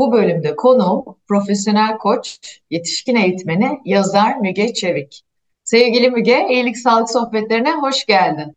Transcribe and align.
Bu 0.00 0.12
bölümde 0.12 0.56
konuğum 0.56 1.04
profesyonel 1.28 1.98
koç, 1.98 2.38
yetişkin 2.70 3.16
eğitmeni, 3.16 3.80
yazar 3.84 4.36
Müge 4.36 4.74
Çevik. 4.74 5.22
Sevgili 5.64 6.10
Müge, 6.10 6.46
İyilik 6.50 6.78
Sağlık 6.78 7.10
Sohbetlerine 7.10 7.72
hoş 7.72 8.06
geldin. 8.06 8.56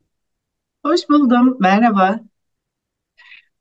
Hoş 0.85 1.09
buldum, 1.09 1.57
merhaba. 1.59 2.19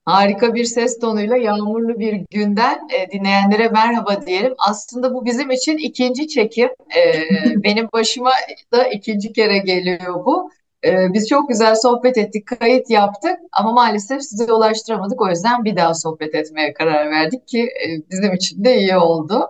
Harika 0.05 0.55
bir 0.55 0.65
ses 0.65 0.99
tonuyla 0.99 1.37
yağmurlu 1.37 1.99
bir 1.99 2.27
günden 2.31 2.89
e, 2.91 3.11
dinleyenlere 3.11 3.69
merhaba 3.69 4.27
diyelim. 4.27 4.55
Aslında 4.69 5.15
bu 5.15 5.25
bizim 5.25 5.51
için 5.51 5.77
ikinci 5.77 6.29
çekim. 6.29 6.69
E, 6.97 7.13
benim 7.65 7.89
başıma 7.93 8.33
da 8.73 8.89
ikinci 8.89 9.33
kere 9.33 9.59
geliyor 9.59 10.27
bu. 10.27 10.51
E, 10.85 11.13
biz 11.13 11.29
çok 11.29 11.49
güzel 11.49 11.75
sohbet 11.75 12.19
ettik, 12.19 12.47
kayıt 12.47 12.91
yaptık 12.91 13.37
ama 13.53 13.73
maalesef 13.73 14.23
size 14.23 14.53
ulaştıramadık. 14.53 15.21
O 15.21 15.29
yüzden 15.29 15.65
bir 15.65 15.77
daha 15.77 15.95
sohbet 15.95 16.35
etmeye 16.35 16.73
karar 16.75 17.11
verdik 17.11 17.49
ki 17.49 17.61
e, 17.63 18.11
bizim 18.11 18.35
için 18.35 18.65
de 18.65 18.79
iyi 18.79 18.97
oldu. 18.97 19.49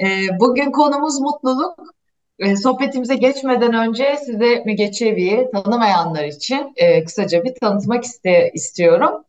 E, 0.00 0.06
bugün 0.40 0.72
konumuz 0.72 1.20
mutluluk. 1.20 1.78
E, 2.38 2.56
sohbetimize 2.56 3.14
geçmeden 3.14 3.74
önce 3.74 4.16
size 4.24 4.62
Müge 4.66 4.92
Çevik'i 4.92 5.48
tanımayanlar 5.52 6.24
için 6.24 6.72
e, 6.76 7.04
kısaca 7.04 7.44
bir 7.44 7.54
tanıtmak 7.54 8.04
iste, 8.04 8.50
istiyorum. 8.54 9.24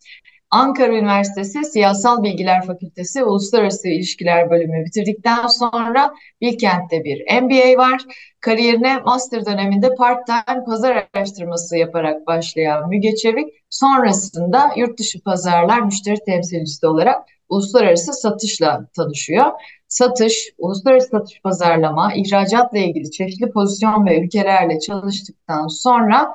Ankara 0.54 0.94
Üniversitesi 0.94 1.64
Siyasal 1.64 2.24
Bilgiler 2.24 2.66
Fakültesi 2.66 3.24
Uluslararası 3.24 3.88
İlişkiler 3.88 4.50
bölümü 4.50 4.86
bitirdikten 4.86 5.48
sonra 5.48 6.14
Bilkent'te 6.42 7.04
bir 7.04 7.42
MBA 7.42 7.78
var. 7.78 8.02
Kariyerine 8.40 8.98
master 8.98 9.46
döneminde 9.46 9.96
part-time 9.96 10.66
pazar 10.66 11.08
araştırması 11.14 11.78
yaparak 11.78 12.28
başlayan 12.28 12.90
Müge 12.90 13.16
Çevik, 13.16 13.54
sonrasında 13.70 14.72
yurt 14.76 15.00
dışı 15.00 15.24
pazarlar 15.24 15.80
müşteri 15.80 16.18
temsilcisi 16.26 16.88
olarak 16.88 17.26
uluslararası 17.50 18.14
satışla 18.14 18.88
tanışıyor. 18.96 19.46
Satış, 19.88 20.50
uluslararası 20.58 21.08
satış 21.08 21.42
pazarlama, 21.42 22.14
ihracatla 22.14 22.78
ilgili 22.78 23.12
çeşitli 23.12 23.52
pozisyon 23.52 24.06
ve 24.06 24.20
ülkelerle 24.20 24.80
çalıştıktan 24.80 25.68
sonra 25.68 26.34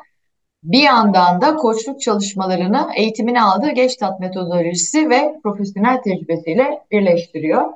bir 0.63 0.83
yandan 0.83 1.41
da 1.41 1.57
koçluk 1.57 2.01
çalışmalarını 2.01 2.89
eğitimini 2.97 3.43
aldığı 3.43 3.71
Geçtat 3.71 4.21
metodolojisi 4.21 5.11
ve 5.11 5.35
profesyonel 5.43 6.03
tecrübesiyle 6.03 6.83
birleştiriyor. 6.91 7.73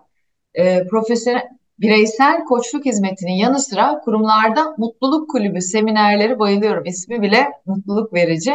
E, 0.54 0.86
profesyonel 0.86 1.48
bireysel 1.78 2.44
koçluk 2.44 2.84
hizmetinin 2.84 3.32
yanı 3.32 3.58
sıra 3.58 4.00
kurumlarda 4.04 4.74
mutluluk 4.78 5.30
kulübü 5.30 5.60
seminerleri 5.60 6.38
bayılıyorum. 6.38 6.84
İsmi 6.84 7.22
bile 7.22 7.48
mutluluk 7.66 8.14
verici. 8.14 8.54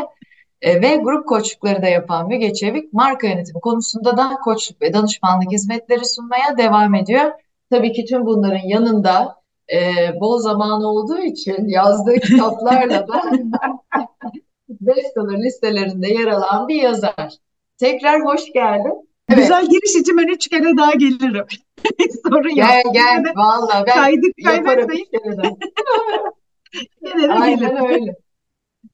E, 0.61 0.81
ve 0.81 0.95
grup 0.95 1.27
koçlukları 1.27 1.81
da 1.81 1.87
yapan 1.87 2.27
Müge 2.27 2.53
Çevik 2.53 2.93
marka 2.93 3.27
yönetimi 3.27 3.61
konusunda 3.61 4.17
da 4.17 4.29
koçluk 4.43 4.81
ve 4.81 4.93
danışmanlık 4.93 5.51
hizmetleri 5.51 6.05
sunmaya 6.05 6.57
devam 6.57 6.95
ediyor. 6.95 7.31
Tabii 7.69 7.93
ki 7.93 8.05
tüm 8.05 8.25
bunların 8.25 8.67
yanında 8.67 9.35
e, 9.73 9.79
bol 10.19 10.39
zaman 10.39 10.83
olduğu 10.83 11.19
için 11.19 11.67
yazdığı 11.67 12.13
kitaplarla 12.19 13.07
da 13.07 13.21
bestseller 14.69 15.43
listelerinde 15.43 16.07
yer 16.07 16.27
alan 16.27 16.67
bir 16.67 16.81
yazar. 16.81 17.33
Tekrar 17.77 18.25
hoş 18.25 18.53
geldin. 18.53 19.07
Evet. 19.29 19.39
Güzel 19.39 19.65
giriş 19.69 19.95
için 19.95 20.17
ben 20.17 20.27
üç 20.27 20.47
kere 20.47 20.77
daha 20.77 20.91
gelirim. 20.91 21.45
Sorun 22.23 22.55
gel, 22.55 22.81
yok. 22.85 22.93
Gel 22.93 23.23
gel 23.23 23.33
valla 23.35 23.83
ben 23.87 23.95
kaydık 23.95 24.33
üç 24.37 24.45
kere 24.45 25.37
daha. 25.37 25.51
Aynen 27.41 27.85
öyle. 27.89 28.15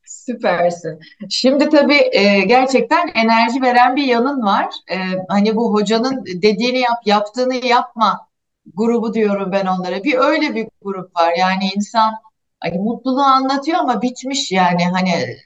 Süpersin. 0.05 0.99
Şimdi 1.29 1.69
tabii 1.69 2.09
e, 2.11 2.39
gerçekten 2.39 3.07
enerji 3.07 3.61
veren 3.61 3.95
bir 3.95 4.03
yanın 4.03 4.43
var. 4.43 4.73
E, 4.91 4.97
hani 5.29 5.55
bu 5.55 5.73
hocanın 5.73 6.25
dediğini 6.25 6.79
yap, 6.79 6.97
yaptığını 7.05 7.55
yapma 7.55 8.27
grubu 8.65 9.13
diyorum 9.13 9.51
ben 9.51 9.65
onlara. 9.65 10.03
Bir 10.03 10.17
öyle 10.17 10.55
bir 10.55 10.67
grup 10.81 11.15
var. 11.15 11.33
Yani 11.37 11.63
insan 11.75 12.13
hani 12.59 12.77
mutluluğu 12.77 13.21
anlatıyor 13.21 13.77
ama 13.79 14.01
bitmiş 14.01 14.51
yani 14.51 14.83
hani 14.85 15.37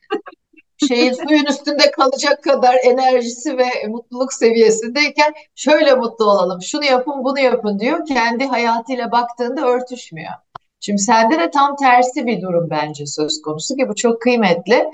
şeyin 0.88 1.14
suyun 1.14 1.46
üstünde 1.46 1.92
kalacak 1.92 2.44
kadar 2.44 2.78
enerjisi 2.84 3.58
ve 3.58 3.88
mutluluk 3.88 4.34
seviyesindeyken 4.34 5.34
şöyle 5.56 5.96
mutlu 5.96 6.26
olalım, 6.26 6.62
şunu 6.62 6.86
yapın, 6.86 7.24
bunu 7.24 7.40
yapın 7.40 7.80
diyor. 7.80 8.06
Kendi 8.06 8.46
hayatıyla 8.46 9.12
baktığında 9.12 9.62
örtüşmüyor. 9.68 10.34
Şimdi 10.80 11.02
sende 11.02 11.40
de 11.40 11.52
tam 11.52 11.76
tersi 11.76 12.26
bir 12.26 12.42
durum 12.42 12.70
bence 12.70 13.06
söz 13.06 13.42
konusu 13.42 13.76
ki 13.76 13.90
bu 13.90 13.96
çok 13.96 14.22
kıymetli. 14.22 14.86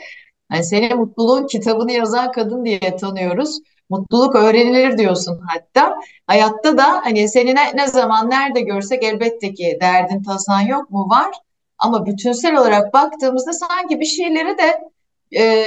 Yani 0.51 0.63
senin 0.63 0.97
mutluluğun 0.97 1.47
kitabını 1.47 1.91
yazan 1.91 2.31
kadın 2.31 2.65
diye 2.65 2.95
tanıyoruz. 2.97 3.59
Mutluluk 3.89 4.35
öğrenilir 4.35 4.97
diyorsun 4.97 5.41
hatta. 5.47 5.95
Hayatta 6.27 6.77
da 6.77 7.01
hani 7.03 7.29
seni 7.29 7.55
ne, 7.55 7.75
ne 7.75 7.87
zaman 7.87 8.29
nerede 8.29 8.61
görsek 8.61 9.03
elbette 9.03 9.53
ki 9.53 9.77
derdin 9.81 10.23
tasan 10.23 10.61
yok 10.61 10.89
mu 10.89 11.09
var. 11.09 11.35
Ama 11.77 12.05
bütünsel 12.05 12.55
olarak 12.57 12.93
baktığımızda 12.93 13.53
sanki 13.53 13.99
bir 13.99 14.05
şeyleri 14.05 14.57
de 14.57 14.79
e, 15.39 15.65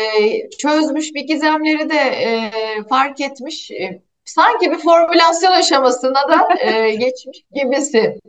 çözmüş, 0.59 1.15
bir 1.15 1.27
gizemleri 1.27 1.91
de 1.91 1.99
e, 1.99 2.51
fark 2.89 3.21
etmiş. 3.21 3.71
E, 3.71 4.03
sanki 4.25 4.71
bir 4.71 4.79
formülasyon 4.79 5.53
aşamasına 5.53 6.29
da 6.29 6.49
e, 6.61 6.91
geçmiş 6.95 7.43
gibisin. 7.55 8.21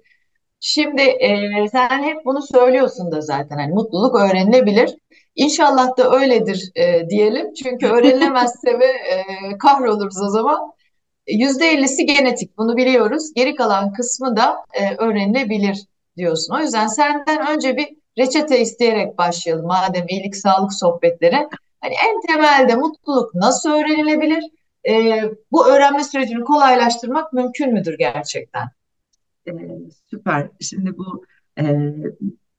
Şimdi 0.59 1.01
e, 1.01 1.67
sen 1.71 2.03
hep 2.03 2.25
bunu 2.25 2.41
söylüyorsun 2.41 3.11
da 3.11 3.21
zaten 3.21 3.57
hani 3.57 3.73
mutluluk 3.73 4.15
öğrenilebilir. 4.15 4.95
İnşallah 5.37 5.97
da 5.97 6.11
öyledir 6.11 6.71
e, 6.75 7.09
diyelim. 7.09 7.53
Çünkü 7.53 7.87
öğrenilemezse 7.95 8.79
ve 8.79 8.85
e, 8.85 9.23
kahroluruz 9.57 10.21
o 10.21 10.29
zaman. 10.29 10.73
Yüzde 11.27 11.67
ellisi 11.67 12.05
genetik 12.05 12.57
bunu 12.57 12.77
biliyoruz. 12.77 13.33
Geri 13.35 13.55
kalan 13.55 13.93
kısmı 13.93 14.35
da 14.35 14.57
e, 14.73 14.95
öğrenilebilir 14.95 15.85
diyorsun. 16.17 16.55
O 16.55 16.59
yüzden 16.59 16.87
senden 16.87 17.47
önce 17.47 17.77
bir 17.77 17.87
reçete 18.17 18.61
isteyerek 18.61 19.17
başlayalım 19.17 19.65
madem 19.65 20.05
iyilik 20.07 20.35
sağlık 20.35 20.73
sohbetleri. 20.73 21.47
Hani 21.81 21.93
en 21.93 22.21
temelde 22.27 22.75
mutluluk 22.75 23.35
nasıl 23.35 23.69
öğrenilebilir? 23.69 24.43
E, 24.89 25.21
bu 25.51 25.67
öğrenme 25.67 26.03
sürecini 26.03 26.43
kolaylaştırmak 26.43 27.33
mümkün 27.33 27.73
müdür 27.73 27.97
gerçekten? 27.97 28.67
Ee, 29.47 29.51
süper. 30.09 30.49
Şimdi 30.61 30.97
bu 30.97 31.25
e, 31.59 31.63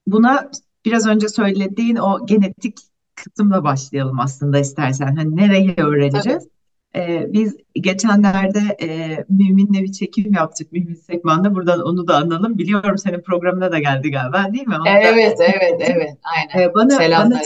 buna 0.07 0.51
biraz 0.89 1.07
önce 1.07 1.29
söylediğin 1.29 1.97
o 1.97 2.27
genetik 2.27 2.79
kısımla 3.15 3.65
başlayalım 3.65 4.21
aslında 4.21 4.59
istersen. 4.59 5.17
Hani 5.17 5.37
nereyi 5.37 5.75
öğreneceğiz? 5.77 6.49
Ee, 6.97 7.27
biz 7.29 7.57
geçenlerde 7.75 8.59
e, 8.83 9.17
Mümin'le 9.29 9.83
bir 9.83 9.93
çekim 9.93 10.33
yaptık 10.33 10.73
Mümin 10.73 10.95
Sekman'da. 10.95 11.55
Buradan 11.55 11.81
onu 11.81 12.09
da 12.09 12.17
analım. 12.17 12.59
Biliyorum 12.59 12.99
senin 12.99 13.21
programına 13.21 13.73
da 13.73 13.79
geldi 13.79 14.11
galiba 14.11 14.53
değil 14.53 14.67
mi? 14.67 14.77
Onu 14.81 14.89
evet, 14.89 15.39
da... 15.39 15.45
evet, 15.45 15.75
evet. 15.81 16.11
Aynen. 16.23 16.69
Ee, 16.69 16.75
bana, 16.75 16.91
Selamlar. 16.91 17.31
Bana, 17.31 17.41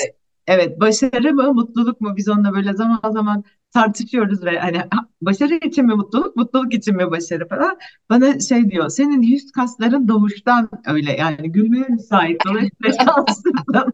evet, 0.47 0.81
başarı 0.81 1.35
mı, 1.35 1.55
mutluluk 1.55 2.01
mu? 2.01 2.17
Biz 2.17 2.29
onunla 2.29 2.53
böyle 2.55 2.73
zaman 2.75 3.01
zaman 3.13 3.45
tartışıyoruz 3.75 4.45
ve 4.45 4.59
hani 4.59 4.83
başarı 5.23 5.55
için 5.55 5.87
mi 5.87 5.95
mutluluk, 5.95 6.37
mutluluk 6.37 6.75
için 6.75 6.97
mi 6.97 7.11
başarı 7.11 7.49
falan. 7.49 7.79
Bana 8.11 8.41
şey 8.41 8.71
diyor, 8.71 8.89
senin 8.89 9.23
yüz 9.23 9.53
kasların 9.53 10.09
doğuştan 10.09 10.69
öyle 10.87 11.13
yani 11.13 11.53
gülmeye 11.53 11.87
müsait. 11.89 12.41
Dolayısıyla 12.47 13.27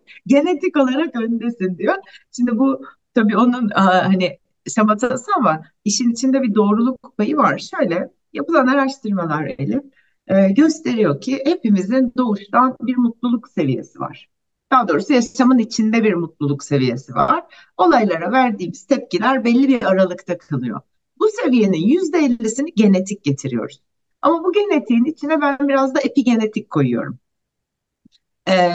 genetik 0.26 0.76
olarak 0.76 1.16
öndesin 1.16 1.78
diyor. 1.78 1.94
Şimdi 2.36 2.58
bu 2.58 2.82
tabii 3.14 3.36
onun 3.36 3.68
hani 3.74 4.38
şamatası 4.74 5.30
ama 5.36 5.62
işin 5.84 6.10
içinde 6.10 6.42
bir 6.42 6.54
doğruluk 6.54 7.16
payı 7.16 7.36
var. 7.36 7.58
Şöyle 7.58 8.10
yapılan 8.32 8.66
araştırmalar 8.66 9.44
Elif 9.58 9.82
gösteriyor 10.56 11.20
ki 11.20 11.42
hepimizin 11.44 12.12
doğuştan 12.16 12.76
bir 12.80 12.96
mutluluk 12.96 13.48
seviyesi 13.48 14.00
var. 14.00 14.28
Daha 14.72 14.88
doğrusu 14.88 15.12
yaşamın 15.12 15.58
içinde 15.58 16.04
bir 16.04 16.14
mutluluk 16.14 16.64
seviyesi 16.64 17.14
var. 17.14 17.44
Olaylara 17.76 18.32
verdiğimiz 18.32 18.86
tepkiler 18.86 19.44
belli 19.44 19.68
bir 19.68 19.82
aralıkta 19.82 20.38
kalıyor. 20.38 20.80
Bu 21.18 21.28
seviyenin 21.42 21.88
yüzde 21.88 22.18
ellisini 22.18 22.74
genetik 22.74 23.24
getiriyoruz. 23.24 23.80
Ama 24.22 24.44
bu 24.44 24.52
genetiğin 24.52 25.04
içine 25.04 25.40
ben 25.40 25.58
biraz 25.68 25.94
da 25.94 26.00
epigenetik 26.00 26.70
koyuyorum. 26.70 27.18
Ee, 28.46 28.72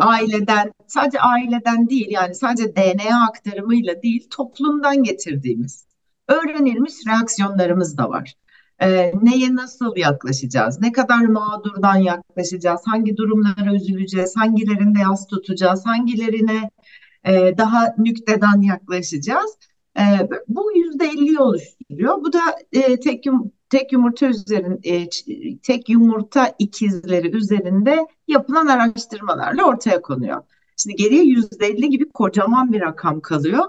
aileden, 0.00 0.72
sadece 0.86 1.20
aileden 1.20 1.88
değil 1.88 2.08
yani 2.10 2.34
sadece 2.34 2.76
DNA 2.76 3.28
aktarımıyla 3.28 4.02
değil 4.02 4.26
toplumdan 4.30 5.02
getirdiğimiz 5.02 5.86
öğrenilmiş 6.28 6.94
reaksiyonlarımız 7.06 7.98
da 7.98 8.10
var. 8.10 8.34
E, 8.82 9.12
neye 9.22 9.54
nasıl 9.54 9.96
yaklaşacağız? 9.96 10.80
Ne 10.80 10.92
kadar 10.92 11.20
mağdurdan 11.20 11.96
yaklaşacağız? 11.96 12.80
Hangi 12.84 13.16
durumlara 13.16 13.74
üzüleceğiz? 13.74 14.36
Hangilerinde 14.36 14.98
yas 14.98 15.26
tutacağız? 15.26 15.86
Hangilerine 15.86 16.70
e, 17.24 17.58
daha 17.58 17.94
nükteden 17.98 18.60
yaklaşacağız? 18.60 19.58
E, 19.98 20.02
bu 20.48 20.72
yüzde 20.76 21.06
elliyi 21.06 21.38
oluşturuyor. 21.38 22.16
Bu 22.20 22.32
da 22.32 22.40
e, 22.72 23.00
tek 23.00 23.26
yum, 23.26 23.52
tek 23.70 23.92
yumurta 23.92 24.26
üzerinde 24.26 24.88
e, 24.88 25.08
tek 25.62 25.88
yumurta 25.88 26.54
ikizleri 26.58 27.36
üzerinde 27.36 28.06
yapılan 28.28 28.66
araştırmalarla 28.66 29.64
ortaya 29.64 30.02
konuyor. 30.02 30.42
Şimdi 30.76 30.96
geriye 30.96 31.24
yüzde 31.24 31.66
elli 31.66 31.90
gibi 31.90 32.08
kocaman 32.08 32.72
bir 32.72 32.80
rakam 32.80 33.20
kalıyor. 33.20 33.64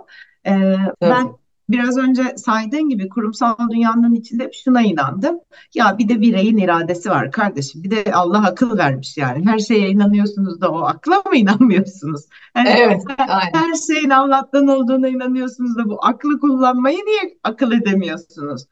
E, 0.47 0.75
ben 1.01 1.40
biraz 1.71 1.97
önce 1.97 2.23
saydığın 2.37 2.89
gibi 2.89 3.09
kurumsal 3.09 3.55
dünyanın 3.71 4.13
içinde 4.13 4.51
şuna 4.63 4.81
inandım. 4.81 5.39
Ya 5.73 5.97
bir 5.97 6.09
de 6.09 6.21
bireyin 6.21 6.57
iradesi 6.57 7.09
var 7.09 7.31
kardeşim. 7.31 7.83
Bir 7.83 7.91
de 7.91 8.13
Allah 8.13 8.47
akıl 8.47 8.77
vermiş 8.77 9.17
yani. 9.17 9.45
Her 9.45 9.59
şeye 9.59 9.89
inanıyorsunuz 9.89 10.61
da 10.61 10.71
o 10.71 10.81
akla 10.81 11.15
mı 11.15 11.35
inanmıyorsunuz? 11.35 12.25
Yani 12.55 12.69
evet, 12.69 13.01
her, 13.17 13.49
her 13.53 13.73
şeyin 13.87 14.09
Allah'tan 14.09 14.67
olduğuna 14.67 15.07
inanıyorsunuz 15.07 15.77
da 15.77 15.85
bu 15.89 16.05
aklı 16.05 16.39
kullanmayı 16.39 16.97
niye 16.97 17.37
akıl 17.43 17.71
edemiyorsunuz? 17.71 18.65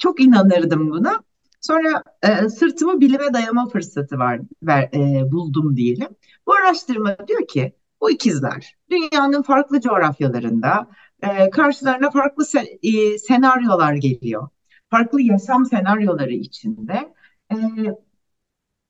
Çok 0.00 0.20
inanırdım 0.20 0.90
buna. 0.90 1.22
Sonra 1.60 2.02
e, 2.22 2.48
sırtımı 2.48 3.00
bilime 3.00 3.34
dayama 3.34 3.68
fırsatı 3.68 4.18
var, 4.18 4.40
ver, 4.62 4.88
e, 4.94 5.32
buldum 5.32 5.76
diyelim. 5.76 6.08
Bu 6.46 6.54
araştırma 6.54 7.16
diyor 7.28 7.46
ki 7.46 7.72
bu 8.00 8.10
ikizler 8.10 8.76
dünyanın 8.90 9.42
farklı 9.42 9.80
coğrafyalarında 9.80 10.86
e, 11.22 11.50
karşılarına 11.50 12.10
farklı 12.10 12.44
se 12.44 12.78
e, 12.82 13.18
senaryolar 13.18 13.94
geliyor. 13.94 14.48
Farklı 14.90 15.22
yaşam 15.22 15.66
senaryoları 15.66 16.32
içinde 16.32 17.14
e, 17.52 17.56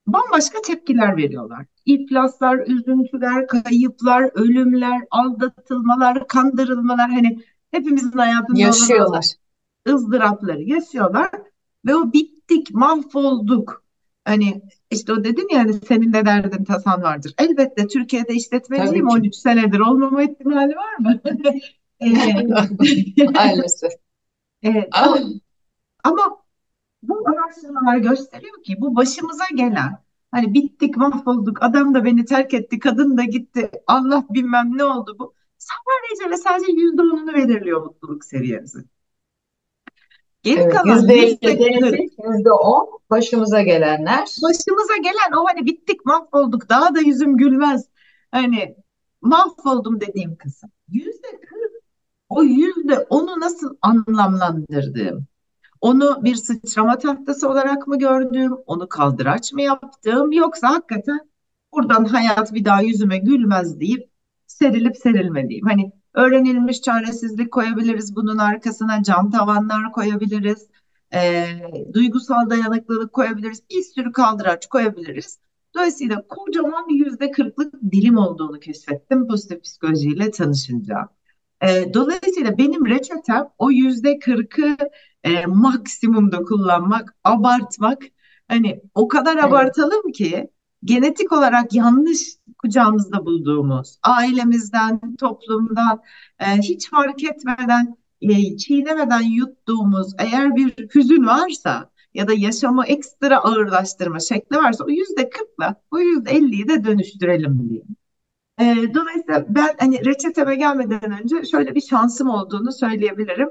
bambaşka 0.06 0.62
tepkiler 0.62 1.16
veriyorlar. 1.16 1.66
İflaslar, 1.86 2.58
üzüntüler, 2.66 3.46
kayıplar, 3.46 4.30
ölümler, 4.34 5.00
aldatılmalar, 5.10 6.28
kandırılmalar 6.28 7.10
hani 7.10 7.42
hepimizin 7.70 8.18
hayatında 8.18 8.58
yaşıyorlar. 8.58 9.26
ızdırapları 9.88 10.62
yaşıyorlar 10.62 11.30
ve 11.86 11.94
o 11.94 12.12
bittik, 12.12 12.74
mahvolduk. 12.74 13.84
Hani 14.24 14.62
işte 14.90 15.12
o 15.12 15.24
dedin 15.24 15.48
ya 15.52 15.58
hani 15.58 15.72
senin 15.72 16.12
de 16.12 16.26
derdin 16.26 16.64
tasan 16.64 17.02
vardır. 17.02 17.34
Elbette 17.38 17.86
Türkiye'de 17.86 18.34
işletmeciyim 18.34 19.08
13 19.08 19.36
senedir 19.36 19.80
olmama 19.80 20.22
ihtimali 20.22 20.76
var 20.76 20.98
mı? 20.98 21.20
Maalesef. 23.34 23.92
Evet, 24.62 24.88
ama 26.04 26.42
bu 27.02 27.24
araştırmalar 27.28 27.96
gösteriyor 27.96 28.62
ki 28.62 28.74
bu 28.78 28.96
başımıza 28.96 29.44
gelen 29.54 29.98
hani 30.30 30.54
bittik 30.54 30.96
mahvolduk 30.96 31.62
adam 31.62 31.94
da 31.94 32.04
beni 32.04 32.24
terk 32.24 32.54
etti 32.54 32.78
kadın 32.78 33.18
da 33.18 33.24
gitti 33.24 33.70
Allah 33.86 34.24
bilmem 34.30 34.78
ne 34.78 34.84
oldu 34.84 35.16
bu 35.18 35.34
sadece 35.58 36.30
ve 36.30 36.36
sadece 36.36 36.72
yüzde 36.72 37.02
onunu 37.02 37.34
belirliyor 37.34 37.82
mutluluk 37.82 38.24
seviyemizi. 38.24 38.78
Geri 40.42 40.60
evet, 40.60 40.72
kalan 40.72 40.94
yüzde 42.34 42.52
on 42.52 42.98
başımıza 43.10 43.62
gelenler. 43.62 44.20
Başımıza 44.20 44.96
gelen 44.96 45.36
o 45.40 45.44
hani 45.48 45.66
bittik 45.66 46.06
mahvolduk 46.06 46.68
daha 46.68 46.94
da 46.94 47.00
yüzüm 47.00 47.36
gülmez. 47.36 47.88
Hani 48.30 48.76
mahvoldum 49.20 50.00
dediğim 50.00 50.36
kısım. 50.36 50.70
Yüzde 50.88 51.40
kırk 51.40 51.57
o 52.28 52.42
yüzde 52.42 52.98
onu 53.10 53.40
nasıl 53.40 53.76
anlamlandırdığım, 53.82 55.26
onu 55.80 56.24
bir 56.24 56.34
sıçrama 56.34 56.98
tahtası 56.98 57.48
olarak 57.48 57.86
mı 57.86 57.98
gördüğüm, 57.98 58.52
onu 58.66 58.88
kaldıraç 58.88 59.52
mı 59.52 59.62
yaptığım 59.62 60.32
yoksa 60.32 60.68
hakikaten 60.70 61.20
buradan 61.72 62.04
hayat 62.04 62.54
bir 62.54 62.64
daha 62.64 62.82
yüzüme 62.82 63.18
gülmez 63.18 63.80
deyip 63.80 64.10
serilip 64.46 64.96
serilmediğim. 64.96 65.66
Hani 65.66 65.92
öğrenilmiş 66.14 66.82
çaresizlik 66.82 67.52
koyabiliriz 67.52 68.16
bunun 68.16 68.38
arkasına, 68.38 69.02
cam 69.02 69.30
tavanlar 69.30 69.92
koyabiliriz, 69.92 70.68
e, 71.14 71.46
duygusal 71.92 72.50
dayanıklılık 72.50 73.12
koyabiliriz, 73.12 73.62
bir 73.70 73.82
sürü 73.82 74.12
kaldıraç 74.12 74.66
koyabiliriz. 74.66 75.38
Dolayısıyla 75.74 76.26
kocaman 76.28 76.88
yüzde 76.88 77.30
kırklık 77.30 77.74
dilim 77.92 78.18
olduğunu 78.18 78.60
keşfettim 78.60 79.28
pozitif 79.28 79.62
psikolojiyle 79.62 80.30
tanışınca. 80.30 81.08
E, 81.62 81.94
dolayısıyla 81.94 82.58
benim 82.58 82.86
reçetem 82.86 83.48
o 83.58 83.70
yüzde 83.70 84.18
kırkı 84.18 84.76
e, 85.24 85.46
maksimumda 85.46 86.42
kullanmak, 86.42 87.16
abartmak. 87.24 88.02
Hani 88.48 88.80
o 88.94 89.08
kadar 89.08 89.34
evet. 89.34 89.44
abartalım 89.44 90.12
ki 90.12 90.50
genetik 90.84 91.32
olarak 91.32 91.74
yanlış 91.74 92.20
kucağımızda 92.58 93.26
bulduğumuz, 93.26 93.98
ailemizden, 94.02 95.16
toplumdan 95.16 96.02
e, 96.40 96.44
hiç 96.44 96.90
fark 96.90 97.24
etmeden, 97.24 97.96
e, 98.20 98.56
çiğnemeden 98.56 99.22
yuttuğumuz 99.22 100.12
eğer 100.18 100.56
bir 100.56 100.70
hüzün 100.94 101.26
varsa 101.26 101.90
ya 102.14 102.28
da 102.28 102.32
yaşamı 102.32 102.86
ekstra 102.86 103.38
ağırlaştırma 103.38 104.20
şekli 104.20 104.56
varsa 104.56 104.84
o 104.84 104.88
yüzde 104.88 105.30
kırkla 105.30 105.74
o 105.90 105.98
yüzde 105.98 106.30
elliyi 106.30 106.68
de 106.68 106.84
dönüştürelim 106.84 107.68
diye. 107.70 107.82
E, 108.60 108.94
dolayısıyla 108.94 109.44
ben 109.48 109.68
hani 109.78 110.04
reçeteme 110.04 110.56
gelmeden 110.56 111.22
önce 111.22 111.44
şöyle 111.44 111.74
bir 111.74 111.80
şansım 111.80 112.28
olduğunu 112.28 112.72
söyleyebilirim. 112.72 113.48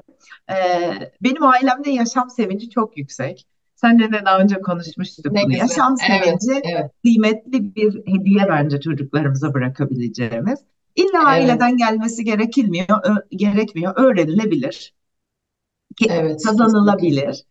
E, 0.50 0.56
benim 1.20 1.42
ailemde 1.42 1.90
yaşam 1.90 2.30
sevinci 2.30 2.70
çok 2.70 2.98
yüksek. 2.98 3.46
Senle 3.74 4.12
de 4.12 4.24
daha 4.24 4.38
önce 4.38 4.60
konuşmuştuk 4.60 5.32
ne 5.32 5.42
bunu. 5.42 5.48
Güzel. 5.48 5.60
Yaşam 5.60 5.96
sevinci 5.96 6.52
evet, 6.52 6.64
evet. 6.64 6.90
kıymetli 7.02 7.74
bir 7.74 7.94
hediye 8.06 8.48
bence 8.48 8.80
çocuklarımıza 8.80 9.54
bırakabileceğimiz. 9.54 10.58
İlla 10.96 11.18
evet. 11.18 11.26
aileden 11.26 11.76
gelmesi 11.76 12.24
gerekilmiyor, 12.24 12.86
gerekmiyor, 13.30 13.92
öğrenilebilir. 13.96 14.94
Evet, 16.08 16.42
kazanılabilir. 16.46 17.44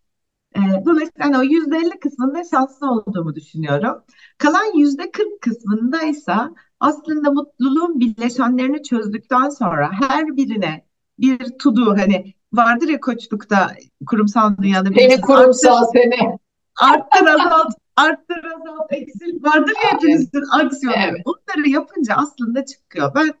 E, 0.56 0.60
dolayısıyla 0.84 1.26
hani 1.26 1.38
o 1.38 1.42
yüzde 1.42 1.76
elli 1.76 1.98
kısmında 2.00 2.42
şanslı 2.50 2.90
olduğumu 2.90 3.34
düşünüyorum. 3.34 4.02
Kalan 4.38 4.78
yüzde 4.78 5.10
kırk 5.10 5.40
kısmında 5.40 6.02
ise 6.02 6.36
aslında 6.80 7.30
mutluluğun 7.30 8.00
bileşenlerini 8.00 8.82
çözdükten 8.82 9.48
sonra 9.48 9.90
her 9.92 10.36
birine 10.36 10.84
bir 11.18 11.38
tudu 11.58 11.96
hani 11.98 12.34
vardır 12.52 12.88
ya 12.88 13.00
koçlukta 13.00 13.70
kurumsal 14.06 14.56
dünyada 14.56 14.88
seni 14.98 15.20
kurumsal 15.20 15.76
arttır, 15.76 16.00
seni. 16.00 16.38
Arttır 16.80 17.26
azalt 17.26 17.74
arttır 17.96 18.44
azalt 18.44 18.92
eksil 18.92 19.42
vardır 19.42 19.74
ya 19.84 19.92
hepimizin 19.92 20.42
aksiyonu 20.52 20.96
evet. 21.08 21.22
onları 21.24 21.68
yapınca 21.68 22.14
aslında 22.14 22.64
çıkıyor. 22.64 23.14
Ben 23.14 23.34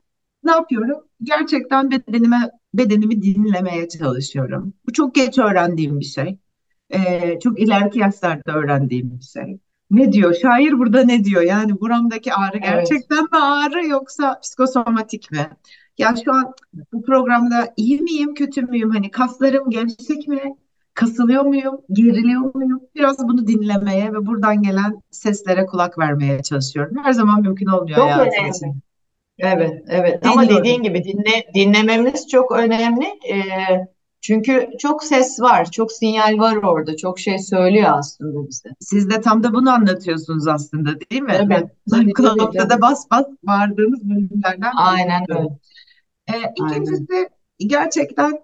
ne 0.44 0.50
yapıyorum? 0.50 1.04
Gerçekten 1.22 1.90
bedenime 1.90 2.50
bedenimi 2.74 3.22
dinlemeye 3.22 3.88
çalışıyorum. 3.88 4.74
Bu 4.86 4.92
çok 4.92 5.14
geç 5.14 5.38
öğrendiğim 5.38 6.00
bir 6.00 6.04
şey. 6.04 6.38
Ee, 6.90 7.38
çok 7.40 7.60
ileriki 7.60 7.98
yaşlarda 7.98 8.52
öğrendiğim 8.52 9.18
bir 9.18 9.24
şey 9.24 9.58
ne 9.90 10.12
diyor? 10.12 10.34
Şair 10.34 10.78
burada 10.78 11.04
ne 11.04 11.24
diyor? 11.24 11.42
Yani 11.42 11.80
buramdaki 11.80 12.34
ağrı 12.34 12.58
gerçekten 12.58 13.16
evet. 13.16 13.32
mi 13.32 13.38
ağrı 13.38 13.86
yoksa 13.86 14.40
psikosomatik 14.40 15.30
mi? 15.30 15.50
Ya 15.98 16.14
şu 16.24 16.32
an 16.32 16.54
bu 16.92 17.02
programda 17.02 17.72
iyi 17.76 18.00
miyim, 18.00 18.34
kötü 18.34 18.62
müyüm? 18.62 18.90
Hani 18.90 19.10
kaslarım 19.10 19.70
gevşek 19.70 20.28
mi? 20.28 20.56
Kasılıyor 20.94 21.42
muyum? 21.42 21.80
Geriliyor 21.92 22.54
muyum? 22.54 22.80
Biraz 22.94 23.28
bunu 23.28 23.46
dinlemeye 23.46 24.12
ve 24.12 24.26
buradan 24.26 24.62
gelen 24.62 25.02
seslere 25.10 25.66
kulak 25.66 25.98
vermeye 25.98 26.42
çalışıyorum. 26.42 26.96
Her 27.02 27.12
zaman 27.12 27.42
mümkün 27.42 27.66
olmuyor 27.66 27.98
çok 27.98 28.08
önemli. 28.08 28.50
Için. 28.50 28.80
Evet, 29.38 29.84
evet. 29.88 30.26
Ama 30.26 30.48
dediğin 30.48 30.82
gibi 30.82 31.04
dinle, 31.04 31.46
dinlememiz 31.54 32.28
çok 32.28 32.52
önemli. 32.52 33.04
Ee, 33.04 33.38
çünkü 34.20 34.68
çok 34.78 35.04
ses 35.04 35.40
var, 35.40 35.70
çok 35.70 35.92
sinyal 35.92 36.38
var 36.38 36.56
orada, 36.56 36.96
çok 36.96 37.18
şey 37.18 37.38
söylüyor 37.38 37.90
aslında 37.92 38.48
bize. 38.48 38.68
Siz 38.80 39.10
de 39.10 39.20
tam 39.20 39.42
da 39.42 39.52
bunu 39.52 39.70
anlatıyorsunuz 39.70 40.48
aslında 40.48 41.00
değil 41.00 41.22
mi? 41.22 41.32
Evet. 41.34 41.70
Ben 41.92 42.10
Kulakta 42.10 42.70
da 42.70 42.80
bas 42.80 43.10
bas 43.10 43.26
bağırdığınız 43.42 44.04
bölümlerden. 44.04 44.72
Aynen 44.76 45.24
öyle. 45.28 45.48
Ee, 46.28 46.52
ikincisi 46.56 47.06
Aynen. 47.12 47.28
gerçekten 47.58 48.40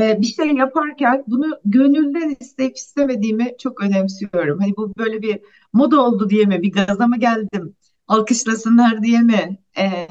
e, 0.00 0.20
bir 0.20 0.26
şey 0.26 0.46
yaparken 0.46 1.24
bunu 1.26 1.58
gönülden 1.64 2.36
isteyip 2.40 2.76
istemediğimi 2.76 3.54
çok 3.58 3.82
önemsiyorum. 3.82 4.58
Hani 4.60 4.76
bu 4.76 4.92
böyle 4.98 5.22
bir 5.22 5.40
moda 5.72 6.02
oldu 6.02 6.30
diye 6.30 6.44
mi, 6.44 6.62
bir 6.62 6.72
gaza 6.72 7.06
mı 7.06 7.18
geldim, 7.18 7.76
alkışlasınlar 8.08 9.02
diye 9.02 9.20
mi? 9.20 9.58
Ee, 9.78 10.06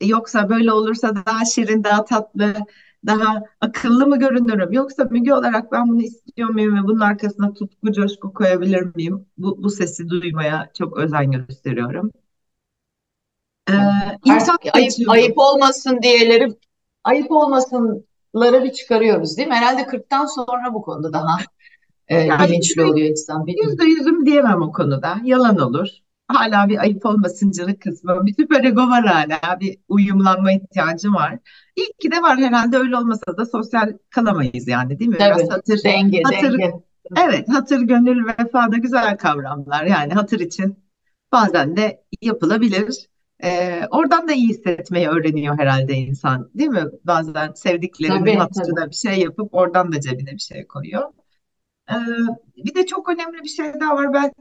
yoksa 0.00 0.48
böyle 0.48 0.72
olursa 0.72 1.14
daha 1.26 1.44
şirin, 1.44 1.84
daha 1.84 2.04
tatlı, 2.04 2.54
daha 3.06 3.42
akıllı 3.60 4.06
mı 4.06 4.18
görünürüm? 4.18 4.72
Yoksa 4.72 5.04
Müge 5.04 5.34
olarak 5.34 5.72
ben 5.72 5.88
bunu 5.88 6.02
istiyor 6.02 6.48
muyum 6.48 6.76
ve 6.76 6.82
bunun 6.88 7.00
arkasına 7.00 7.52
tutku, 7.54 7.92
coşku 7.92 8.32
koyabilir 8.34 8.82
miyim? 8.96 9.26
Bu, 9.38 9.62
bu 9.62 9.70
sesi 9.70 10.08
duymaya 10.08 10.70
çok 10.78 10.98
özen 10.98 11.30
gösteriyorum. 11.30 12.12
Ee, 13.68 13.72
Artık 14.30 14.74
ayıp, 14.74 14.92
ayıp 15.08 15.38
olmasın 15.38 15.98
diyeleri 16.02 16.48
ayıp 17.04 17.30
olmasınları 17.30 18.64
bir 18.64 18.72
çıkarıyoruz 18.72 19.36
değil 19.36 19.48
mi? 19.48 19.54
Herhalde 19.54 19.86
40'tan 19.86 20.26
sonra 20.26 20.74
bu 20.74 20.82
konuda 20.82 21.12
daha 21.12 21.38
e, 22.08 22.16
Yani 22.20 22.48
bilinçli 22.48 22.82
oluyor 22.84 23.08
insan 23.08 23.46
yüzde 23.46 23.84
yüzüm 23.84 24.26
diyemem 24.26 24.62
o 24.62 24.72
konuda. 24.72 25.16
Yalan 25.24 25.58
olur. 25.58 25.88
Hala 26.34 26.68
bir 26.68 26.78
ayıp 26.78 27.06
olmasıncılık 27.06 27.80
kısmı. 27.82 28.26
Bir 28.26 28.34
süper 28.34 28.64
ego 28.64 28.80
var 28.88 29.06
hala. 29.06 29.60
Bir 29.60 29.78
uyumlanma 29.88 30.52
ihtiyacı 30.52 31.12
var. 31.12 31.38
İyi 31.76 31.92
ki 32.02 32.10
de 32.10 32.22
var 32.22 32.38
herhalde 32.38 32.76
öyle 32.76 32.96
olmasa 32.96 33.36
da 33.36 33.46
sosyal 33.46 33.92
kalamayız 34.10 34.68
yani 34.68 34.98
değil 34.98 35.10
mi? 35.10 35.18
Tabii 35.18 35.38
Biraz 35.38 35.50
hatır, 35.50 35.80
denge 35.84 36.22
hatır, 36.22 36.52
denge. 36.52 36.72
evet 37.16 37.48
hatır, 37.48 37.80
gönül, 37.80 38.26
vefa 38.26 38.72
da 38.72 38.76
güzel 38.76 39.16
kavramlar. 39.16 39.84
Yani 39.84 40.12
hatır 40.12 40.40
için 40.40 40.78
bazen 41.32 41.76
de 41.76 42.04
yapılabilir. 42.22 43.06
Ee, 43.42 43.82
oradan 43.90 44.28
da 44.28 44.32
iyi 44.32 44.48
hissetmeyi 44.48 45.08
öğreniyor 45.08 45.58
herhalde 45.58 45.94
insan, 45.94 46.50
değil 46.54 46.70
mi? 46.70 46.84
Bazen 47.04 47.52
sevdiklerinin 47.54 48.18
Tabii 48.18 48.30
tabii. 48.30 48.38
hatırına 48.38 48.90
bir 48.90 48.94
şey 48.94 49.20
yapıp 49.20 49.54
oradan 49.54 49.92
da 49.92 50.00
cebine 50.00 50.32
bir 50.32 50.38
şey 50.38 50.66
koyuyor. 50.66 51.02
Bir 52.56 52.74
de 52.74 52.86
çok 52.86 53.08
önemli 53.08 53.42
bir 53.42 53.48
şey 53.48 53.80
daha 53.80 53.94
var. 53.96 54.12
Ben 54.14 54.32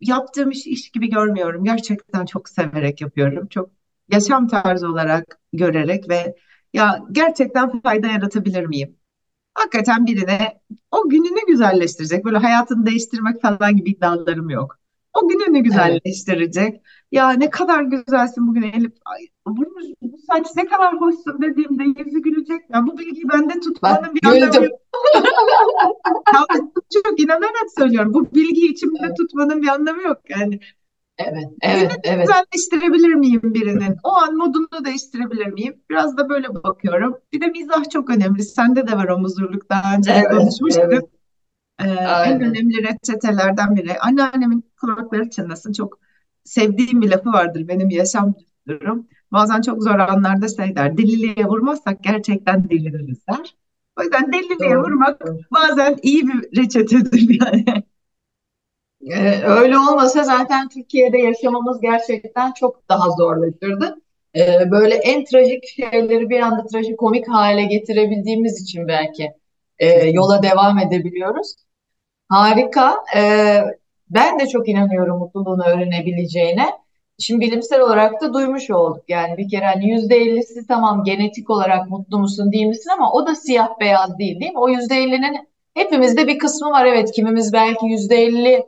yaptığım 0.00 0.50
işi 0.50 0.70
iş 0.70 0.90
gibi 0.90 1.10
görmüyorum. 1.10 1.64
Gerçekten 1.64 2.26
çok 2.26 2.48
severek 2.48 3.00
yapıyorum. 3.00 3.46
Çok 3.48 3.70
yaşam 4.12 4.48
tarzı 4.48 4.88
olarak 4.88 5.40
görerek 5.52 6.08
ve 6.08 6.36
ya 6.72 6.98
gerçekten 7.12 7.80
fayda 7.80 8.06
yaratabilir 8.06 8.66
miyim? 8.66 8.96
Hakikaten 9.54 10.06
birine 10.06 10.60
o 10.90 11.08
gününü 11.10 11.46
güzelleştirecek. 11.48 12.24
Böyle 12.24 12.38
hayatını 12.38 12.86
değiştirmek 12.86 13.42
falan 13.42 13.76
gibi 13.76 13.90
iddialarım 13.90 14.50
yok. 14.50 14.78
O 15.14 15.28
gününü 15.28 15.58
Evet. 15.58 15.64
güzelleştirecek. 15.64 16.80
Ya 17.12 17.30
ne 17.30 17.50
kadar 17.50 17.82
güzelsin 17.82 18.46
bugün 18.48 18.62
Elif. 18.62 18.92
Ay, 19.04 19.20
bu, 19.46 19.64
bu 20.02 20.18
saç 20.18 20.46
ne 20.56 20.66
kadar 20.66 21.00
hoşsun 21.00 21.42
dediğimde 21.42 21.84
yüzü 21.84 22.22
gülecek. 22.22 22.70
Ya 22.70 22.86
bu 22.86 22.98
bilgiyi 22.98 23.28
bende 23.28 23.54
Bak 23.54 23.62
tutmanın 23.62 24.14
bir 24.14 24.26
anlamı 24.26 24.64
yok. 24.64 24.80
Çok 26.92 27.20
inanarak 27.20 27.66
söylüyorum. 27.78 28.14
Bu 28.14 28.34
bilgiyi 28.34 28.72
içimde 28.72 28.98
Evet 29.04 29.16
tutmanın 29.16 29.62
bir 29.62 29.68
anlamı 29.68 30.02
yok. 30.02 30.18
Yani 30.28 30.60
evet 31.18 31.44
evet. 31.62 31.92
evet. 32.04 32.26
güzelleştirebilir 32.26 33.14
miyim 33.14 33.40
birinin? 33.44 33.96
O 34.04 34.08
an 34.12 34.36
modunu 34.36 34.84
değiştirebilir 34.84 35.46
miyim? 35.46 35.82
Biraz 35.90 36.16
da 36.16 36.28
böyle 36.28 36.54
bakıyorum. 36.54 37.16
Bir 37.32 37.40
de 37.40 37.46
mizah 37.46 37.90
çok 37.90 38.10
önemli. 38.10 38.42
Sende 38.42 38.86
de 38.86 38.92
var 38.92 39.08
o 39.08 39.18
muzurluk. 39.18 39.70
Daha 39.70 39.96
önce 39.96 40.12
Evet, 40.12 40.28
konuşmuştuk. 40.30 40.84
evet, 40.84 41.04
Ee, 41.80 41.84
en 42.26 42.40
önemli 42.40 42.88
reçetelerden 42.88 43.76
biri. 43.76 43.98
Anneannemin 43.98 44.64
kulakları 44.80 45.30
çınlasın. 45.30 45.72
Çok 45.72 45.98
sevdiğim 46.44 47.02
bir 47.02 47.10
lafı 47.10 47.32
vardır 47.32 47.68
benim 47.68 47.90
yaşam 47.90 48.34
düsturum. 48.34 49.08
Bazen 49.32 49.60
çok 49.60 49.82
zor 49.82 49.98
anlarda 49.98 50.48
şey 50.48 50.76
der. 50.76 50.96
Deliliğe 50.96 51.46
vurmazsak 51.46 52.04
gerçekten 52.04 52.70
deliririz 52.70 53.26
der. 53.26 53.56
O 53.98 54.02
yüzden 54.02 54.32
deliliğe 54.32 54.70
Doğru, 54.70 54.82
vurmak 54.82 55.20
bazen 55.52 55.96
iyi 56.02 56.28
bir 56.28 56.58
reçetedir 56.62 57.40
yani. 57.46 57.84
Ee, 59.10 59.42
öyle 59.42 59.78
olmasa 59.78 60.24
zaten 60.24 60.68
Türkiye'de 60.68 61.18
yaşamamız 61.18 61.80
gerçekten 61.80 62.52
çok 62.52 62.88
daha 62.88 63.10
zorlaşırdı. 63.10 63.96
Ee, 64.36 64.70
böyle 64.70 64.94
en 64.94 65.24
trajik 65.24 65.66
şeyleri 65.68 66.30
bir 66.30 66.40
anda 66.40 66.66
trajikomik 66.66 67.28
hale 67.28 67.64
getirebildiğimiz 67.64 68.62
için 68.62 68.88
belki 68.88 69.32
e, 69.78 70.08
yola 70.08 70.42
devam 70.42 70.78
edebiliyoruz. 70.78 71.54
Harika. 72.28 72.94
Ee, 73.16 73.60
ben 74.10 74.40
de 74.40 74.46
çok 74.46 74.68
inanıyorum 74.68 75.18
mutluluğunu 75.18 75.64
öğrenebileceğine. 75.64 76.66
Şimdi 77.18 77.40
bilimsel 77.46 77.80
olarak 77.80 78.20
da 78.20 78.34
duymuş 78.34 78.70
olduk. 78.70 79.04
Yani 79.08 79.36
bir 79.36 79.48
kere 79.48 79.64
hani 79.64 79.90
yüzde 79.90 80.16
ellisi 80.16 80.66
tamam 80.66 81.04
genetik 81.04 81.50
olarak 81.50 81.90
mutlu 81.90 82.18
musun 82.18 82.52
değil 82.52 82.66
misin 82.66 82.90
ama 82.90 83.12
o 83.12 83.26
da 83.26 83.34
siyah 83.34 83.68
beyaz 83.80 84.18
değil 84.18 84.40
değil 84.40 84.52
mi? 84.52 84.58
O 84.58 84.68
yüzde 84.68 84.96
ellinin 84.96 85.48
hepimizde 85.74 86.26
bir 86.26 86.38
kısmı 86.38 86.70
var. 86.70 86.86
Evet 86.86 87.12
kimimiz 87.12 87.52
belki 87.52 87.86
yüzde 87.86 88.16
elli 88.16 88.66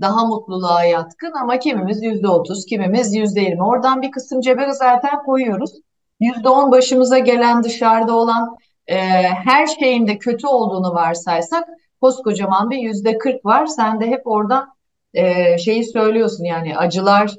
daha 0.00 0.26
mutluluğa 0.26 0.84
yatkın 0.84 1.32
ama 1.32 1.58
kimimiz 1.58 2.02
yüzde 2.02 2.28
otuz, 2.28 2.66
kimimiz 2.66 3.14
yüzde 3.14 3.40
yirmi. 3.40 3.64
Oradan 3.64 4.02
bir 4.02 4.10
kısım 4.10 4.40
cebe 4.40 4.72
zaten 4.72 5.22
koyuyoruz. 5.26 5.70
Yüzde 6.20 6.48
on 6.48 6.72
başımıza 6.72 7.18
gelen 7.18 7.62
dışarıda 7.62 8.16
olan 8.16 8.56
e, 8.88 8.96
her 9.22 9.66
şeyin 9.66 10.06
de 10.06 10.18
kötü 10.18 10.46
olduğunu 10.46 10.94
varsaysak 10.94 11.64
koskocaman 12.00 12.70
bir 12.70 12.78
yüzde 12.78 13.18
kırk 13.18 13.44
var. 13.44 13.66
Sen 13.66 14.00
de 14.00 14.06
hep 14.06 14.26
orada 14.26 14.68
e, 15.14 15.58
şeyi 15.58 15.84
söylüyorsun 15.84 16.44
yani 16.44 16.76
acılar 16.76 17.34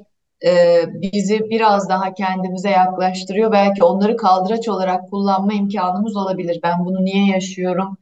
e, 0.46 0.82
bizi 0.88 1.50
biraz 1.50 1.88
daha 1.88 2.14
kendimize 2.14 2.70
yaklaştırıyor. 2.70 3.52
Belki 3.52 3.84
onları 3.84 4.16
kaldıraç 4.16 4.68
olarak 4.68 5.10
kullanma 5.10 5.52
imkanımız 5.52 6.16
olabilir. 6.16 6.60
Ben 6.62 6.84
bunu 6.84 7.04
niye 7.04 7.26
yaşıyorum? 7.26 7.96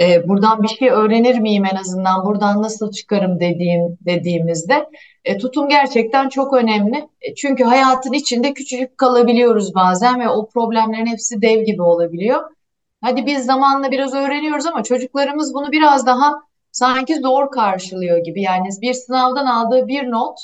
E, 0.00 0.28
buradan 0.28 0.62
bir 0.62 0.68
şey 0.68 0.90
öğrenir 0.90 1.38
miyim 1.38 1.64
en 1.64 1.76
azından? 1.76 2.24
Buradan 2.26 2.62
nasıl 2.62 2.90
çıkarım 2.92 3.40
dediğim 3.40 3.98
dediğimizde 4.00 4.86
e, 5.24 5.38
tutum 5.38 5.68
gerçekten 5.68 6.28
çok 6.28 6.54
önemli. 6.54 7.08
E, 7.20 7.34
çünkü 7.34 7.64
hayatın 7.64 8.12
içinde 8.12 8.54
küçücük 8.54 8.98
kalabiliyoruz 8.98 9.74
bazen 9.74 10.20
ve 10.20 10.28
o 10.28 10.48
problemlerin 10.48 11.06
hepsi 11.06 11.42
dev 11.42 11.64
gibi 11.64 11.82
olabiliyor. 11.82 12.57
Hadi 13.00 13.26
biz 13.26 13.46
zamanla 13.46 13.90
biraz 13.90 14.14
öğreniyoruz 14.14 14.66
ama 14.66 14.82
çocuklarımız 14.82 15.54
bunu 15.54 15.72
biraz 15.72 16.06
daha 16.06 16.34
sanki 16.72 17.16
zor 17.16 17.50
karşılıyor 17.50 18.18
gibi. 18.18 18.42
Yani 18.42 18.68
bir 18.82 18.92
sınavdan 18.92 19.46
aldığı 19.46 19.88
bir 19.88 20.10
not 20.10 20.38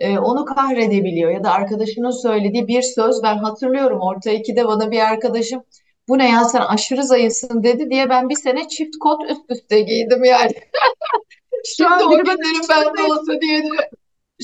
e, 0.00 0.18
onu 0.18 0.44
kahredebiliyor 0.44 1.30
ya 1.30 1.44
da 1.44 1.52
arkadaşının 1.52 2.22
söylediği 2.22 2.68
bir 2.68 2.82
söz 2.82 3.22
ben 3.22 3.36
hatırlıyorum 3.36 4.00
orta 4.00 4.30
ikide 4.30 4.66
bana 4.66 4.90
bir 4.90 5.00
arkadaşım 5.00 5.62
bu 6.08 6.18
ne 6.18 6.30
ya 6.30 6.44
sen 6.44 6.60
aşırı 6.60 7.04
zayıfsın 7.04 7.62
dedi 7.62 7.90
diye 7.90 8.10
ben 8.10 8.28
bir 8.28 8.34
sene 8.34 8.68
çift 8.68 8.96
kot 9.00 9.30
üst 9.30 9.50
üste 9.50 9.80
giydim 9.80 10.24
yani. 10.24 10.52
Şimdi 11.76 12.04
o 12.04 12.10
günlerim 12.10 12.68
bende 12.70 13.02
olsa 13.02 13.40
diye 13.40 13.62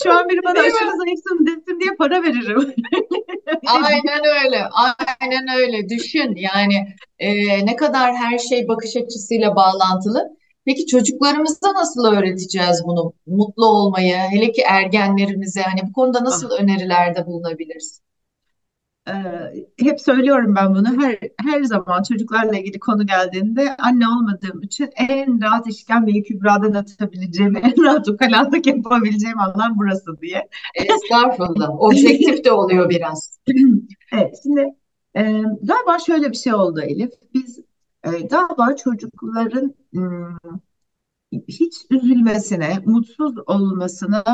şu 0.02 0.12
an 0.12 0.28
biri 0.28 0.40
bana 0.45 0.61
aşırı 0.61 0.97
zayıfsın 0.97 1.47
desin 1.47 1.81
diye 1.81 1.95
para 1.99 2.23
veririm. 2.23 2.75
Aynen 3.67 4.45
öyle, 4.45 4.64
aynen 5.21 5.49
öyle. 5.57 5.88
Düşün 5.88 6.35
yani 6.37 6.88
e, 7.19 7.67
ne 7.67 7.76
kadar 7.76 8.14
her 8.14 8.38
şey 8.38 8.69
bakış 8.69 8.97
açısıyla 8.97 9.57
bağlantılı. 9.57 10.38
Peki 10.64 10.87
çocuklarımıza 10.87 11.75
nasıl 11.75 12.05
öğreteceğiz 12.05 12.83
bunu? 12.85 13.12
Mutlu 13.26 13.67
olmayı, 13.67 14.14
hele 14.17 14.52
ki 14.52 14.62
ergenlerimize 14.62 15.62
hani 15.62 15.81
bu 15.88 15.93
konuda 15.93 16.25
nasıl 16.25 16.50
önerilerde 16.50 17.26
bulunabiliriz? 17.26 18.00
Ee, 19.08 19.66
hep 19.78 20.00
söylüyorum 20.00 20.54
ben 20.54 20.74
bunu 20.74 21.02
her 21.02 21.18
her 21.36 21.62
zaman 21.62 22.02
çocuklarla 22.02 22.58
ilgili 22.58 22.78
konu 22.78 23.06
geldiğinde 23.06 23.76
anne 23.76 24.08
olmadığım 24.08 24.62
için 24.62 24.90
en 24.96 25.42
rahat 25.42 25.66
işkembeyi 25.66 26.22
kübradan 26.22 26.72
atabileceğim, 26.72 27.56
en 27.62 27.84
rahat 27.84 28.08
ukalalık 28.08 28.66
yapabileceğim 28.66 29.38
alan 29.38 29.78
burası 29.78 30.20
diye. 30.20 30.48
Estağfurullah. 30.74 31.80
Objektif 31.80 32.44
de 32.44 32.52
oluyor 32.52 32.90
biraz. 32.90 33.38
Evet, 34.12 34.34
şimdi 34.42 34.60
e, 35.14 35.22
galiba 35.62 35.98
şöyle 36.06 36.30
bir 36.30 36.36
şey 36.36 36.54
oldu 36.54 36.80
Elif. 36.80 37.10
Biz 37.34 37.58
e, 38.04 38.10
galiba 38.10 38.76
çocukların 38.76 39.74
ım, 39.96 40.38
hiç 41.48 41.74
üzülmesine, 41.90 42.78
mutsuz 42.84 43.34
olmasına 43.46 44.24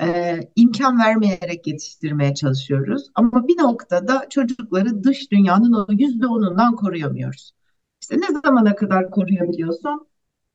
e, 0.00 0.38
imkan 0.56 0.98
vermeyerek 0.98 1.66
yetiştirmeye 1.66 2.34
çalışıyoruz. 2.34 3.06
Ama 3.14 3.48
bir 3.48 3.58
noktada 3.58 4.26
çocukları 4.30 5.04
dış 5.04 5.30
dünyanın 5.32 5.72
o 5.72 5.86
yüzde 5.92 6.26
onundan 6.26 6.76
koruyamıyoruz. 6.76 7.52
İşte 8.02 8.16
ne 8.16 8.40
zamana 8.44 8.74
kadar 8.74 9.10
koruyabiliyorsun? 9.10 10.06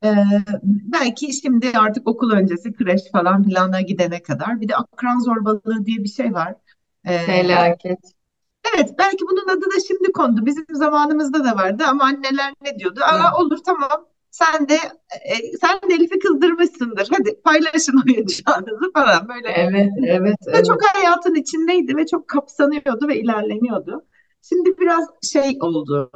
E, 0.03 0.15
belki 0.63 1.33
şimdi 1.33 1.71
artık 1.77 2.07
okul 2.07 2.31
öncesi 2.31 2.73
kreş 2.73 3.01
falan 3.11 3.43
filana 3.43 3.81
gidene 3.81 4.23
kadar. 4.23 4.61
Bir 4.61 4.67
de 4.69 4.75
akran 4.75 5.19
zorbalığı 5.19 5.85
diye 5.85 5.97
bir 5.97 6.09
şey 6.09 6.33
var. 6.33 6.55
E, 7.05 7.19
Felaket. 7.19 7.99
Evet, 8.75 8.89
belki 8.99 9.25
bunun 9.31 9.57
adı 9.57 9.65
da 9.65 9.79
şimdi 9.87 10.11
kondu. 10.11 10.45
Bizim 10.45 10.65
zamanımızda 10.71 11.43
da 11.43 11.55
vardı 11.55 11.83
ama 11.87 12.03
anneler 12.03 12.53
ne 12.61 12.79
diyordu? 12.79 12.99
Aa, 13.03 13.37
olur 13.41 13.57
tamam. 13.65 14.05
Sen 14.35 14.69
de 14.69 14.75
e, 15.25 15.57
sen 15.61 15.89
de 15.89 15.93
Elif'i 15.93 16.19
kızdırmışsındır. 16.19 17.07
Hadi 17.17 17.41
paylaşın 17.41 18.01
oyuncağınızı 18.07 18.91
falan 18.93 19.27
böyle. 19.27 19.49
Evet, 19.49 19.91
evet, 20.07 20.37
Ve 20.47 20.63
çok 20.63 20.83
evet. 20.83 20.95
hayatın 20.95 21.35
içindeydi 21.35 21.97
ve 21.97 22.05
çok 22.05 22.27
kapsanıyordu 22.27 23.07
ve 23.07 23.19
ilerleniyordu. 23.19 24.05
Şimdi 24.41 24.77
biraz 24.77 25.09
şey 25.31 25.57
oldu. 25.61 26.11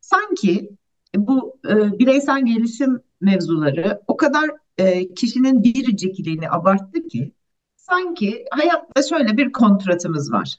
Sanki 0.00 0.70
bu 1.16 1.58
e, 1.68 1.98
bireysel 1.98 2.46
gelişim 2.46 3.00
mevzuları 3.20 4.00
o 4.06 4.16
kadar 4.16 4.50
e, 4.78 5.14
kişinin 5.14 5.64
biricikliğini 5.64 6.50
abarttı 6.50 7.08
ki 7.08 7.32
sanki 7.76 8.44
hayatta 8.50 9.02
şöyle 9.02 9.36
bir 9.36 9.52
kontratımız 9.52 10.32
var. 10.32 10.58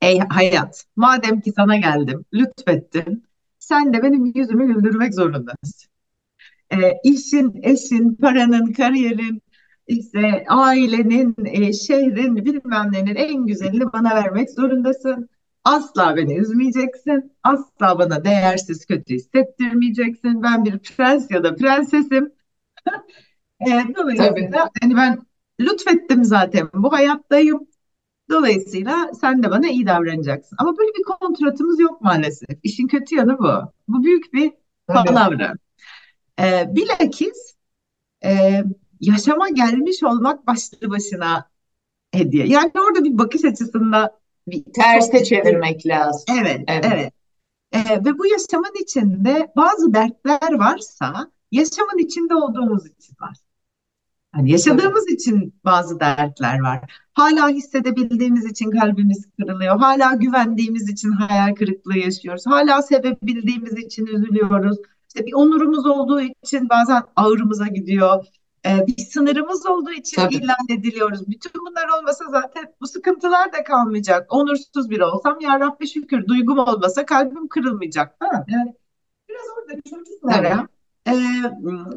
Ey 0.00 0.18
hayat, 0.18 0.84
madem 0.96 1.40
ki 1.40 1.52
sana 1.52 1.76
geldim, 1.76 2.24
lütfettin, 2.34 3.29
sen 3.70 3.92
de 3.92 4.02
benim 4.02 4.32
yüzümü 4.34 4.74
güldürmek 4.74 5.14
zorundasın. 5.14 5.90
E, 6.70 6.76
işin, 7.04 7.60
eşin, 7.62 8.14
paranın, 8.14 8.72
kariyerin, 8.72 9.42
işte 9.86 10.44
ailenin, 10.48 11.34
e, 11.44 11.72
şehrin, 11.72 12.36
bilmem 12.36 12.92
nenin 12.92 13.14
en 13.14 13.46
güzelini 13.46 13.92
bana 13.92 14.14
vermek 14.14 14.50
zorundasın. 14.50 15.28
Asla 15.64 16.16
beni 16.16 16.38
üzmeyeceksin, 16.38 17.32
asla 17.42 17.98
bana 17.98 18.24
değersiz, 18.24 18.86
kötü 18.86 19.14
hissettirmeyeceksin. 19.14 20.42
Ben 20.42 20.64
bir 20.64 20.78
prens 20.78 21.30
ya 21.30 21.44
da 21.44 21.54
prensesim. 21.54 22.32
E, 23.60 23.70
dolayısıyla 23.96 24.70
hani 24.82 24.96
ben 24.96 25.18
lütfettim 25.60 26.24
zaten 26.24 26.68
bu 26.74 26.92
hayattayım. 26.92 27.69
Dolayısıyla 28.30 29.10
sen 29.20 29.42
de 29.42 29.50
bana 29.50 29.68
iyi 29.68 29.86
davranacaksın. 29.86 30.56
Ama 30.60 30.78
böyle 30.78 30.90
bir 30.98 31.02
kontratımız 31.02 31.80
yok 31.80 32.00
maalesef. 32.00 32.58
İşin 32.62 32.86
kötü 32.86 33.14
yanı 33.14 33.38
bu. 33.38 33.52
Bu 33.88 34.04
büyük 34.04 34.32
bir 34.32 34.52
palavra. 34.86 35.54
E, 36.40 36.74
bilakis 36.74 37.56
e, 38.24 38.62
yaşama 39.00 39.48
gelmiş 39.48 40.02
olmak 40.02 40.46
başlı 40.46 40.90
başına 40.90 41.50
hediye. 42.12 42.46
Yani 42.46 42.72
orada 42.88 43.04
bir 43.04 43.18
bakış 43.18 43.44
açısında 43.44 44.20
bir 44.46 44.64
ciddi. 44.64 45.24
çevirmek 45.24 45.86
lazım. 45.86 46.36
Evet, 46.40 46.60
Evet, 46.68 46.84
evet. 46.92 47.12
E, 47.72 48.04
ve 48.04 48.18
bu 48.18 48.26
yaşamın 48.26 48.82
içinde 48.82 49.52
bazı 49.56 49.94
dertler 49.94 50.52
varsa 50.52 51.30
yaşamın 51.52 51.98
içinde 51.98 52.34
olduğumuz 52.34 52.86
için 52.86 53.16
var. 53.20 53.36
Tabii, 54.36 54.50
yaşadığımız 54.50 55.10
için 55.10 55.54
bazı 55.64 56.00
dertler 56.00 56.60
var. 56.60 56.80
Hala 57.14 57.48
hissedebildiğimiz 57.48 58.44
için 58.44 58.70
kalbimiz 58.70 59.28
kırılıyor. 59.36 59.78
Hala 59.78 60.14
güvendiğimiz 60.14 60.88
için 60.88 61.10
hayal 61.10 61.54
kırıklığı 61.54 61.98
yaşıyoruz. 61.98 62.46
Hala 62.46 62.82
sevebildiğimiz 62.82 63.78
için 63.78 64.06
üzülüyoruz. 64.06 64.76
İşte 65.08 65.26
bir 65.26 65.32
onurumuz 65.34 65.86
olduğu 65.86 66.20
için 66.20 66.68
bazen 66.68 67.02
ağrımıza 67.16 67.66
gidiyor. 67.66 68.24
Ee, 68.66 68.86
bir 68.86 69.02
sınırımız 69.02 69.66
olduğu 69.66 69.92
için 69.92 70.16
tabii, 70.16 70.34
ilan 70.34 70.66
ediliyoruz. 70.68 71.28
Bütün 71.28 71.52
bunlar 71.66 71.98
olmasa 71.98 72.24
zaten 72.30 72.64
bu 72.80 72.86
sıkıntılar 72.86 73.52
da 73.52 73.64
kalmayacak. 73.64 74.32
Onursuz 74.34 74.90
biri 74.90 75.04
olsam 75.04 75.40
ya 75.40 75.60
Rabbi 75.60 75.88
şükür 75.88 76.26
duygum 76.26 76.58
olmasa 76.58 77.06
kalbim 77.06 77.48
kırılmayacak. 77.48 78.16
Ha, 78.20 78.44
yani 78.48 78.74
Biraz 79.28 79.44
orada 79.58 79.80
çocuklara 79.90 80.68
e, 81.08 81.14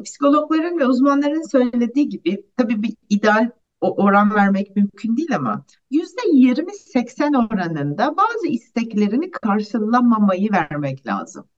psikologların 0.04 0.78
ve 0.78 0.86
uzmanların 0.86 1.50
söylediği 1.50 2.08
gibi 2.08 2.44
tabii 2.56 2.82
bir 2.82 2.94
ideal 3.08 3.50
oran 3.80 4.34
vermek 4.34 4.76
mümkün 4.76 5.16
değil 5.16 5.36
ama 5.36 5.64
yüzde 5.90 6.20
yirmi 6.32 6.72
seksen 6.74 7.32
oranında 7.32 8.16
bazı 8.16 8.46
isteklerini 8.46 9.30
karşılamamayı 9.30 10.52
vermek 10.52 11.06
lazım. 11.06 11.48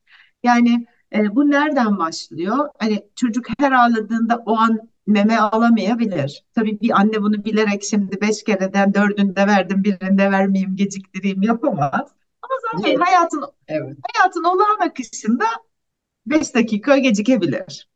Yani 0.42 0.86
e, 1.14 1.36
bu 1.36 1.50
nereden 1.50 1.98
başlıyor? 1.98 2.68
Hani 2.78 3.08
çocuk 3.16 3.46
her 3.58 3.72
ağladığında 3.72 4.42
o 4.46 4.56
an 4.58 4.80
meme 5.06 5.36
alamayabilir. 5.36 6.44
Tabii 6.54 6.80
bir 6.80 7.00
anne 7.00 7.22
bunu 7.22 7.44
bilerek 7.44 7.84
şimdi 7.84 8.20
beş 8.20 8.44
kereden 8.44 8.94
dördünde 8.94 9.46
verdim 9.46 9.84
birinde 9.84 10.30
vermeyeyim 10.30 10.76
geciktireyim 10.76 11.42
yapamaz. 11.42 12.10
Ama 12.42 12.54
zaten 12.62 12.84
değil. 12.84 12.98
hayatın 12.98 13.44
Evet, 13.68 13.96
hayatın 14.12 14.44
olağan 14.44 14.88
akışında 14.88 15.44
5 16.26 16.54
dakika 16.54 16.98
gecikebilir. 16.98 17.88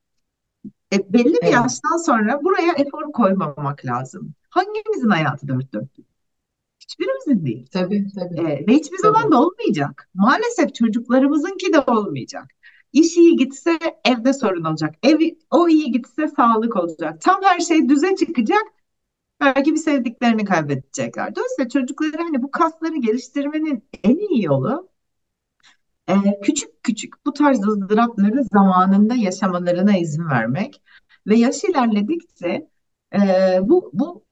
E, 0.93 1.13
belli 1.13 1.35
bir 1.35 1.39
evet, 1.43 1.53
yaştan 1.53 1.97
sonra 2.07 2.45
buraya 2.45 2.73
efor 2.73 3.13
koymamak 3.13 3.87
lazım. 3.87 4.35
Hangimizin 4.51 5.11
hayatı 5.11 5.49
dört 5.49 5.73
dörtlük? 5.73 6.07
Hiçbirimizin 6.81 7.47
değil. 7.47 7.67
tabii, 7.73 8.07
tabii, 8.15 8.41
E, 8.41 8.67
ve 8.67 8.73
hiçbir 8.73 8.99
zaman 8.99 9.23
tabii, 9.23 9.33
da 9.33 9.43
olmayacak. 9.43 10.09
Maalesef 10.15 10.75
çocuklarımızınki 10.75 11.73
de 11.73 11.81
olmayacak. 11.81 12.51
İş 12.93 13.17
iyi 13.17 13.37
gitse 13.37 13.79
evde 14.05 14.33
sorun 14.33 14.65
olacak. 14.65 14.95
Ev, 15.03 15.21
o 15.51 15.69
iyi 15.69 15.93
gitse 15.93 16.29
sağlık 16.29 16.77
olacak. 16.77 17.21
Tam 17.21 17.43
her 17.43 17.61
şey 17.61 17.89
düze 17.89 18.17
çıkacak. 18.17 18.63
Belki 19.41 19.73
bir 19.73 19.77
sevdiklerini 19.77 20.45
kaybedecekler. 20.45 21.37
Dolayısıyla 21.37 21.69
çocukları 21.69 22.23
hani 22.23 22.43
bu 22.43 22.51
kasları 22.51 22.97
geliştirmenin 22.97 23.85
en 24.05 24.17
iyi 24.17 24.45
yolu 24.45 24.89
e, 26.11 26.41
küçük 26.43 26.83
küçük 26.83 27.27
bu 27.27 27.33
tarz 27.33 27.67
ızdırapları 27.69 28.45
zamanında 28.45 29.15
yaşamalarına 29.15 29.99
izin 29.99 30.29
vermek 30.29 30.83
ve 31.27 31.37
yaş 31.37 31.65
ilerledikçe 31.65 32.69
e, 33.15 33.19
bu 33.63 33.91
bu 33.93 34.25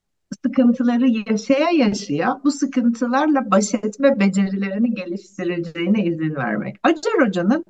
sıkıntıları 0.42 1.08
yaşaya 1.30 1.70
yaşaya 1.70 2.40
bu 2.44 2.50
sıkıntılarla 2.50 3.50
baş 3.50 3.74
etme 3.74 4.20
becerilerini 4.20 4.94
geliştireceğine 4.94 6.04
izin 6.04 6.34
vermek. 6.34 6.76
Acar 6.82 7.26
Hoca'nın 7.26 7.64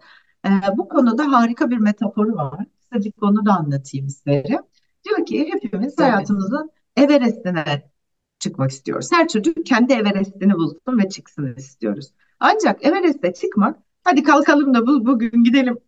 e, 0.46 0.50
bu 0.76 0.88
konuda 0.88 1.32
harika 1.32 1.70
bir 1.70 1.78
metaforu 1.78 2.36
var. 2.36 2.64
Kısacık 2.80 3.22
onu 3.22 3.46
da 3.46 3.52
anlatayım 3.52 4.06
isterim. 4.06 4.58
Diyor 5.04 5.26
ki 5.26 5.50
hepimiz 5.52 5.96
tabii, 5.96 6.10
hayatımızın 6.10 6.70
Everest'ine 6.96 7.90
çıkmak 8.38 8.70
istiyoruz. 8.70 9.08
Her 9.12 9.28
çocuk 9.28 9.66
kendi 9.66 9.92
Everest'ini 9.92 10.54
bulsun 10.54 10.98
ve 10.98 11.08
çıksın 11.08 11.54
istiyoruz. 11.56 12.12
Ancak 12.40 12.86
Everest'e 12.86 13.32
çıkmak 13.32 13.76
hadi 14.08 14.22
kalkalım 14.22 14.74
da 14.74 14.86
bu, 14.86 15.06
bugün 15.06 15.44
gidelim 15.44 15.78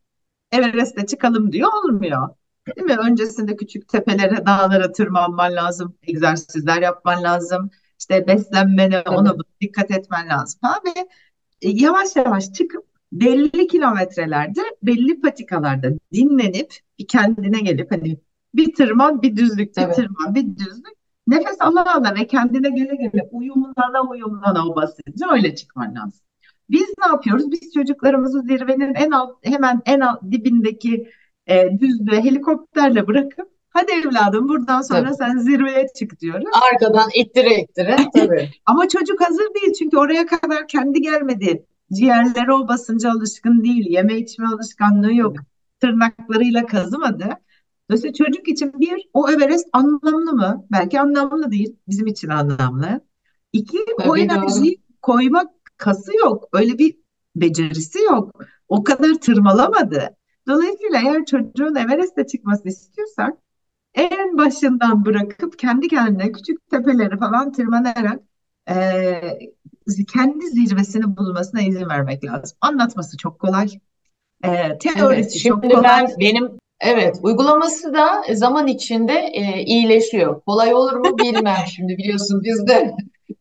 Everest'e 0.52 1.06
çıkalım 1.06 1.52
diyor 1.52 1.70
olmuyor. 1.84 2.28
Değil 2.66 2.86
mi? 2.86 2.96
Öncesinde 2.96 3.56
küçük 3.56 3.88
tepelere, 3.88 4.46
dağlara 4.46 4.92
tırmanman 4.92 5.56
lazım. 5.56 5.94
Egzersizler 6.02 6.82
yapman 6.82 7.22
lazım. 7.22 7.70
İşte 7.98 8.26
beslenmene, 8.26 9.00
ona 9.00 9.24
tabii, 9.24 9.38
buna 9.38 9.60
dikkat 9.60 9.90
etmen 9.90 10.28
lazım. 10.28 10.60
Ha? 10.62 10.80
Ve 10.86 11.00
e, 11.62 11.68
yavaş 11.70 12.16
yavaş 12.16 12.52
çıkıp 12.52 12.86
belli 13.12 13.66
kilometrelerde, 13.66 14.60
belli 14.82 15.20
patikalarda 15.20 15.88
dinlenip 16.12 16.74
bir 16.98 17.06
kendine 17.06 17.60
gelip 17.60 17.92
hani 17.92 18.20
bir 18.54 18.74
tırman, 18.74 19.22
bir 19.22 19.36
düzlük, 19.36 19.68
bir 19.68 19.72
tabii, 19.72 19.94
tırman, 19.94 20.34
bir 20.34 20.56
düzlük. 20.56 21.00
Nefes 21.26 21.60
ala 21.60 21.94
ala 21.94 22.14
ve 22.14 22.26
kendine 22.26 22.70
gele 22.70 22.96
gele 22.96 23.28
uyumlana 23.32 24.10
uyumlana 24.10 24.68
o 24.68 24.76
basınca 24.76 25.32
öyle 25.32 25.54
çıkman 25.54 25.94
lazım. 25.94 26.20
Biz 26.70 26.94
ne 27.04 27.06
yapıyoruz? 27.06 27.52
Biz 27.52 27.72
çocuklarımızı 27.74 28.40
zirvenin 28.40 28.94
en 28.94 29.10
alt, 29.10 29.38
hemen 29.42 29.82
en 29.86 30.00
alt 30.00 30.22
dibindeki 30.30 31.10
e, 31.46 31.78
düzlüğe 31.78 32.24
helikopterle 32.24 33.06
bırakıp 33.06 33.48
hadi 33.70 33.92
evladım 33.92 34.48
buradan 34.48 34.82
sonra 34.82 35.04
tabii. 35.04 35.14
sen 35.14 35.38
zirveye 35.38 35.86
çık 35.98 36.20
diyoruz. 36.20 36.44
Arkadan 36.72 37.08
ittire 37.14 37.60
ittire, 37.60 37.96
tabii, 38.14 38.50
Ama 38.66 38.88
çocuk 38.88 39.20
hazır 39.20 39.54
değil 39.54 39.72
çünkü 39.78 39.96
oraya 39.96 40.26
kadar 40.26 40.68
kendi 40.68 41.00
gelmedi. 41.00 41.66
Ciğerleri 41.92 42.52
o 42.52 42.68
basınca 42.68 43.10
alışkın 43.10 43.64
değil. 43.64 43.86
Yeme 43.88 44.18
içme 44.18 44.46
alışkanlığı 44.46 45.14
yok. 45.14 45.36
Tırnaklarıyla 45.80 46.66
kazımadı. 46.66 47.28
Dolayısıyla 47.90 48.14
çocuk 48.14 48.48
için 48.48 48.72
bir, 48.80 49.08
o 49.12 49.30
Everest 49.30 49.68
anlamlı 49.72 50.32
mı? 50.32 50.66
Belki 50.72 51.00
anlamlı 51.00 51.50
değil. 51.50 51.76
Bizim 51.88 52.06
için 52.06 52.28
anlamlı. 52.28 53.00
İki, 53.52 53.78
o 53.78 54.02
tabii 54.02 54.06
doğru. 54.06 54.18
enerjiyi 54.18 54.80
koymak 55.02 55.59
kası 55.80 56.16
yok. 56.16 56.48
Öyle 56.52 56.78
bir 56.78 56.96
becerisi 57.36 57.98
yok. 58.02 58.40
O 58.68 58.84
kadar 58.84 59.14
tırmalamadı. 59.14 60.16
Dolayısıyla 60.48 61.00
eğer 61.04 61.24
çocuğun 61.24 61.74
Everest'e 61.74 62.26
çıkmasını 62.26 62.68
istiyorsak 62.72 63.34
en 63.94 64.38
başından 64.38 65.04
bırakıp 65.04 65.58
kendi 65.58 65.88
kendine 65.88 66.32
küçük 66.32 66.70
tepeleri 66.70 67.18
falan 67.18 67.52
tırmanarak 67.52 68.20
eee, 68.68 69.38
kendi 70.12 70.46
zirvesini 70.46 71.16
bulmasına 71.16 71.60
izin 71.62 71.88
vermek 71.88 72.24
lazım. 72.24 72.58
Anlatması 72.60 73.16
çok 73.16 73.38
kolay. 73.38 73.68
Evet, 74.44 74.80
teorisi 74.80 75.38
çok 75.38 75.64
şimdi 75.64 75.74
kolay. 75.74 75.84
ben 75.84 76.08
benim 76.20 76.48
evet 76.80 77.18
uygulaması 77.22 77.94
da 77.94 78.22
zaman 78.34 78.66
içinde 78.66 79.12
e, 79.12 79.62
iyileşiyor. 79.64 80.40
Kolay 80.40 80.74
olur 80.74 80.92
mu 80.92 81.18
bilmem 81.18 81.56
şimdi 81.76 81.96
biliyorsun 81.98 82.42
bizde 82.44 82.94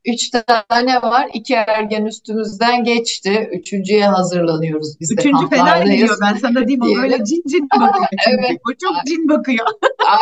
üç 0.05 0.29
tane 0.29 1.01
var. 1.01 1.29
İki 1.33 1.53
ergen 1.53 2.05
üstümüzden 2.05 2.83
geçti. 2.83 3.49
Üçüncüye 3.53 4.07
hazırlanıyoruz 4.07 4.99
biz 4.99 5.09
de 5.09 5.13
Üçüncü 5.13 5.49
fena 5.49 5.79
gidiyor. 5.83 6.17
Ben 6.21 6.33
sana 6.35 6.67
diyeyim 6.67 6.81
o 6.81 7.01
böyle 7.01 7.25
cin 7.25 7.43
cin 7.47 7.69
bakıyor. 7.69 8.07
Evet, 8.29 8.57
O 8.69 8.73
çok 8.73 9.05
cin 9.07 9.29
bakıyor. 9.29 9.67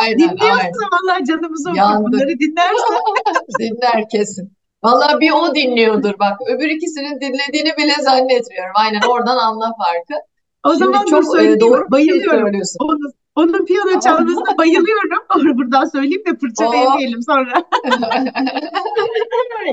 aynen. 0.00 0.18
Dinliyorsa 0.18 0.84
vallahi 0.92 1.24
canımızı 1.24 1.70
okur. 1.70 2.04
Bunları 2.04 2.38
dinlerse 2.38 2.94
Dinler 3.60 4.08
kesin. 4.12 4.52
Vallahi 4.84 5.20
bir 5.20 5.30
o 5.30 5.54
dinliyordur 5.54 6.18
bak. 6.18 6.38
Öbür 6.48 6.68
ikisinin 6.68 7.20
dinlediğini 7.20 7.76
bile 7.76 8.02
zannetmiyorum. 8.02 8.72
Aynen 8.74 9.00
oradan 9.08 9.36
anla 9.36 9.72
farkı. 9.78 10.22
o 10.64 10.70
Şimdi 10.70 10.84
zaman 10.84 11.06
çok 11.06 11.40
e, 11.40 11.60
doğru 11.60 11.80
şey 11.80 11.90
Bayılıyorum. 11.90 12.40
söylüyorsun. 12.42 12.78
Onun, 12.80 13.12
onun 13.38 13.64
piyano 13.64 14.00
çalmasına 14.00 14.58
bayılıyorum. 14.58 15.58
Buradan 15.58 15.84
söyleyeyim 15.84 16.22
de 16.26 16.38
fırça 16.38 16.76
yemeyelim 16.76 17.22
sonra. 17.22 17.64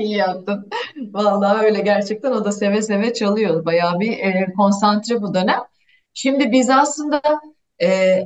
İyi 0.00 0.16
yaptın. 0.16 0.68
Vallahi 1.12 1.64
öyle 1.66 1.80
gerçekten 1.80 2.32
o 2.32 2.44
da 2.44 2.52
seve 2.52 2.82
seve 2.82 3.12
çalıyor. 3.12 3.64
Bayağı 3.64 4.00
bir 4.00 4.12
e, 4.12 4.52
konsantre 4.56 5.22
bu 5.22 5.34
dönem. 5.34 5.60
Şimdi 6.14 6.52
biz 6.52 6.70
aslında 6.70 7.22
e, 7.82 8.18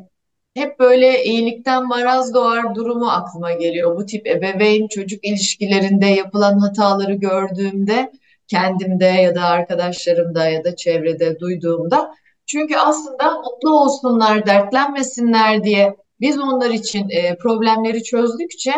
hep 0.55 0.79
böyle 0.79 1.25
iyilikten 1.25 1.87
maraz 1.87 2.35
doğar 2.35 2.75
durumu 2.75 3.11
aklıma 3.11 3.53
geliyor. 3.53 3.97
Bu 3.97 4.07
tip 4.07 4.27
ebeveyn 4.27 4.89
çocuk 4.89 5.25
ilişkilerinde 5.25 6.07
yapılan 6.07 6.59
hataları 6.59 7.15
gördüğümde 7.15 8.13
kendimde 8.49 9.05
ya 9.05 9.35
da 9.35 9.43
arkadaşlarımda 9.43 10.49
ya 10.49 10.65
da 10.65 10.77
çevrede 10.77 11.41
duyduğumda 11.41 12.15
çünkü 12.51 12.77
aslında 12.77 13.41
mutlu 13.41 13.81
olsunlar, 13.81 14.47
dertlenmesinler 14.47 15.65
diye 15.65 15.97
Biz 16.21 16.39
onlar 16.39 16.71
için 16.71 17.09
e, 17.11 17.37
problemleri 17.37 18.03
çözdükçe 18.03 18.73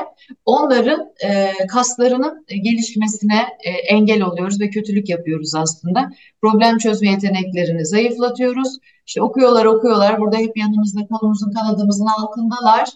onların 0.45 1.13
e, 1.25 1.53
kaslarının 1.67 2.47
gelişmesine 2.49 3.47
e, 3.65 3.71
engel 3.71 4.23
oluyoruz 4.23 4.61
ve 4.61 4.71
kötülük 4.71 5.09
yapıyoruz 5.09 5.55
aslında. 5.55 6.11
Problem 6.41 6.79
çözme 6.79 7.11
yeteneklerini 7.11 7.87
zayıflatıyoruz. 7.87 8.79
İşte 9.07 9.23
okuyorlar 9.23 9.65
okuyorlar 9.65 10.21
burada 10.21 10.37
hep 10.37 10.57
yanımızda 10.57 11.07
kolumuzun 11.07 11.53
kanadımızın 11.53 12.07
altındalar 12.07 12.89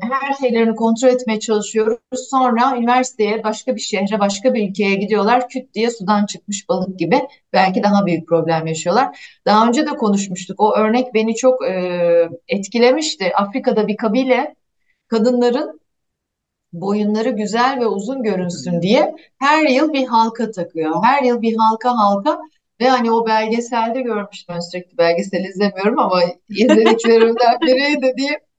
her 0.00 0.34
şeylerini 0.40 0.74
kontrol 0.74 1.08
etmeye 1.08 1.40
çalışıyoruz. 1.40 1.98
Sonra 2.30 2.76
üniversiteye, 2.76 3.44
başka 3.44 3.74
bir 3.76 3.80
şehre, 3.80 4.20
başka 4.20 4.54
bir 4.54 4.70
ülkeye 4.70 4.94
gidiyorlar. 4.94 5.48
Küt 5.48 5.74
diye 5.74 5.90
sudan 5.90 6.26
çıkmış 6.26 6.68
balık 6.68 6.98
gibi. 6.98 7.20
Belki 7.52 7.82
daha 7.82 8.06
büyük 8.06 8.28
problem 8.28 8.66
yaşıyorlar. 8.66 9.40
Daha 9.46 9.68
önce 9.68 9.86
de 9.86 9.90
konuşmuştuk. 9.90 10.60
O 10.60 10.76
örnek 10.76 11.14
beni 11.14 11.34
çok 11.34 11.64
e, 11.68 12.28
etkilemişti. 12.48 13.32
Afrika'da 13.36 13.88
bir 13.88 13.96
kabile 13.96 14.54
kadınların 15.08 15.80
boyunları 16.72 17.30
güzel 17.30 17.80
ve 17.80 17.86
uzun 17.86 18.22
görünsün 18.22 18.82
diye 18.82 19.14
her 19.38 19.66
yıl 19.66 19.92
bir 19.92 20.06
halka 20.06 20.50
takıyor. 20.50 21.04
Her 21.04 21.22
yıl 21.22 21.42
bir 21.42 21.56
halka 21.56 21.96
halka 21.98 22.40
ve 22.80 22.88
hani 22.88 23.12
o 23.12 23.26
belgeselde 23.26 24.00
görmüştüm. 24.00 24.54
Ben 24.54 24.60
sürekli 24.60 24.98
belgesel 24.98 25.44
izlemiyorum 25.44 25.98
ama 25.98 26.22
izlediklerimden 26.48 27.60
biriydi 27.60 28.14
diye 28.16 28.49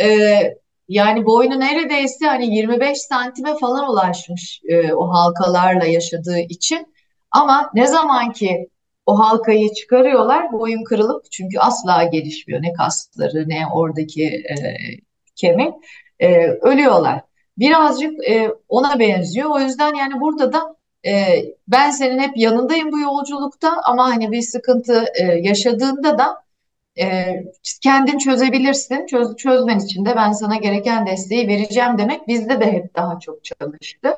ee, 0.00 0.54
yani 0.88 1.26
boynu 1.26 1.60
neredeyse 1.60 2.26
hani 2.26 2.56
25 2.56 2.98
santime 2.98 3.58
falan 3.60 3.90
ulaşmış 3.90 4.60
e, 4.64 4.92
o 4.92 5.08
halkalarla 5.08 5.84
yaşadığı 5.84 6.38
için. 6.38 6.94
Ama 7.30 7.70
ne 7.74 7.86
zaman 7.86 8.32
ki 8.32 8.68
o 9.06 9.18
halkayı 9.18 9.74
çıkarıyorlar 9.74 10.52
boyun 10.52 10.84
kırılıp 10.84 11.30
çünkü 11.30 11.58
asla 11.58 12.04
gelişmiyor 12.04 12.62
ne 12.62 12.72
kasları 12.72 13.48
ne 13.48 13.66
oradaki 13.74 14.24
e, 14.24 14.56
kemik 15.36 15.74
e, 16.20 16.46
ölüyorlar. 16.46 17.20
Birazcık 17.58 18.28
e, 18.28 18.50
ona 18.68 18.98
benziyor. 18.98 19.50
O 19.50 19.60
yüzden 19.60 19.94
yani 19.94 20.20
burada 20.20 20.52
da 20.52 20.76
e, 21.06 21.44
ben 21.68 21.90
senin 21.90 22.18
hep 22.18 22.36
yanındayım 22.36 22.92
bu 22.92 22.98
yolculukta 22.98 23.80
ama 23.84 24.04
hani 24.04 24.32
bir 24.32 24.42
sıkıntı 24.42 25.04
e, 25.14 25.24
yaşadığında 25.24 26.18
da 26.18 26.42
e, 26.98 27.36
kendin 27.82 28.18
çözebilirsin. 28.18 29.06
Çöz, 29.06 29.36
çözmen 29.36 29.78
için 29.78 30.04
de 30.04 30.16
ben 30.16 30.32
sana 30.32 30.56
gereken 30.56 31.06
desteği 31.06 31.48
vereceğim 31.48 31.98
demek 31.98 32.28
bizde 32.28 32.60
de 32.60 32.72
hep 32.72 32.96
daha 32.96 33.18
çok 33.20 33.44
çalıştı. 33.44 34.16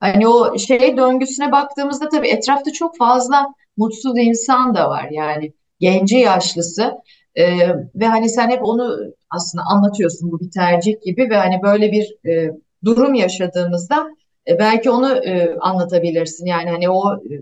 Hani 0.00 0.28
o 0.28 0.58
şey 0.58 0.96
döngüsüne 0.96 1.52
baktığımızda 1.52 2.08
tabii 2.08 2.28
etrafta 2.28 2.72
çok 2.72 2.98
fazla 2.98 3.46
mutsuz 3.76 4.18
insan 4.18 4.74
da 4.74 4.90
var 4.90 5.08
yani 5.10 5.52
genci 5.80 6.16
yaşlısı 6.16 6.94
e, 7.34 7.68
ve 7.94 8.06
hani 8.06 8.28
sen 8.28 8.50
hep 8.50 8.60
onu 8.62 8.98
aslında 9.30 9.64
anlatıyorsun 9.64 10.32
bu 10.32 10.40
bir 10.40 10.50
tercih 10.50 10.94
gibi 11.02 11.30
ve 11.30 11.36
hani 11.36 11.62
böyle 11.62 11.92
bir 11.92 12.28
e, 12.30 12.50
durum 12.84 13.14
yaşadığımızda 13.14 14.08
e, 14.48 14.58
belki 14.58 14.90
onu 14.90 15.14
e, 15.14 15.56
anlatabilirsin 15.60 16.46
yani 16.46 16.70
hani 16.70 16.90
o 16.90 17.14
e, 17.14 17.32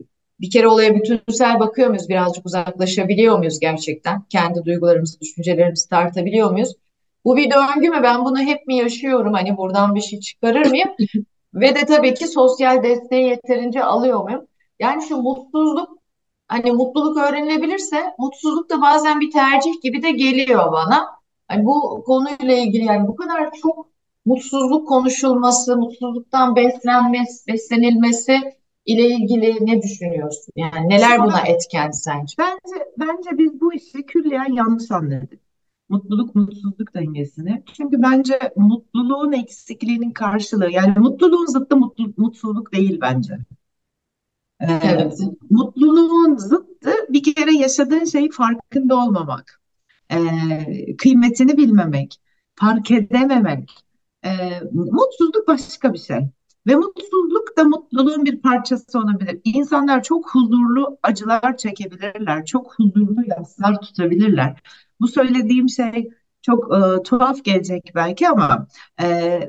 bir 0.43 0.51
kere 0.51 0.69
olaya 0.69 0.95
bütünsel 0.95 1.61
bakıyor 1.61 1.89
muyuz? 1.89 2.09
Birazcık 2.09 2.47
uzaklaşabiliyor 2.47 3.39
muyuz 3.39 3.61
gerçekten? 3.61 4.23
Kendi 4.29 4.65
duygularımızı, 4.65 5.21
düşüncelerimizi 5.21 5.89
tartabiliyor 5.89 6.51
muyuz? 6.51 6.75
Bu 7.25 7.37
bir 7.37 7.51
döngü 7.51 7.91
mü? 7.91 8.01
Ben 8.03 8.25
bunu 8.25 8.39
hep 8.39 8.67
mi 8.67 8.77
yaşıyorum? 8.77 9.33
Hani 9.33 9.57
buradan 9.57 9.95
bir 9.95 10.01
şey 10.01 10.21
çıkarır 10.21 10.67
mıyım? 10.67 10.89
Ve 11.55 11.75
de 11.75 11.87
tabii 11.87 12.15
ki 12.15 12.27
sosyal 12.29 12.83
desteği 12.83 13.29
yeterince 13.29 13.85
alıyor 13.85 14.23
muyum? 14.23 14.47
Yani 14.79 15.03
şu 15.09 15.17
mutsuzluk, 15.17 15.99
hani 16.49 16.73
mutluluk 16.73 17.17
öğrenilebilirse 17.17 18.15
mutsuzluk 18.19 18.71
da 18.71 18.83
bazen 18.83 19.21
bir 19.21 19.31
tercih 19.31 19.83
gibi 19.83 20.03
de 20.03 20.11
geliyor 20.11 20.73
bana. 20.73 21.07
Hani 21.49 21.65
bu 21.65 22.03
konuyla 22.07 22.55
ilgili 22.55 22.85
yani 22.85 23.09
bu 23.09 23.17
kadar 23.17 23.53
çok 23.63 23.87
mutsuzluk 24.25 24.89
konuşulması, 24.89 25.77
mutsuzluktan 25.77 26.57
beslenmesi, 26.57 27.47
beslenilmesi 27.53 28.55
ile 28.87 29.07
ilgili 29.07 29.67
ne 29.67 29.83
düşünüyorsun? 29.83 30.53
Yani 30.57 30.89
neler 30.89 31.25
buna 31.25 31.41
etken 31.41 31.91
sence? 31.91 32.35
Bence, 32.39 32.85
bence 32.99 33.39
biz 33.39 33.61
bu 33.61 33.75
işi 33.75 34.07
külliyen 34.07 34.53
yanlış 34.53 34.91
anladık. 34.91 35.41
Mutluluk 35.89 36.35
mutsuzluk 36.35 36.95
dengesini. 36.95 37.63
Çünkü 37.77 38.03
bence 38.03 38.39
mutluluğun 38.57 39.33
eksikliğinin 39.33 40.11
karşılığı 40.11 40.71
yani 40.71 40.99
mutluluğun 40.99 41.47
zıttı 41.47 41.77
mutlu, 41.77 42.13
mutsuzluk 42.17 42.73
değil 42.73 42.99
bence. 43.01 43.39
Ee, 44.61 44.81
evet. 44.83 45.21
Mutluluğun 45.51 46.37
zıttı 46.37 46.91
bir 47.09 47.23
kere 47.23 47.55
yaşadığın 47.55 48.05
şeyi 48.05 48.31
farkında 48.31 48.97
olmamak. 48.97 49.61
Ee, 50.11 50.97
kıymetini 50.97 51.57
bilmemek, 51.57 52.21
fark 52.57 52.91
edememek. 52.91 53.71
Ee, 54.25 54.61
mutsuzluk 54.73 55.49
başka 55.49 55.93
bir 55.93 55.99
şey. 55.99 56.29
Ve 56.67 56.75
mutsuzluk 56.75 57.57
da 57.59 57.65
mutluluğun 57.65 58.25
bir 58.25 58.41
parçası 58.43 58.99
olabilir. 58.99 59.41
İnsanlar 59.45 60.03
çok 60.03 60.35
huzurlu 60.35 60.99
acılar 61.03 61.57
çekebilirler, 61.57 62.45
çok 62.45 62.75
huzurlu 62.79 63.23
yaslar 63.27 63.81
tutabilirler. 63.81 64.61
Bu 65.01 65.09
söylediğim 65.09 65.69
şey 65.69 66.11
çok 66.43 66.75
e, 66.77 67.03
tuhaf 67.03 67.45
gelecek 67.45 67.93
belki 67.95 68.29
ama 68.29 68.67
e, 69.03 69.41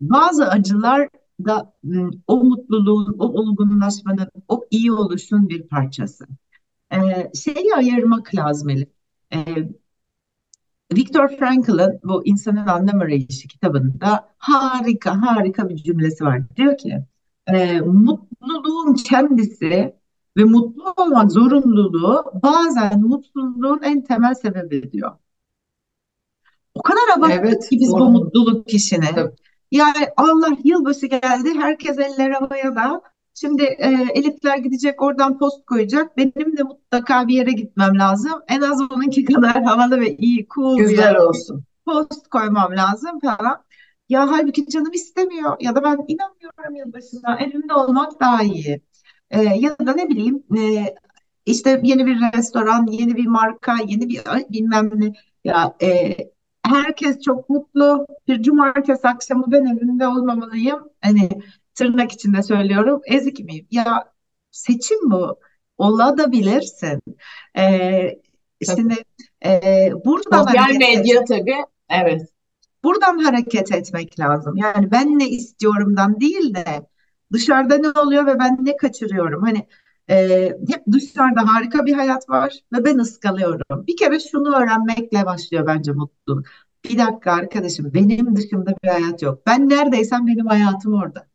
bazı 0.00 0.48
acılar 0.48 1.08
da 1.46 1.74
e, 1.84 1.96
o 2.26 2.44
mutluluğun, 2.44 3.16
o 3.18 3.24
olgunlaşmanın, 3.24 4.28
o 4.48 4.64
iyi 4.70 4.92
oluşun 4.92 5.48
bir 5.48 5.62
parçası. 5.68 6.26
E, 6.92 6.98
şeyi 7.34 7.74
ayırmak 7.76 8.34
lazım 8.34 8.68
Elif. 8.70 8.88
E, 9.34 9.38
Viktor 10.94 11.28
Frankl'ın 11.28 12.00
bu 12.04 12.26
İnsanın 12.26 12.66
Anlam 12.66 13.00
Arayışı 13.00 13.48
kitabında 13.48 14.28
harika 14.38 15.22
harika 15.22 15.68
bir 15.68 15.76
cümlesi 15.76 16.24
var. 16.24 16.42
Diyor 16.56 16.78
ki 16.78 16.98
e, 17.46 17.80
mutluluğun 17.80 18.94
kendisi 18.94 19.94
ve 20.36 20.44
mutlu 20.44 20.94
olmak 20.96 21.32
zorunluluğu 21.32 22.24
bazen 22.42 23.00
mutsuzluğun 23.00 23.80
en 23.82 24.04
temel 24.04 24.34
sebebi 24.34 24.92
diyor. 24.92 25.10
O 26.74 26.82
kadar 26.82 27.18
abarttık 27.18 27.40
evet, 27.44 27.68
ki 27.68 27.78
biz 27.80 27.92
doğru. 27.92 28.00
bu 28.00 28.10
mutluluk 28.10 28.74
işini. 28.74 29.10
Tabii. 29.14 29.32
Yani 29.70 30.08
Allah 30.16 30.56
yılbaşı 30.64 31.06
geldi, 31.06 31.54
herkes 31.54 31.98
eller 31.98 32.30
havaya 32.30 32.76
da 32.76 33.02
Şimdi 33.34 33.62
e, 33.62 33.88
elitler 34.14 34.56
gidecek 34.58 35.02
oradan 35.02 35.38
post 35.38 35.66
koyacak. 35.66 36.16
Benim 36.16 36.56
de 36.56 36.62
mutlaka 36.62 37.28
bir 37.28 37.34
yere 37.34 37.52
gitmem 37.52 37.98
lazım. 37.98 38.32
En 38.48 38.60
az 38.60 38.80
onunki 38.80 39.24
kadar 39.34 39.62
havalı 39.62 40.00
ve 40.00 40.16
iyi, 40.16 40.46
cool 40.54 40.78
Güzel 40.78 40.96
bir 40.96 41.02
yer. 41.02 41.14
olsun. 41.14 41.64
Post 41.86 42.28
koymam 42.28 42.76
lazım 42.76 43.20
falan. 43.20 43.64
Ya 44.08 44.30
halbuki 44.30 44.66
canım 44.68 44.92
istemiyor 44.92 45.56
ya 45.60 45.74
da 45.74 45.84
ben 45.84 45.98
inanmıyorum 46.08 46.74
yılbaşına. 46.76 47.36
Elimde 47.40 47.74
olmak 47.74 48.20
daha 48.20 48.42
iyi. 48.42 48.80
E, 49.30 49.42
ya 49.42 49.76
da 49.86 49.92
ne 49.92 50.08
bileyim 50.08 50.42
e, 50.58 50.94
işte 51.46 51.80
yeni 51.84 52.06
bir 52.06 52.20
restoran, 52.36 52.86
yeni 52.86 53.16
bir 53.16 53.26
marka, 53.26 53.76
yeni 53.86 54.08
bir 54.08 54.20
bilmem 54.50 54.90
ne. 54.94 55.12
Ya 55.44 55.74
e, 55.82 56.16
herkes 56.62 57.20
çok 57.20 57.48
mutlu. 57.48 58.06
Bir 58.28 58.42
cumartesi 58.42 59.08
akşamı 59.08 59.44
ben 59.52 59.64
evimde 59.64 60.06
olmamalıyım. 60.06 60.80
Hani 61.00 61.28
tırnak 61.74 62.12
içinde 62.12 62.42
söylüyorum 62.42 63.00
ezik 63.06 63.44
miyim? 63.44 63.66
Ya 63.70 64.12
seçim 64.50 65.10
bu. 65.10 65.40
Olabilirsin. 65.78 67.02
Ee, 67.58 68.20
şimdi 68.64 68.94
e, 69.44 69.90
buradan 70.04 70.44
Sosyal 70.44 70.76
medya 70.78 71.24
tabii. 71.24 71.56
Evet. 71.90 72.22
Buradan 72.84 73.18
hareket 73.18 73.72
etmek 73.72 74.20
lazım. 74.20 74.56
Yani 74.56 74.90
ben 74.90 75.18
ne 75.18 75.28
istiyorumdan 75.28 76.20
değil 76.20 76.54
de 76.54 76.86
dışarıda 77.32 77.76
ne 77.76 78.00
oluyor 78.00 78.26
ve 78.26 78.38
ben 78.38 78.58
ne 78.60 78.76
kaçırıyorum. 78.76 79.42
Hani 79.42 79.66
e, 80.10 80.48
hep 80.68 80.82
dışarıda 80.92 81.54
harika 81.54 81.86
bir 81.86 81.92
hayat 81.92 82.28
var 82.28 82.58
ve 82.72 82.84
ben 82.84 82.98
ıskalıyorum. 82.98 83.86
Bir 83.86 83.96
kere 83.96 84.20
şunu 84.20 84.56
öğrenmekle 84.56 85.26
başlıyor 85.26 85.66
bence 85.66 85.92
mutluluk. 85.92 86.46
Bir 86.84 86.98
dakika 86.98 87.32
arkadaşım 87.32 87.94
benim 87.94 88.36
dışımda 88.36 88.74
bir 88.84 88.88
hayat 88.88 89.22
yok. 89.22 89.46
Ben 89.46 89.68
neredeysem 89.68 90.26
benim 90.26 90.46
hayatım 90.46 90.94
orada. 90.94 91.31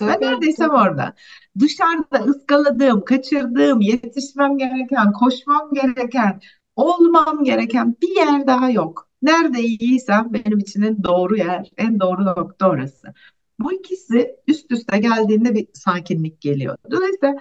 Ben 0.00 0.20
neredeysem 0.20 0.70
orada. 0.70 1.14
Dışarıda 1.58 2.18
ıskaladığım, 2.18 3.04
kaçırdığım, 3.04 3.80
yetişmem 3.80 4.58
gereken, 4.58 5.12
koşmam 5.12 5.70
gereken, 5.74 6.40
olmam 6.76 7.44
gereken 7.44 7.96
bir 8.02 8.16
yer 8.16 8.46
daha 8.46 8.70
yok. 8.70 9.08
Nerede 9.22 9.60
iyiysem 9.60 10.32
benim 10.32 10.58
için 10.58 10.82
en 10.82 11.04
doğru 11.04 11.36
yer, 11.36 11.70
en 11.76 12.00
doğru 12.00 12.24
nokta 12.24 12.70
orası. 12.70 13.14
Bu 13.58 13.72
ikisi 13.72 14.36
üst 14.46 14.72
üste 14.72 14.98
geldiğinde 14.98 15.54
bir 15.54 15.66
sakinlik 15.74 16.40
geliyor. 16.40 16.76
Dolayısıyla 16.90 17.34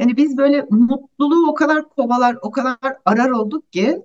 hani 0.00 0.16
biz 0.16 0.36
böyle 0.36 0.66
mutluluğu 0.70 1.50
o 1.50 1.54
kadar 1.54 1.88
kovalar, 1.88 2.36
o 2.42 2.50
kadar 2.50 2.76
arar 3.04 3.30
olduk 3.30 3.72
ki 3.72 4.02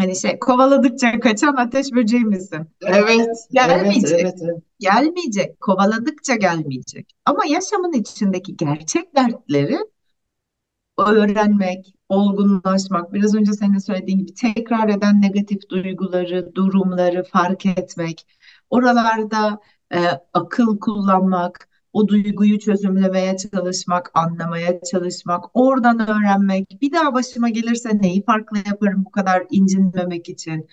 Hani 0.00 0.16
şey 0.16 0.38
kovaladıkça 0.38 1.20
kaçan 1.20 1.56
ateş 1.56 1.92
böceği 1.92 2.24
misin? 2.24 2.66
Evet. 2.82 3.28
Gelmeyecek. 3.52 4.10
Evet, 4.12 4.20
evet, 4.20 4.38
evet. 4.42 4.62
Gelmeyecek. 4.78 5.60
Kovaladıkça 5.60 6.34
gelmeyecek. 6.34 7.16
Ama 7.24 7.46
yaşamın 7.46 7.92
içindeki 7.92 8.56
gerçek 8.56 9.16
dertleri 9.16 9.78
öğrenmek, 10.98 11.94
olgunlaşmak, 12.08 13.14
biraz 13.14 13.34
önce 13.34 13.52
senin 13.52 13.78
söylediğin 13.78 14.18
gibi 14.18 14.34
tekrar 14.34 14.88
eden 14.88 15.22
negatif 15.22 15.68
duyguları, 15.68 16.54
durumları 16.54 17.24
fark 17.24 17.66
etmek, 17.66 18.26
oralarda 18.70 19.60
e, 19.94 19.98
akıl 20.32 20.78
kullanmak, 20.78 21.68
o 21.92 22.08
duyguyu 22.08 22.58
çözümlemeye 22.58 23.36
çalışmak, 23.36 24.10
anlamaya 24.14 24.80
çalışmak, 24.80 25.44
oradan 25.54 26.10
öğrenmek, 26.10 26.80
bir 26.80 26.92
daha 26.92 27.14
başıma 27.14 27.48
gelirse 27.48 27.98
neyi 28.02 28.24
farklı 28.24 28.58
yaparım 28.58 29.04
bu 29.04 29.10
kadar 29.10 29.46
incinmemek 29.50 30.28
için, 30.28 30.68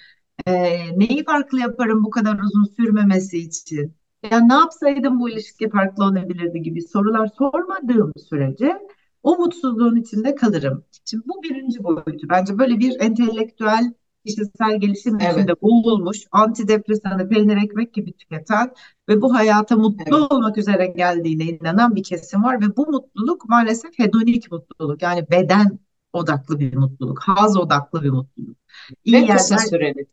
e, 0.45 0.53
neyi 0.99 1.23
farklı 1.25 1.59
yaparım 1.59 2.03
bu 2.03 2.09
kadar 2.09 2.39
uzun 2.39 2.63
sürmemesi 2.75 3.37
için, 3.37 3.95
ya 4.31 4.39
ne 4.39 4.53
yapsaydım 4.53 5.19
bu 5.19 5.29
ilişki 5.29 5.69
farklı 5.69 6.03
olabilirdi 6.03 6.61
gibi 6.61 6.81
sorular 6.81 7.27
sormadığım 7.37 8.11
sürece 8.29 8.79
o 9.23 9.37
mutsuzluğun 9.37 9.95
içinde 9.95 10.35
kalırım. 10.35 10.83
Şimdi 11.05 11.23
bu 11.27 11.43
birinci 11.43 11.83
boyutu. 11.83 12.29
Bence 12.29 12.57
böyle 12.57 12.79
bir 12.79 12.99
entelektüel 12.99 13.93
kişisel 14.27 14.79
gelişim 14.79 15.17
Evet, 15.21 15.33
içinde 15.33 15.61
boğulmuş, 15.61 16.17
antidepresanı 16.31 17.29
peynir 17.29 17.57
ekmek 17.57 17.93
gibi 17.93 18.13
tüketen 18.13 18.71
ve 19.09 19.21
bu 19.21 19.35
hayata 19.35 19.75
mutlu 19.75 20.03
evet, 20.19 20.31
olmak 20.31 20.57
üzere 20.57 20.87
geldiğine 20.87 21.43
inanan 21.43 21.95
bir 21.95 22.03
kesim 22.03 22.43
var 22.43 22.61
ve 22.61 22.77
bu 22.77 22.91
mutluluk 22.91 23.49
maalesef 23.49 23.99
hedonik 23.99 24.51
mutluluk. 24.51 25.01
Yani 25.01 25.25
beden 25.31 25.79
odaklı 26.13 26.59
bir 26.59 26.75
mutluluk, 26.75 27.19
haz 27.19 27.57
odaklı 27.57 28.03
bir 28.03 28.09
mutluluk. 28.09 28.57
İyi 29.05 29.15
ve 29.15 29.27
kısa 29.27 29.55
yerler 29.55 29.67
süreli. 29.67 30.07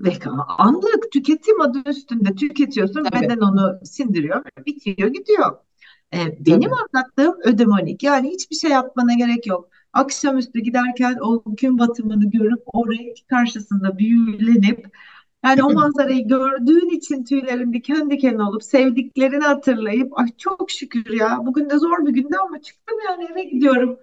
ve 0.00 0.12
anlık 0.58 1.12
tüketim 1.12 1.60
adı 1.60 1.78
üstünde 1.86 2.34
tüketiyorsun, 2.34 3.04
Tabii, 3.04 3.22
beden 3.22 3.38
onu 3.38 3.80
sindiriyor, 3.84 4.44
bitiyor, 4.66 5.08
gidiyor. 5.08 5.56
E, 6.14 6.46
benim 6.46 6.70
tabii. 6.70 6.74
anlattığım 6.94 7.34
ödemonik 7.44 8.02
yani 8.02 8.30
hiçbir 8.30 8.56
şey 8.56 8.70
yapmana 8.70 9.14
gerek 9.14 9.46
yok. 9.46 9.68
Akşamüstü 9.96 10.60
giderken 10.60 11.16
o 11.22 11.42
gün 11.46 11.78
batımını 11.78 12.30
görüp 12.30 12.62
o 12.72 12.90
renk 12.90 13.28
karşısında 13.28 13.98
büyülenip 13.98 14.86
yani 15.44 15.62
o 15.62 15.72
manzarayı 15.74 16.28
gördüğün 16.28 16.96
için 16.96 17.24
tüylerin 17.24 17.72
diken 17.72 18.10
diken 18.10 18.38
olup 18.38 18.64
sevdiklerini 18.64 19.44
hatırlayıp 19.44 20.18
ay 20.18 20.26
çok 20.38 20.70
şükür 20.70 21.10
ya 21.20 21.38
bugün 21.42 21.70
de 21.70 21.78
zor 21.78 22.06
bir 22.06 22.12
gündü 22.12 22.36
ama 22.46 22.60
çıktım 22.60 22.96
yani 23.08 23.28
eve 23.32 23.44
gidiyorum. 23.44 23.98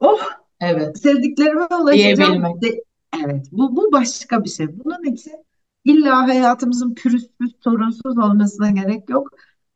Oh 0.00 0.20
Evet, 0.60 0.98
sevdiklerime 0.98 1.66
ulaşacağım. 1.82 2.62
De, 2.62 2.82
evet 3.24 3.46
bu, 3.52 3.76
bu 3.76 3.92
başka 3.92 4.44
bir 4.44 4.48
şey. 4.48 4.66
Bunun 4.84 5.12
için 5.12 5.32
illa 5.84 6.28
hayatımızın 6.28 6.94
pürüzsüz, 6.94 7.56
sorunsuz 7.64 8.18
olmasına 8.18 8.70
gerek 8.70 9.10
yok. 9.10 9.28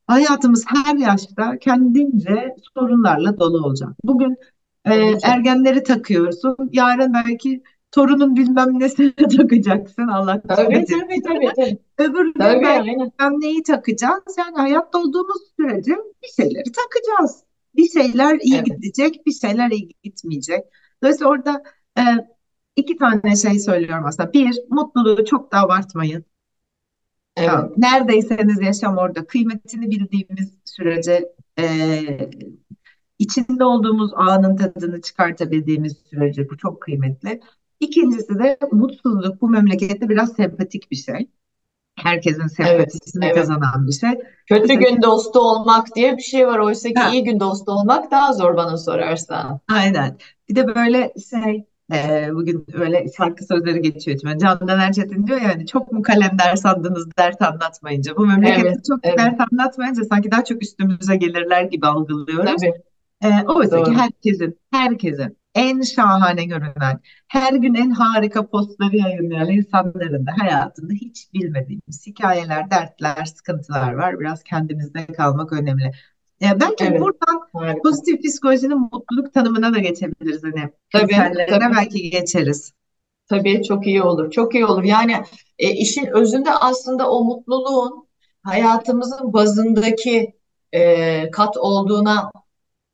Hayatımız 0.06 0.64
her 0.68 0.96
yaşta 0.96 1.58
kendince 1.58 2.54
sorunlarla 2.74 3.38
dolu 3.38 3.66
olacak. 3.66 3.90
Bugün 4.04 4.36
e, 4.84 4.94
ergenleri 5.22 5.82
takıyorsun, 5.82 6.56
yarın 6.72 7.14
belki 7.14 7.62
torunun 7.92 8.36
bilmem 8.36 8.80
nesini 8.80 9.14
takacaksın 9.36 10.08
Allah 10.08 10.42
Tabii, 10.48 10.84
tabii, 10.84 11.22
tabii, 11.22 11.52
tabii. 11.56 11.78
Öbür 11.98 12.24
gün 12.24 12.40
Tabii, 12.40 12.86
bilmem 12.86 13.40
neyi 13.40 13.62
takacağız. 13.62 14.22
Yani 14.38 14.56
hayatta 14.56 14.98
olduğumuz 14.98 15.42
sürece 15.56 15.92
bir 16.22 16.28
şeyleri 16.28 16.72
takacağız. 16.72 17.44
Bir 17.76 17.88
şeyler 17.88 18.38
iyi 18.42 18.54
Evet, 18.54 18.66
gidecek, 18.66 19.26
bir 19.26 19.32
şeyler 19.32 19.70
iyi 19.70 19.88
gitmeyecek. 20.02 20.64
Dolayısıyla 21.02 21.30
orada 21.30 21.62
e, 21.98 22.02
iki 22.76 22.96
tane 22.96 23.36
şey 23.36 23.58
söylüyorum 23.60 24.04
aslında. 24.06 24.32
Bir, 24.32 24.58
mutluluğu 24.70 25.24
çok 25.24 25.52
da 25.52 25.58
abartmayın. 25.58 26.24
Evet, 27.36 27.76
neredeyseniz 27.76 28.62
yaşam 28.62 28.98
orada. 28.98 29.26
Kıymetini 29.26 29.90
bildiğimiz 29.90 30.58
sürece, 30.64 31.34
e, 31.58 31.64
içinde 33.22 33.64
olduğumuz 33.64 34.10
anın 34.14 34.56
tadını 34.56 35.00
çıkartabildiğimiz 35.00 35.96
sürece 36.10 36.50
bu 36.50 36.56
çok 36.56 36.80
kıymetli. 36.80 37.40
İkincisi 37.80 38.38
de 38.38 38.58
mutsuzluk 38.72 39.40
bu 39.40 39.48
memlekette 39.48 40.08
biraz 40.08 40.32
sempatik 40.32 40.90
bir 40.90 40.96
şey. 40.96 41.28
Herkesin 41.96 42.40
evet, 42.40 42.52
sempatisini 42.52 43.24
evet. 43.24 43.36
kazanan 43.36 43.86
bir 43.86 43.92
şey. 43.92 44.10
Kötü 44.46 44.60
Mesela, 44.60 44.80
gün 44.80 45.02
dostu 45.02 45.40
olmak 45.40 45.96
diye 45.96 46.16
bir 46.16 46.22
şey 46.22 46.46
var. 46.46 46.58
Oysa 46.58 46.88
ki 46.88 46.94
ha, 47.00 47.10
iyi 47.10 47.24
gün 47.24 47.40
dostu 47.40 47.72
olmak 47.72 48.10
daha 48.10 48.32
zor 48.32 48.56
bana 48.56 48.76
sorarsan. 48.76 49.60
aynen. 49.68 50.18
Bir 50.48 50.56
de 50.56 50.74
böyle 50.74 51.12
şey, 51.30 51.64
e, 51.92 52.28
bugün 52.34 52.66
öyle 52.72 53.06
şarkı 53.16 53.44
sözleri 53.44 53.82
geçiyor 53.82 54.16
içime. 54.16 54.38
Candan 54.38 54.80
Erçetin 54.80 55.26
diyor 55.26 55.40
yani 55.40 55.66
çok 55.66 55.92
mu 55.92 56.02
kalender 56.02 56.56
sandınız 56.56 57.06
dert 57.18 57.42
anlatmayınca. 57.42 58.16
Bu 58.16 58.26
memlekette 58.26 58.68
Evet, 58.68 58.84
çok 58.88 58.98
evet, 59.02 59.18
dert 59.18 59.40
anlatmayınca 59.52 60.04
sanki 60.04 60.30
daha 60.30 60.44
çok 60.44 60.62
üstümüze 60.62 61.16
gelirler 61.16 61.62
gibi 61.62 61.86
algılıyoruz. 61.86 62.60
tabii, 62.60 62.72
E, 63.22 63.28
oysa 63.46 63.82
ki 63.82 63.90
doğru. 63.90 63.94
herkesin, 63.94 64.58
herkesin 64.72 65.38
en 65.54 65.82
şahane 65.82 66.44
görünen, 66.44 67.00
her 67.28 67.52
gün 67.52 67.74
en 67.74 67.90
harika 67.90 68.46
postları 68.46 68.96
yayınlayan 68.96 69.48
insanların 69.50 70.26
da 70.26 70.32
hayatında 70.38 70.92
hiç 70.92 71.32
bilmediğimiz 71.34 72.06
hikayeler, 72.06 72.70
dertler, 72.70 73.24
sıkıntılar 73.24 73.92
var. 73.92 74.20
Biraz 74.20 74.42
kendimizde 74.42 75.06
kalmak 75.06 75.52
önemli. 75.52 75.92
E, 76.42 76.60
belki 76.60 76.84
Evet, 76.84 77.00
buradan 77.00 77.48
harika. 77.52 77.82
pozitif 77.82 78.22
psikolojinin 78.22 78.78
mutluluk 78.78 79.34
tanımına 79.34 79.74
da 79.74 79.78
geçebiliriz. 79.78 80.42
Hani 80.44 80.70
Tabii, 80.92 81.14
tabii. 81.48 81.74
belki 81.76 82.10
geçeriz. 82.10 82.72
Tabii 83.28 83.62
çok 83.62 83.86
iyi 83.86 84.02
olur. 84.02 84.30
Çok 84.30 84.54
iyi 84.54 84.66
olur. 84.66 84.82
Yani 84.84 85.16
e, 85.58 85.70
işin 85.70 86.06
özünde 86.06 86.50
aslında 86.50 87.10
o 87.10 87.24
mutluluğun 87.24 88.08
hayatımızın 88.42 89.32
bazındaki 89.32 90.34
e, 90.72 91.30
kat 91.30 91.56
olduğuna 91.56 92.32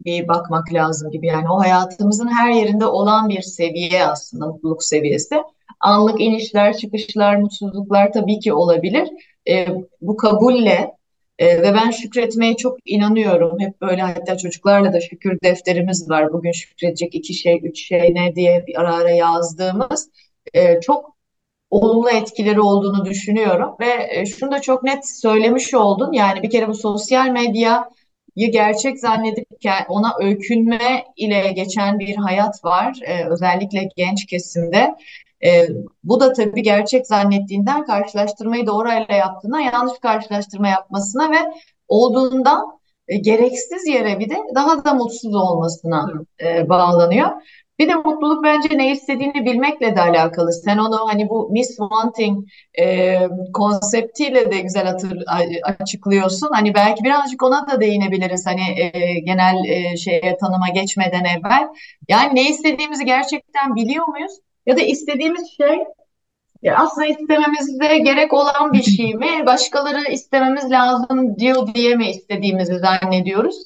bir 0.05 0.29
bakmak 0.29 0.73
lazım 0.73 1.11
gibi. 1.11 1.27
Yani 1.27 1.51
o 1.51 1.61
hayatımızın 1.61 2.29
her 2.29 2.51
yerinde 2.51 2.87
olan 2.87 3.29
bir 3.29 3.43
seviye 3.43 4.07
aslında 4.07 4.47
mutluluk 4.47 4.85
seviyesi. 4.85 5.43
Anlık 5.81 6.21
inişler, 6.21 6.77
çıkışlar, 6.77 7.37
mutsuzluklar 7.37 8.13
tabii 8.13 8.39
ki 8.39 8.53
olabilir. 8.53 9.09
E, 9.49 9.67
bu 10.01 10.17
kabulle 10.17 10.99
e, 11.39 11.63
ve 11.63 11.75
ben 11.75 11.91
şükretmeye 11.91 12.57
çok 12.57 12.79
inanıyorum. 12.85 13.61
Hep 13.61 13.81
böyle 13.81 14.03
hatta 14.03 14.37
çocuklarla 14.37 14.93
da 14.93 15.01
şükür 15.01 15.39
defterimiz 15.45 16.11
var. 16.11 16.33
Bugün 16.33 16.53
şükredecek 16.53 17.15
iki 17.15 17.35
şey, 17.35 17.61
üç 17.63 17.87
şey 17.89 18.15
ne 18.15 18.35
diye 18.35 18.65
bir 18.67 18.81
ara 18.81 18.95
ara 18.95 19.11
yazdığımız. 19.11 20.11
E, 20.55 20.81
çok 20.81 21.19
olumlu 21.71 22.11
etkileri 22.11 22.61
olduğunu 22.61 23.05
düşünüyorum 23.05 23.77
ve 23.81 24.09
e, 24.11 24.27
şunu 24.27 24.51
da 24.51 24.61
çok 24.61 24.83
net 24.83 25.09
söylemiş 25.09 25.75
oldun. 25.75 26.13
Yani 26.13 26.43
bir 26.43 26.51
kere 26.51 26.69
bu 26.69 26.75
sosyal 26.75 27.29
medyayı 27.29 27.79
gerçek 28.47 28.99
zannedip 28.99 29.47
ona 29.89 30.15
öykünme 30.21 31.05
ile 31.17 31.53
geçen 31.53 31.99
bir 31.99 32.17
hayat 32.17 32.65
var. 32.65 32.99
E, 33.03 33.25
özellikle 33.29 33.89
genç 33.97 34.27
kesimde. 34.27 34.95
E, 35.45 35.69
bu 36.05 36.21
da 36.21 36.33
tabii 36.33 36.63
gerçek 36.63 37.07
zannettiğinden 37.07 37.85
karşılaştırmayı 37.85 38.67
doğruyla 38.67 39.15
yaptığına 39.15 39.61
yanlış 39.61 39.99
karşılaştırma 39.99 40.69
yapmasına 40.69 41.31
ve 41.31 41.53
olduğundan 41.89 42.79
e, 43.09 43.17
gereksiz 43.17 43.87
yere 43.87 44.19
bir 44.19 44.31
de 44.31 44.37
daha 44.55 44.85
da 44.85 44.95
mutsuz 44.95 45.35
olmasına 45.35 46.13
e, 46.43 46.69
bağlanıyor. 46.69 47.29
Bir 47.79 47.89
de 47.89 47.95
mutluluk 47.95 48.45
bence 48.45 48.79
ne 48.79 48.93
istediğini 48.93 49.45
bilmekle 49.45 49.97
de 49.97 50.01
alakalı. 50.01 50.53
Sen 50.53 50.79
onu 50.79 51.09
hani 51.09 51.29
bu 51.29 51.49
Miss 51.51 51.69
Wanting 51.77 52.47
e, 52.79 53.17
konseptiyle 53.55 54.51
de 54.51 54.61
güzel 54.61 54.87
hatır, 54.87 55.25
açıklıyorsun. 55.63 56.49
Hani 56.53 56.75
belki 56.75 57.05
birazcık 57.05 57.43
ona 57.43 57.67
da 57.71 57.81
değinebiliriz. 57.81 58.47
Hani 58.47 58.81
e, 58.81 59.21
genel 59.21 59.65
e, 59.65 59.97
şeye 59.97 60.37
tanıma 60.37 60.69
geçmeden 60.75 61.25
evvel. 61.25 61.69
Yani 62.09 62.35
ne 62.35 62.49
istediğimizi 62.49 63.05
gerçekten 63.05 63.75
biliyor 63.75 64.09
muyuz? 64.09 64.33
Ya 64.67 64.77
da 64.77 64.81
istediğimiz 64.81 65.57
şey 65.57 65.79
ya 66.63 66.77
aslında 66.79 67.07
istememizde 67.07 67.99
gerek 67.99 68.33
olan 68.33 68.73
bir 68.73 68.83
şey 68.97 69.15
mi? 69.15 69.47
Başkaları 69.47 70.13
istememiz 70.13 70.71
lazım 70.71 71.39
diyor 71.39 71.75
diye 71.75 71.97
mi 71.97 72.11
istediğimizi 72.11 72.79
zannediyoruz? 72.79 73.57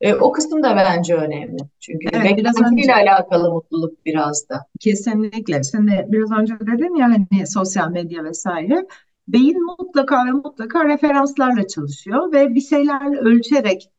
E, 0.00 0.14
o 0.14 0.32
kısım 0.32 0.62
da 0.62 0.76
bence 0.76 1.14
önemli. 1.14 1.56
Çünkü 1.80 2.08
Evet, 2.12 2.36
biraz 2.36 2.56
önce 2.60 2.66
beklentiyle 2.66 2.94
alakalı 2.94 3.50
mutluluk 3.50 4.06
biraz 4.06 4.48
da. 4.48 4.66
Kesinlikle. 4.80 5.60
Şimdi 5.62 6.06
biraz 6.08 6.30
önce 6.32 6.54
dedin 6.60 6.96
ya 6.96 7.06
hani 7.06 7.46
sosyal 7.46 7.90
medya 7.90 8.24
vesaire. 8.24 8.86
Beyin 9.28 9.64
mutlaka 9.64 10.26
ve 10.26 10.30
mutlaka 10.30 10.84
referanslarla 10.84 11.66
çalışıyor 11.66 12.32
ve 12.32 12.54
bir 12.54 12.60
şeylerle 12.60 13.18
ölçerek 13.18 13.90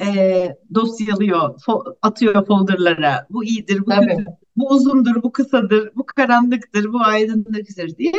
e, 0.00 0.06
dosyalıyor, 0.74 1.40
fo- 1.40 1.96
atıyor 2.02 2.46
folderlara. 2.46 3.26
Bu 3.30 3.44
iyidir, 3.44 3.80
bu 3.80 3.90
Tabii, 3.90 4.06
kötüdür, 4.06 4.26
bu 4.56 4.68
uzundur, 4.68 5.22
bu 5.22 5.32
kısadır, 5.32 5.90
bu 5.96 6.06
karanlıktır, 6.06 6.92
bu 6.92 7.00
aydınlıktır 7.00 7.96
diye. 7.96 8.12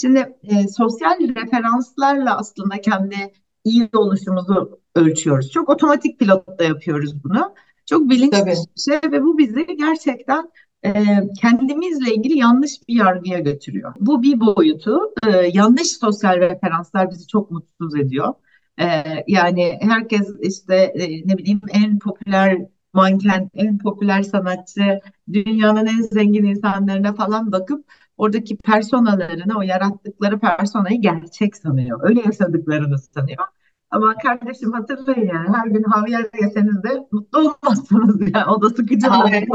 Şimdi 0.00 0.18
e, 0.42 0.68
sosyal 0.68 1.20
referanslarla 1.20 2.38
aslında 2.38 2.80
kendi 2.80 3.16
iyi 3.64 3.88
oluşumuzu 3.94 4.80
ölçüyoruz. 4.94 5.50
Çok 5.50 5.68
otomatik 5.68 6.18
pilotta 6.18 6.64
yapıyoruz 6.64 7.24
bunu. 7.24 7.54
Çok 7.86 8.10
bilinç 8.10 8.30
tabii, 8.30 8.50
dışı 8.50 8.62
bir 8.76 8.80
şey 8.80 9.12
ve 9.12 9.22
bu 9.22 9.38
bizi 9.38 9.66
gerçekten 9.76 10.50
e, 10.84 10.92
kendimizle 11.40 12.14
ilgili 12.14 12.38
yanlış 12.38 12.88
bir 12.88 12.94
yargıya 12.94 13.38
götürüyor. 13.38 13.94
Bu 14.00 14.22
bir 14.22 14.40
boyutu. 14.40 15.00
E, 15.26 15.30
yanlış 15.52 15.88
sosyal 15.88 16.36
referanslar 16.36 17.10
bizi 17.10 17.26
çok 17.26 17.50
mutsuz 17.50 17.96
ediyor. 17.96 18.34
Ee, 18.80 19.24
yani 19.26 19.78
herkes 19.82 20.28
işte 20.40 20.74
e, 20.74 21.28
ne 21.28 21.38
bileyim 21.38 21.60
en 21.72 21.98
popüler 21.98 22.58
manken, 22.92 23.50
en 23.54 23.78
popüler 23.78 24.22
sanatçı, 24.22 25.00
dünyanın 25.32 25.86
en 25.86 26.02
zengin 26.02 26.44
insanlarına 26.44 27.14
falan 27.14 27.52
bakıp 27.52 27.84
oradaki 28.16 28.56
personalarını, 28.56 29.58
o 29.58 29.62
yarattıkları 29.62 30.38
personayı 30.38 31.00
gerçek 31.00 31.56
sanıyor. 31.56 32.00
Öyle 32.02 32.20
yaşadıklarını 32.20 32.98
sanıyor. 32.98 33.44
Ama 33.90 34.14
kardeşim 34.14 34.72
hatırlayın 34.72 35.28
yani 35.28 35.48
her 35.56 35.66
gün 35.66 35.82
havyar 35.82 36.26
yeseniz 36.42 36.82
de 36.82 37.08
mutlu 37.12 37.38
olmazsınız 37.38 38.20
yani. 38.20 38.44
O 38.50 38.62
da 38.62 38.70
sıkıcı 38.70 39.10
Aynen. 39.10 39.46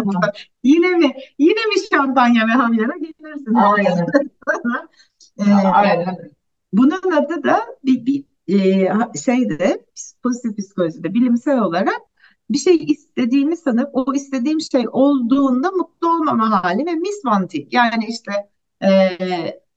Yine 0.63 0.89
mi? 0.89 1.13
Yine 1.39 1.65
mi 1.65 1.75
şampanya 1.91 2.47
ve 2.47 2.51
havyara 2.51 2.97
gelirsiniz? 2.97 3.55
Aynen. 3.55 4.07
Ee, 5.39 5.53
Aynen. 5.53 6.17
bunun 6.73 7.11
adı 7.11 7.43
da 7.43 7.59
bir, 7.83 8.05
bir 8.05 8.25
e, 8.47 9.17
şeyde 9.25 9.85
pozitif 10.23 10.57
psikolojide 10.57 11.13
bilimsel 11.13 11.59
olarak 11.59 12.01
bir 12.49 12.57
şey 12.57 12.75
istediğimi 12.75 13.57
sanıp 13.57 13.89
o 13.93 14.13
istediğim 14.13 14.61
şey 14.61 14.85
olduğunda 14.91 15.71
mutlu 15.71 16.09
olmama 16.09 16.63
hali 16.63 16.85
ve 16.85 16.95
misvanting. 16.95 17.73
Yani 17.73 18.05
işte 18.09 18.31
e, 18.83 18.89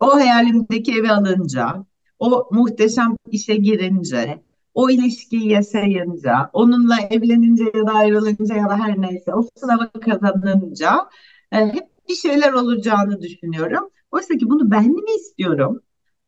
o 0.01 0.15
hayalimdeki 0.15 0.93
evi 0.93 1.11
alınca, 1.11 1.85
o 2.19 2.49
muhteşem 2.53 3.17
işe 3.31 3.57
girince, 3.57 4.43
o 4.75 4.91
ilişkiyi 4.91 5.49
yaşayınca, 5.49 6.51
onunla 6.53 6.97
evlenince 7.11 7.65
ya 7.75 7.87
da 7.87 7.93
ayrılınca 7.93 8.55
ya 8.55 8.69
da 8.69 8.79
her 8.79 9.01
neyse 9.01 9.35
o 9.35 9.43
sınavı 9.57 9.91
kazanınca 10.01 11.09
e, 11.53 11.57
hep 11.57 11.89
bir 12.09 12.15
şeyler 12.15 12.53
olacağını 12.53 13.23
düşünüyorum. 13.23 13.91
Oysa 14.11 14.35
ki 14.37 14.51
bunu 14.51 14.71
ben 14.71 14.89
mi 14.89 15.11
istiyorum? 15.17 15.83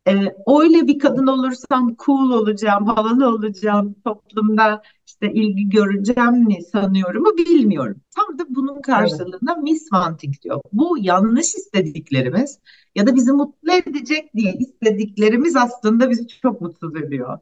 E, 0.08 0.12
öyle 0.60 0.86
bir 0.86 0.98
kadın 0.98 1.26
olursam 1.26 1.96
cool 2.06 2.30
olacağım, 2.30 2.86
havalı 2.86 3.28
olacağım, 3.28 3.94
toplumda 4.04 4.82
işte 5.06 5.32
ilgi 5.32 5.68
göreceğim 5.68 6.44
mi 6.44 6.62
sanıyorum 6.72 7.26
ama 7.26 7.36
bilmiyorum. 7.36 8.00
Tam 8.16 8.38
da 8.38 8.44
bunun 8.48 8.80
karşılığında 8.82 9.52
evet. 9.54 9.62
miswanting 9.62 10.34
diyor. 10.42 10.60
Bu 10.72 10.98
yanlış 11.00 11.54
istediklerimiz 11.54 12.58
ya 12.94 13.06
da 13.06 13.14
bizi 13.14 13.32
mutlu 13.32 13.72
edecek 13.72 14.34
diye 14.34 14.54
istediklerimiz 14.54 15.56
aslında 15.56 16.10
bizi 16.10 16.26
çok 16.26 16.60
mutsuz 16.60 16.96
ediyor. 16.96 17.38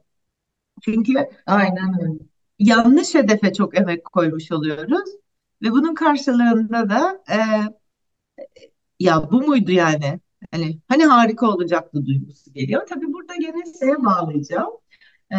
Çünkü 0.81 1.13
aynen 1.45 2.01
öyle. 2.01 2.19
Yanlış 2.59 3.15
hedefe 3.15 3.53
çok 3.53 3.77
emek 3.77 4.05
koymuş 4.05 4.51
oluyoruz 4.51 5.09
ve 5.61 5.71
bunun 5.71 5.93
karşılığında 5.93 6.89
da 6.89 7.23
e, 7.29 7.37
ya 8.99 9.31
bu 9.31 9.41
muydu 9.41 9.71
yani? 9.71 10.19
Hani 10.51 10.79
hani 10.87 11.05
harika 11.05 11.47
olacaktı 11.47 12.05
duygusu 12.05 12.53
geliyor. 12.53 12.81
Tabii 12.89 13.13
burada 13.13 13.35
gene 13.35 13.63
şeye 13.79 14.05
bağlayacağım. 14.05 14.71
E, 15.31 15.37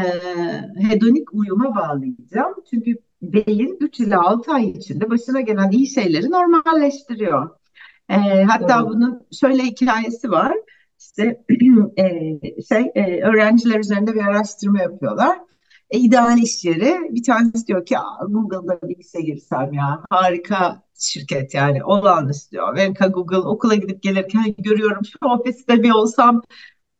hedonik 0.88 1.34
uyuma 1.34 1.76
bağlayacağım. 1.76 2.54
Çünkü 2.70 2.96
beyin 3.22 3.76
3 3.80 4.00
ila 4.00 4.20
6 4.20 4.52
ay 4.52 4.70
içinde 4.70 5.10
başına 5.10 5.40
gelen 5.40 5.70
iyi 5.70 5.86
şeyleri 5.86 6.30
normalleştiriyor. 6.30 7.50
E, 8.08 8.16
hatta 8.42 8.80
evet. 8.80 8.90
bunun 8.90 9.26
şöyle 9.40 9.62
hikayesi 9.62 10.30
var. 10.30 10.54
İşte 11.00 11.44
e, 11.98 12.04
şey 12.68 12.90
e, 12.94 13.22
öğrenciler 13.22 13.78
üzerinde 13.80 14.14
bir 14.14 14.20
araştırma 14.20 14.82
yapıyorlar. 14.82 15.38
E, 15.92 15.98
ideal 15.98 16.38
iş 16.38 16.64
yeri 16.64 17.14
bir 17.14 17.22
tanesi 17.22 17.66
diyor 17.66 17.86
ki 17.86 17.96
Google'da 18.28 18.88
bir 18.88 18.96
işe 18.96 19.20
girsem 19.20 19.72
ya 19.72 20.04
harika 20.10 20.82
şirket 20.98 21.54
yani 21.54 21.84
olan 21.84 22.28
istiyor. 22.28 22.76
Venka 22.76 23.06
Google 23.06 23.36
okula 23.38 23.74
gidip 23.74 24.02
gelirken 24.02 24.54
görüyorum 24.58 25.04
şu 25.04 25.28
ofiste 25.28 25.82
bir 25.82 25.90
olsam 25.90 26.42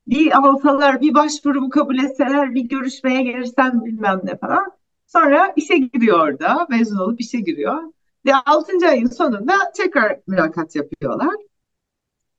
bir 0.07 0.39
alsalar 0.39 1.01
bir 1.01 1.15
başvurumu 1.15 1.71
kabul 1.71 1.99
etseler 1.99 2.55
bir 2.55 2.63
görüşmeye 2.63 3.23
gelirsem 3.23 3.85
bilmem 3.85 4.21
ne 4.25 4.39
falan. 4.39 4.73
Sonra 5.07 5.53
işe 5.57 5.77
giriyor 5.77 6.19
orada 6.19 6.67
mezun 6.71 6.97
olup 6.97 7.21
işe 7.21 7.41
giriyor. 7.41 7.83
Ve 8.27 8.35
6. 8.35 8.89
ayın 8.89 9.07
sonunda 9.07 9.55
tekrar 9.77 10.21
mülakat 10.27 10.77
yapıyorlar. 10.77 11.35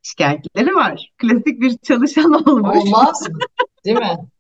Şikayetleri 0.02 0.76
var. 0.76 1.12
Klasik 1.18 1.62
bir 1.62 1.78
çalışan 1.78 2.34
olmuş. 2.34 2.78
Olmaz? 2.78 3.28
Değil 3.86 3.98
mi? 3.98 4.33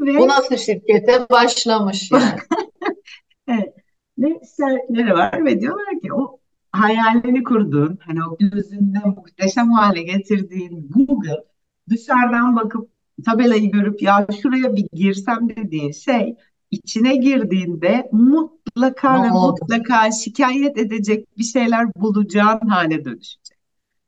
Ve... 0.00 0.18
Bu 0.18 0.28
nasıl 0.28 0.56
şirkete 0.56 1.26
başlamış 1.30 2.10
yani. 2.10 2.40
evet. 3.48 3.74
Ve 4.18 4.40
şikayetleri 4.50 5.14
var 5.14 5.44
ve 5.44 5.60
diyorlar 5.60 6.00
ki 6.02 6.12
o 6.12 6.38
hayalini 6.72 7.44
kurduğun, 7.44 7.98
hani 8.06 8.18
o 8.24 8.36
gözünde 8.38 8.98
muhteşem 9.16 9.72
hale 9.72 10.02
getirdiğin 10.02 10.88
Google 10.90 11.44
dışarıdan 11.88 12.56
bakıp 12.56 12.90
tabelayı 13.24 13.70
görüp 13.70 14.02
ya 14.02 14.26
şuraya 14.42 14.76
bir 14.76 14.88
girsem 14.92 15.48
dediğin 15.48 15.92
şey 15.92 16.36
içine 16.70 17.16
girdiğinde 17.16 18.08
mutlaka 18.12 19.22
ve 19.22 19.28
mutlaka 19.28 20.12
şikayet 20.12 20.78
edecek 20.78 21.38
bir 21.38 21.44
şeyler 21.44 21.94
bulacağın 21.94 22.68
hale 22.68 23.04
dönüşecek. 23.04 23.58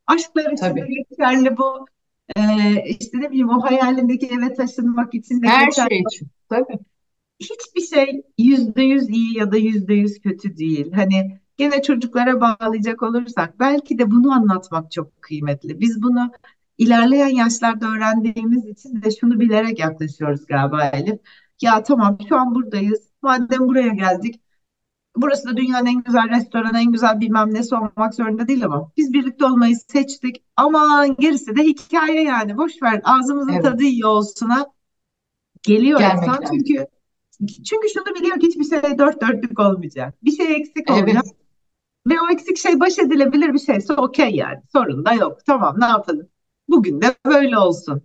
Aşklar 0.07 0.51
için 0.51 0.75
geçerli 1.09 1.57
bu. 1.57 1.85
Ee, 2.37 2.83
işte 2.99 3.19
ne 3.19 3.29
bileyim 3.29 3.49
o 3.49 3.61
hayalindeki 3.61 4.25
eve 4.27 4.53
taşınmak 4.53 5.13
için 5.13 5.41
de 5.41 5.47
Her 5.47 5.65
geçerli. 5.65 5.89
şey 5.89 5.99
için. 5.99 6.27
Tabii. 6.49 6.79
Hiçbir 7.39 7.95
şey 7.95 8.21
yüzde 8.37 8.83
yüz 8.83 9.09
iyi 9.09 9.37
ya 9.37 9.51
da 9.51 9.57
yüzde 9.57 9.93
yüz 9.93 10.21
kötü 10.21 10.57
değil. 10.57 10.91
Hani 10.91 11.39
gene 11.57 11.81
çocuklara 11.81 12.41
bağlayacak 12.41 13.03
olursak 13.03 13.59
belki 13.59 13.99
de 13.99 14.11
bunu 14.11 14.31
anlatmak 14.31 14.91
çok 14.91 15.21
kıymetli. 15.21 15.79
Biz 15.79 16.01
bunu 16.01 16.31
ilerleyen 16.77 17.27
yaşlarda 17.27 17.87
öğrendiğimiz 17.87 18.65
için 18.65 19.01
de 19.01 19.11
şunu 19.11 19.39
bilerek 19.39 19.79
yaklaşıyoruz 19.79 20.45
galiba 20.45 20.83
Elif. 20.85 21.19
Ya 21.61 21.83
tamam 21.83 22.17
şu 22.29 22.37
an 22.37 22.55
buradayız. 22.55 23.09
Madem 23.21 23.59
buraya 23.67 23.87
geldik. 23.93 24.41
Burası 25.15 25.47
da 25.47 25.57
dünyanın 25.57 25.85
en 25.85 26.03
güzel 26.03 26.29
restoranı, 26.29 26.79
en 26.79 26.91
güzel 26.91 27.19
bilmem 27.19 27.53
nesi 27.53 27.75
olmak 27.75 28.15
zorunda 28.15 28.47
değil 28.47 28.65
ama 28.65 28.91
biz 28.97 29.13
birlikte 29.13 29.45
olmayı 29.45 29.75
seçtik. 29.75 30.43
Ama 30.55 31.07
gerisi 31.19 31.55
de 31.55 31.63
hikaye 31.63 32.23
yani. 32.23 32.57
Boş 32.57 32.81
ver. 32.83 33.01
Ağzımızın 33.03 33.53
evet. 33.53 33.63
tadı 33.63 33.83
iyi 33.83 34.05
olsuna 34.05 34.65
geliyor 35.63 35.99
Gelmek 35.99 36.17
insan. 36.17 36.41
Lazım. 36.41 36.57
Çünkü 36.57 36.87
çünkü 37.47 37.89
şunu 37.93 38.15
biliyor 38.15 38.39
ki 38.39 38.47
hiçbir 38.47 38.81
şey 38.81 38.97
dört 38.97 39.21
dörtlük 39.21 39.59
olmayacak. 39.59 40.15
Bir 40.23 40.31
şey 40.31 40.55
eksik 40.55 40.89
evet. 40.89 41.03
olacak. 41.03 41.25
Ve 42.07 42.13
o 42.21 42.33
eksik 42.33 42.57
şey 42.57 42.79
baş 42.79 42.99
edilebilir 42.99 43.53
bir 43.53 43.59
şeyse 43.59 43.93
okey 43.93 44.35
yani. 44.35 44.61
Sorun 44.71 45.05
da 45.05 45.13
yok. 45.13 45.45
Tamam 45.45 45.75
ne 45.79 45.85
yapalım. 45.85 46.27
Bugün 46.69 47.01
de 47.01 47.15
böyle 47.25 47.57
olsun. 47.57 48.03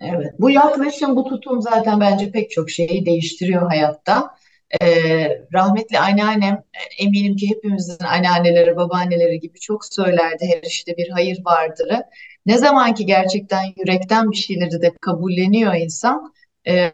Evet. 0.00 0.34
Bu 0.38 0.50
yaklaşım, 0.50 1.16
bu 1.16 1.24
tutum 1.24 1.62
zaten 1.62 2.00
bence 2.00 2.30
pek 2.30 2.50
çok 2.50 2.70
şeyi 2.70 3.06
değiştiriyor 3.06 3.66
hayatta. 3.68 4.36
Ee, 4.82 5.28
rahmetli 5.54 5.98
anneannem 5.98 6.62
eminim 6.98 7.36
ki 7.36 7.48
hepimizin 7.50 8.04
anneanneleri, 8.04 8.76
babaanneleri 8.76 9.40
gibi 9.40 9.60
çok 9.60 9.84
söylerdi 9.84 10.46
her 10.54 10.62
işte 10.62 10.96
bir 10.96 11.08
hayır 11.10 11.38
vardırı. 11.44 12.02
Ne 12.46 12.58
zaman 12.58 12.94
ki 12.94 13.06
gerçekten 13.06 13.62
yürekten 13.76 14.30
bir 14.30 14.36
şeyleri 14.36 14.82
de 14.82 14.94
kabulleniyor 15.00 15.74
insan, 15.74 16.34
e, 16.68 16.92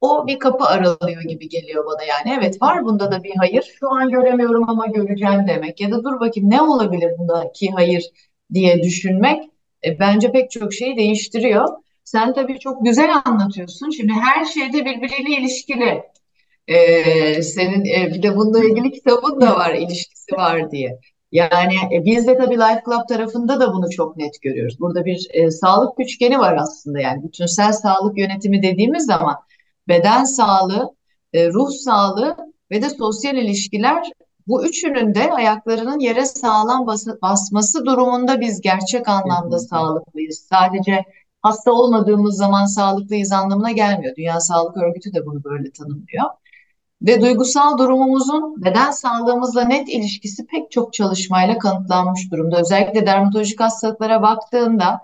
o 0.00 0.26
bir 0.26 0.38
kapı 0.38 0.64
aralıyor 0.64 1.22
gibi 1.22 1.48
geliyor 1.48 1.84
bana 1.86 2.02
yani. 2.04 2.38
Evet 2.40 2.62
var 2.62 2.84
bunda 2.84 3.12
da 3.12 3.22
bir 3.24 3.36
hayır. 3.36 3.62
Şu 3.80 3.90
an 3.90 4.10
göremiyorum 4.10 4.68
ama 4.70 4.86
göreceğim 4.86 5.46
demek. 5.48 5.80
Ya 5.80 5.90
da 5.90 6.04
dur 6.04 6.20
bakayım 6.20 6.50
ne 6.50 6.62
olabilir 6.62 7.12
bundaki 7.18 7.70
hayır 7.70 8.04
diye 8.54 8.82
düşünmek 8.82 9.50
e, 9.84 9.98
bence 9.98 10.32
pek 10.32 10.50
çok 10.50 10.74
şeyi 10.74 10.96
değiştiriyor. 10.96 11.68
Sen 12.04 12.34
tabii 12.34 12.58
çok 12.58 12.84
güzel 12.84 13.10
anlatıyorsun. 13.24 13.90
Şimdi 13.90 14.12
her 14.12 14.44
şeyde 14.44 14.84
birbiriyle 14.84 15.40
ilişkili. 15.40 16.02
Ee, 16.70 17.42
senin 17.42 17.84
e, 17.84 18.14
bir 18.14 18.22
de 18.22 18.36
bununla 18.36 18.64
ilgili 18.64 18.90
kitabın 18.92 19.40
da 19.40 19.54
var, 19.56 19.74
ilişkisi 19.74 20.32
var 20.36 20.70
diye. 20.70 20.98
Yani 21.32 21.74
e, 21.92 22.04
biz 22.04 22.26
de 22.26 22.38
tabii 22.38 22.54
Life 22.54 22.82
Club 22.86 23.08
tarafında 23.08 23.60
da 23.60 23.72
bunu 23.72 23.90
çok 23.90 24.16
net 24.16 24.42
görüyoruz. 24.42 24.80
Burada 24.80 25.04
bir 25.04 25.28
e, 25.32 25.50
sağlık 25.50 26.00
üçgeni 26.00 26.38
var 26.38 26.56
aslında 26.60 27.00
yani 27.00 27.22
bütünsel 27.22 27.72
sağlık 27.72 28.18
yönetimi 28.18 28.62
dediğimiz 28.62 29.06
zaman 29.06 29.36
beden 29.88 30.24
sağlığı, 30.24 30.94
e, 31.32 31.48
ruh 31.48 31.70
sağlığı 31.70 32.36
ve 32.70 32.82
de 32.82 32.90
sosyal 32.90 33.36
ilişkiler 33.36 34.10
bu 34.46 34.66
üçünün 34.66 35.14
de 35.14 35.32
ayaklarının 35.32 35.98
yere 36.00 36.24
sağlam 36.26 36.86
bas 36.86 37.06
basması 37.22 37.86
durumunda 37.86 38.40
biz 38.40 38.60
gerçek 38.60 39.08
anlamda 39.08 39.58
sağlıklıyız. 39.58 40.46
Sadece 40.50 41.04
hasta 41.42 41.72
olmadığımız 41.72 42.36
zaman 42.36 42.66
sağlıklıyız 42.66 43.32
anlamına 43.32 43.70
gelmiyor. 43.72 44.16
Dünya 44.16 44.40
Sağlık 44.40 44.76
Örgütü 44.76 45.14
de 45.14 45.26
bunu 45.26 45.44
böyle 45.44 45.72
tanımlıyor. 45.72 46.24
Ve 47.02 47.20
duygusal 47.20 47.78
durumumuzun 47.78 48.64
beden 48.64 48.90
sağlığımızla 48.90 49.64
net 49.64 49.88
ilişkisi 49.88 50.46
pek 50.46 50.70
çok 50.70 50.92
çalışmayla 50.92 51.58
kanıtlanmış 51.58 52.32
durumda. 52.32 52.60
Özellikle 52.60 53.06
dermatolojik 53.06 53.60
hastalıklara 53.60 54.22
baktığında 54.22 55.00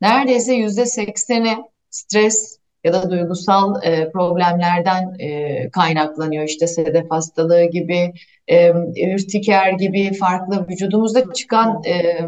neredeyse 0.00 0.54
yüzde 0.54 0.86
sekseni 0.86 1.56
stres 1.90 2.58
ya 2.84 2.92
da 2.92 3.10
duygusal 3.10 3.82
e, 3.82 4.10
problemlerden 4.10 5.14
e, 5.18 5.70
kaynaklanıyor. 5.70 6.44
İşte 6.44 6.66
sedef 6.66 7.10
hastalığı 7.10 7.64
gibi, 7.64 8.12
e, 8.48 8.72
ürtiker 9.14 9.72
gibi 9.72 10.14
farklı 10.14 10.66
vücudumuzda 10.68 11.32
çıkan 11.32 11.82
e, 11.84 12.18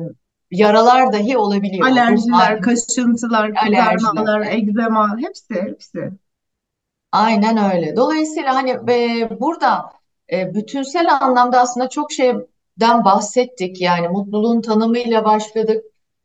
yaralar 0.51 1.13
dahi 1.13 1.39
olabiliyor. 1.39 1.87
Alerjiler, 1.87 2.61
kaşıntılar, 2.61 3.55
kızarmalar, 3.55 4.47
egzema 4.53 5.17
hepsi 5.21 5.55
hepsi. 5.55 6.11
Aynen 7.13 7.75
öyle. 7.75 7.97
Dolayısıyla 7.97 8.55
hani 8.55 8.71
e, 8.71 9.29
burada 9.41 9.93
e, 10.33 10.55
bütünsel 10.55 11.17
anlamda 11.21 11.61
aslında 11.61 11.89
çok 11.89 12.13
şeyden 12.13 13.05
bahsettik. 13.05 13.81
Yani 13.81 14.09
mutluluğun 14.09 14.61
tanımıyla 14.61 15.25
başladık, 15.25 15.85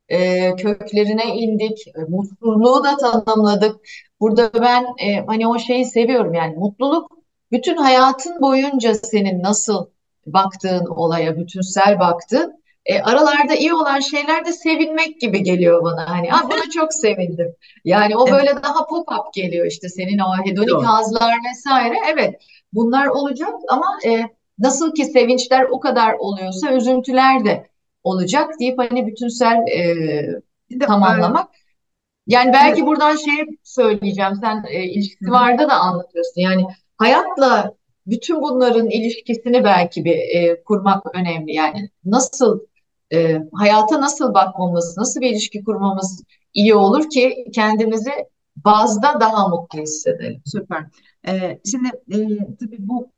e, 0.09 0.55
köklerine 0.55 1.25
indik, 1.36 1.88
e, 1.88 1.99
mutsuzluğu 2.09 2.83
da 2.83 2.97
tanımladık. 2.97 3.75
Burada 4.19 4.51
ben 4.61 4.86
e, 4.99 5.25
hani 5.27 5.47
o 5.47 5.59
şeyi 5.59 5.86
seviyorum 5.86 6.33
yani 6.33 6.55
mutluluk 6.57 7.11
bütün 7.51 7.77
hayatın 7.77 8.41
boyunca 8.41 8.93
senin 8.95 9.43
nasıl 9.43 9.86
baktığın 10.25 10.86
olaya, 10.86 11.38
bütünsel 11.38 11.99
baktığın. 11.99 12.64
E, 12.86 13.01
aralarda 13.01 13.55
iyi 13.55 13.73
olan 13.73 13.99
şeyler 13.99 14.45
de 14.45 14.53
sevinmek 14.53 15.21
gibi 15.21 15.43
geliyor 15.43 15.83
bana. 15.83 16.09
Hani 16.09 16.29
ah 16.33 16.43
buna 16.43 16.69
çok 16.73 16.93
sevindim. 16.93 17.55
Yani 17.86 18.17
o 18.17 18.27
Evet, 18.27 18.39
böyle 18.39 18.63
daha 18.63 18.79
pop-up 18.86 19.33
geliyor 19.33 19.65
işte 19.65 19.89
senin 19.89 20.19
o 20.19 20.45
hedonik 20.45 20.69
doğru. 20.69 20.88
hazlar 20.88 21.33
vesaire. 21.49 21.95
Evet 22.13 22.41
bunlar 22.73 23.07
olacak 23.07 23.53
ama 23.69 23.86
e, 24.05 24.21
nasıl 24.59 24.93
ki 24.93 25.05
sevinçler 25.05 25.63
o 25.63 25.79
kadar 25.79 26.13
oluyorsa 26.13 26.73
üzüntüler 26.73 27.45
de 27.45 27.67
olacak 28.03 28.59
deyip 28.59 28.79
hani 28.79 29.07
bütünsel 29.07 29.57
e, 29.67 29.86
Bir 30.69 30.79
de, 30.79 30.86
tamamlamak. 30.86 31.49
Yani 32.27 32.51
evet. 32.51 32.53
belki 32.53 32.86
buradan 32.86 33.15
şey 33.15 33.45
söyleyeceğim. 33.63 34.36
Sen 34.41 34.63
e, 34.69 34.83
ilişkisi 34.83 35.31
vardı 35.31 35.67
da 35.69 35.73
anlatıyorsun. 35.73 36.41
Yani 36.41 36.65
hayatla 36.97 37.75
bütün 38.07 38.41
bunların 38.41 38.89
ilişkisini 38.89 39.63
belki 39.63 40.05
bir 40.05 40.15
e, 40.17 40.63
kurmak 40.63 41.15
önemli. 41.15 41.53
Yani 41.53 41.89
nasıl 42.05 42.59
e, 43.13 43.41
hayata 43.53 44.01
nasıl 44.01 44.33
bakmamız, 44.33 44.97
nasıl 44.97 45.21
bir 45.21 45.29
ilişki 45.31 45.63
kurmamız 45.63 46.23
iyi 46.53 46.75
olur 46.75 47.09
ki 47.09 47.45
kendimizi 47.53 48.11
bazda 48.55 49.19
daha 49.19 49.47
mutlu 49.47 49.79
hissedelim. 49.79 50.41
Süper. 50.45 50.85
Ee, 51.27 51.59
şimdi 51.71 51.87
e, 51.87 52.17
tabii 52.59 52.77
bu 52.79 53.11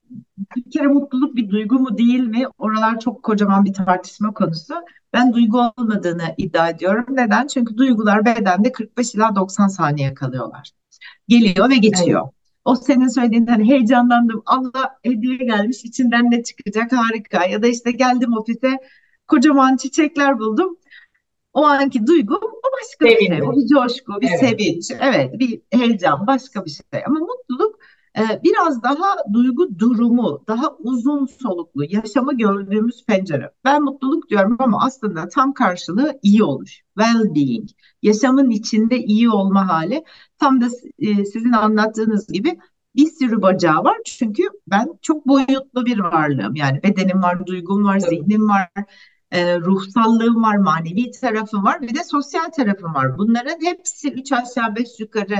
bir 0.56 0.72
kere 0.72 0.88
mutluluk 0.88 1.36
bir 1.36 1.50
duygu 1.50 1.80
mu 1.80 1.98
değil 1.98 2.20
mi? 2.20 2.44
Oralar 2.58 3.00
çok 3.00 3.24
kocaman 3.24 3.66
bir 3.66 3.74
tartışma 3.74 4.34
konusu. 4.34 4.74
Ben 5.14 5.34
duygu 5.34 5.60
olmadığını 5.78 6.34
iddia 6.38 6.70
ediyorum. 6.70 7.06
Neden? 7.10 7.48
Çünkü 7.48 7.78
duygular 7.78 8.26
bedende 8.26 8.72
45 8.72 9.16
ila 9.16 9.36
90 9.36 9.68
saniye 9.68 10.14
kalıyorlar. 10.14 10.72
Geliyor 11.28 11.70
ve 11.70 11.74
Evet, 11.74 11.84
geçiyor. 11.84 12.30
O 12.66 12.76
senin 12.76 13.08
söylediğin 13.08 13.48
hani 13.48 13.70
heyecanlandım. 13.70 14.44
Allah 14.46 14.96
hediye 15.04 15.38
gelmiş 15.38 15.86
içinden 15.86 16.32
ne 16.32 16.44
çıkacak 16.44 16.92
harika. 16.92 17.46
Ya 17.46 17.64
da 17.64 17.68
işte 17.68 17.92
geldim 17.92 18.38
ofise 18.38 18.78
kocaman 19.28 19.78
çiçekler 19.78 20.40
buldum. 20.40 20.78
O 21.54 21.66
anki 21.66 22.08
duygu 22.08 22.36
o 22.36 22.62
başka 22.82 23.06
bir 23.06 23.18
şey. 23.18 23.44
O 23.44 23.52
sevindim. 23.52 23.52
bir 23.52 23.68
coşku, 23.68 24.22
bir 24.22 24.28
Evet, 24.28 24.40
sevinç, 24.40 24.92
evet, 25.00 25.40
bir 25.40 25.62
heyecan, 25.72 26.28
başka 26.28 26.66
bir 26.66 26.70
şey. 26.70 27.04
Ama 27.08 27.20
mutluluk 27.20 27.80
e, 28.18 28.42
biraz 28.44 28.84
daha 28.84 29.16
duygu 29.34 29.80
durumu, 29.80 30.44
daha 30.48 30.76
uzun 30.78 31.26
soluklu, 31.26 31.84
yaşamı 31.90 32.38
gördüğümüz 32.38 33.06
pencere. 33.06 33.52
Ben 33.66 33.84
mutluluk 33.84 34.30
diyorum 34.30 34.56
ama 34.60 34.86
aslında 34.86 35.30
tam 35.30 35.54
karşılığı 35.54 36.20
iyi 36.22 36.44
oluş, 36.44 36.82
well-being, 36.98 37.70
yaşamın 38.02 38.50
içinde 38.50 38.98
iyi 38.98 39.30
olma 39.30 39.68
hali. 39.68 40.04
Tam 40.40 40.62
da 40.62 40.66
e, 41.00 41.26
sizin 41.26 41.52
anlattığınız 41.52 42.28
gibi 42.28 42.60
bir 42.96 43.08
sürü 43.08 43.42
bacağı 43.42 43.84
var. 43.84 43.98
Çünkü 44.06 44.44
ben 44.68 45.00
çok 45.02 45.28
boyutlu 45.28 45.86
bir 45.86 46.00
varlığım. 46.00 46.56
Yani 46.56 46.84
bedenim 46.84 47.24
var, 47.24 47.46
duygum 47.46 47.84
var, 47.86 48.00
zihnim 48.00 48.50
var 48.50 48.70
e, 49.32 49.60
ruhsallığım 49.60 50.44
var, 50.44 50.58
manevi 50.58 51.12
tarafım 51.12 51.64
var, 51.64 51.82
bir 51.82 51.96
de 51.96 52.04
sosyal 52.04 52.50
tarafım 52.50 52.94
var. 52.96 53.18
Bunların 53.18 53.66
hepsi 53.66 54.12
üç 54.12 54.32
aşağı 54.32 54.76
beş 54.76 55.00
yukarı 55.00 55.36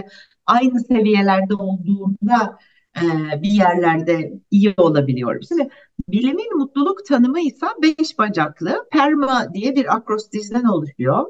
aynı 0.46 0.80
seviyelerde 0.80 1.54
olduğunda 1.56 2.60
e, 2.98 3.02
bir 3.42 3.52
yerlerde 3.52 4.34
iyi 4.52 4.74
olabiliyorum. 4.78 5.42
Şimdi 5.48 5.70
bilimin 6.10 6.58
mutluluk 6.58 7.06
tanımı 7.06 7.40
ise 7.40 7.68
beş 7.82 8.20
bacaklı 8.20 8.88
PERMA 8.92 9.54
diye 9.54 9.76
bir 9.76 9.96
akrostijden 9.96 10.64
oluşuyor. 10.64 11.26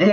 E, 0.00 0.08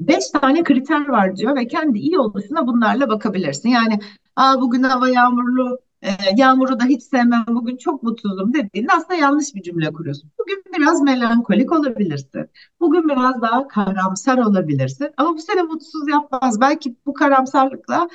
beş 0.00 0.30
tane 0.30 0.62
kriter 0.62 1.08
var 1.08 1.36
diyor 1.36 1.56
ve 1.56 1.66
kendi 1.66 1.98
iyi 1.98 2.18
oluşuna 2.18 2.66
bunlarla 2.66 3.08
bakabilirsin. 3.08 3.68
Yani 3.68 3.98
Aa, 4.36 4.60
bugün 4.60 4.82
hava 4.82 5.08
yağmurlu, 5.08 5.78
e, 6.04 6.10
yağmuru 6.36 6.80
da 6.80 6.84
hiç 6.84 7.02
sevmem, 7.02 7.44
bugün 7.48 7.76
çok 7.76 8.02
mutsuzum 8.02 8.54
dediğinde 8.54 8.92
aslında 8.92 9.14
yanlış 9.14 9.54
bir 9.54 9.62
cümle 9.62 9.92
kuruyorsun. 9.92 10.30
Bugün 10.38 10.62
biraz 10.78 11.02
melankolik 11.02 11.72
olabilirsin. 11.72 12.50
Bugün 12.80 13.08
biraz 13.08 13.42
daha 13.42 13.68
karamsar 13.68 14.38
olabilirsin. 14.38 15.10
Ama 15.16 15.34
bu 15.34 15.38
seni 15.38 15.62
mutsuz 15.62 16.08
yapmaz. 16.08 16.60
Belki 16.60 16.96
bu 17.06 17.14
karamsarlıkla 17.14 18.08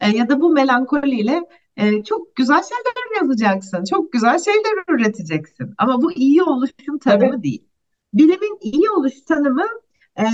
e, 0.00 0.10
ya 0.10 0.28
da 0.28 0.40
bu 0.40 0.50
melankoliyle 0.50 1.42
e, 1.76 2.04
çok 2.04 2.36
güzel 2.36 2.62
şeyler 2.62 3.22
yazacaksın. 3.22 3.84
Çok 3.84 4.12
güzel 4.12 4.38
şeyler 4.38 4.84
üreteceksin. 4.88 5.74
Ama 5.78 6.02
bu 6.02 6.12
iyi 6.12 6.40
Tabii, 6.98 6.98
tanımı 6.98 7.42
değil. 7.42 7.64
Bilimin 8.14 8.58
iyi 8.60 8.90
oluş 8.90 9.20
tanımı 9.28 9.66
ee, 10.18 10.24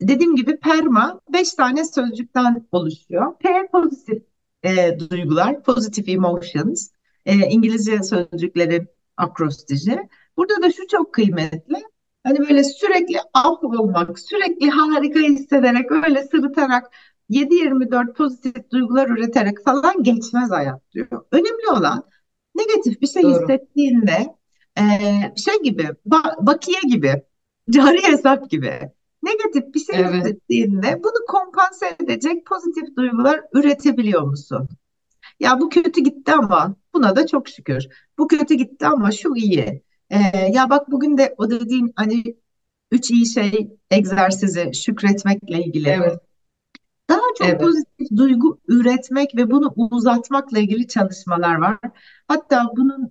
dediğim 0.00 0.36
gibi 0.36 0.56
PERMA 0.56 1.20
beş 1.32 1.54
tane 1.54 1.84
sözcükten 1.84 2.66
oluşuyor. 2.72 3.34
P 3.38 3.68
pozitif 3.72 4.22
e, 4.62 4.98
duygular, 4.98 5.62
positive 5.62 6.12
emotions, 6.12 6.88
e, 7.26 7.34
İngilizce 7.34 8.02
sözcüklerin 8.02 8.88
akrostiji. 9.16 9.98
Burada 10.36 10.62
da 10.62 10.70
şu 10.72 10.86
çok 10.86 11.14
kıymetli. 11.14 11.76
Hani 12.24 12.38
böyle 12.38 12.64
sürekli 12.64 13.16
up 13.46 13.64
olmak, 13.64 14.18
sürekli 14.18 14.70
harika 14.70 15.20
hissederek, 15.20 15.92
öyle 15.92 16.24
sırıtarak 16.24 16.86
7-24 17.28 18.14
pozitif 18.14 18.70
duygular 18.70 19.08
üreterek 19.08 19.64
falan 19.64 20.02
geçmez 20.02 20.50
hayat 20.50 20.92
diyor. 20.92 21.24
Önemli 21.32 21.68
olan 21.70 22.04
negatif 22.54 23.00
bir 23.00 23.06
şey 23.06 23.22
doğru. 23.22 23.32
hissettiğinde 23.32 24.26
e, 24.78 24.82
şey 25.36 25.62
gibi, 25.62 25.82
ba- 26.06 26.46
bakiye 26.46 26.80
gibi 26.88 27.22
Cari 27.70 28.02
hesap 28.02 28.50
gibi. 28.50 28.92
Negatif 29.28 29.74
bir 29.74 29.80
şey 29.80 29.96
Evet, 29.96 30.04
hissettiğinde 30.04 31.00
bunu 31.04 31.26
kompanse 31.28 31.96
edecek 32.00 32.46
pozitif 32.46 32.96
duygular 32.96 33.40
üretebiliyor 33.54 34.22
musun? 34.22 34.68
Ya 35.40 35.60
bu 35.60 35.68
kötü 35.68 36.00
gitti 36.02 36.32
ama 36.32 36.76
buna 36.94 37.16
da 37.16 37.26
çok 37.26 37.48
şükür. 37.48 37.86
Bu 38.18 38.28
kötü 38.28 38.54
gitti 38.54 38.86
ama 38.86 39.10
şu 39.12 39.34
iyi. 39.36 39.82
Ee, 40.10 40.18
ya 40.54 40.70
bak 40.70 40.90
bugün 40.90 41.18
de 41.18 41.34
o 41.38 41.50
dediğin 41.50 41.92
hani 41.96 42.24
üç 42.92 43.10
iyi 43.10 43.26
şey 43.26 43.70
egzersizi 43.90 44.70
şükretmekle 44.74 45.64
ilgili. 45.64 45.88
evet, 45.88 46.20
Daha 47.10 47.20
çok 47.38 47.48
evet. 47.48 47.60
pozitif 47.60 48.08
duygu 48.16 48.60
üretmek 48.68 49.36
ve 49.36 49.50
bunu 49.50 49.74
uzatmakla 49.76 50.58
ilgili 50.58 50.88
çalışmalar 50.88 51.54
var. 51.54 51.78
Hatta 52.28 52.64
bunun 52.76 53.10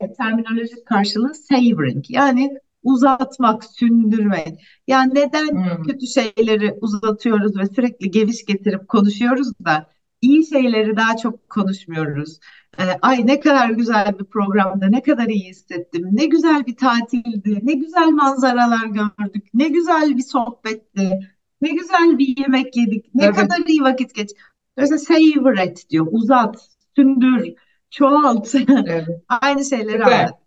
e, 0.00 0.12
terminolojik 0.12 0.86
karşılığı 0.86 1.34
savoring 1.34 2.04
yani 2.10 2.58
uzatmak, 2.82 3.64
sündürmek. 3.64 4.60
Yani 4.86 5.14
neden 5.14 5.48
Hmm, 5.52 5.82
kötü 5.82 6.06
şeyleri 6.06 6.72
uzatıyoruz 6.80 7.56
ve 7.58 7.66
sürekli 7.66 8.10
geviş 8.10 8.44
getirip 8.44 8.88
konuşuyoruz 8.88 9.52
da 9.64 9.90
iyi 10.20 10.46
şeyleri 10.46 10.96
daha 10.96 11.16
çok 11.16 11.50
konuşmuyoruz. 11.50 12.38
E, 12.78 12.82
ay 13.02 13.26
ne 13.26 13.40
kadar 13.40 13.70
güzel 13.70 14.18
bir 14.18 14.24
programda, 14.24 14.86
ne 14.86 15.02
kadar 15.02 15.26
iyi 15.28 15.48
hissettim, 15.48 16.08
ne 16.12 16.26
güzel 16.26 16.66
bir 16.66 16.76
tatildi, 16.76 17.58
ne 17.62 17.72
güzel 17.74 18.08
manzaralar 18.08 18.86
gördük, 18.86 19.44
ne 19.54 19.68
güzel 19.68 20.16
bir 20.16 20.22
sohbetti. 20.22 21.20
Ne 21.60 21.68
güzel 21.70 22.18
bir 22.18 22.36
yemek 22.38 22.76
yedik. 22.76 23.14
Ne 23.14 23.30
tabii, 23.32 23.36
kadar 23.36 23.58
iyi 23.66 23.80
vakit 23.82 24.14
geç. 24.14 24.30
Mesela 24.76 24.98
savor 24.98 25.58
et 25.58 25.86
diyor. 25.90 26.06
Uzat, 26.10 26.68
sündür, 26.96 27.54
çoğalt. 27.90 28.54
evet. 28.84 29.08
Aynı 29.28 29.64
şeyleri 29.64 30.04
anlat. 30.04 30.39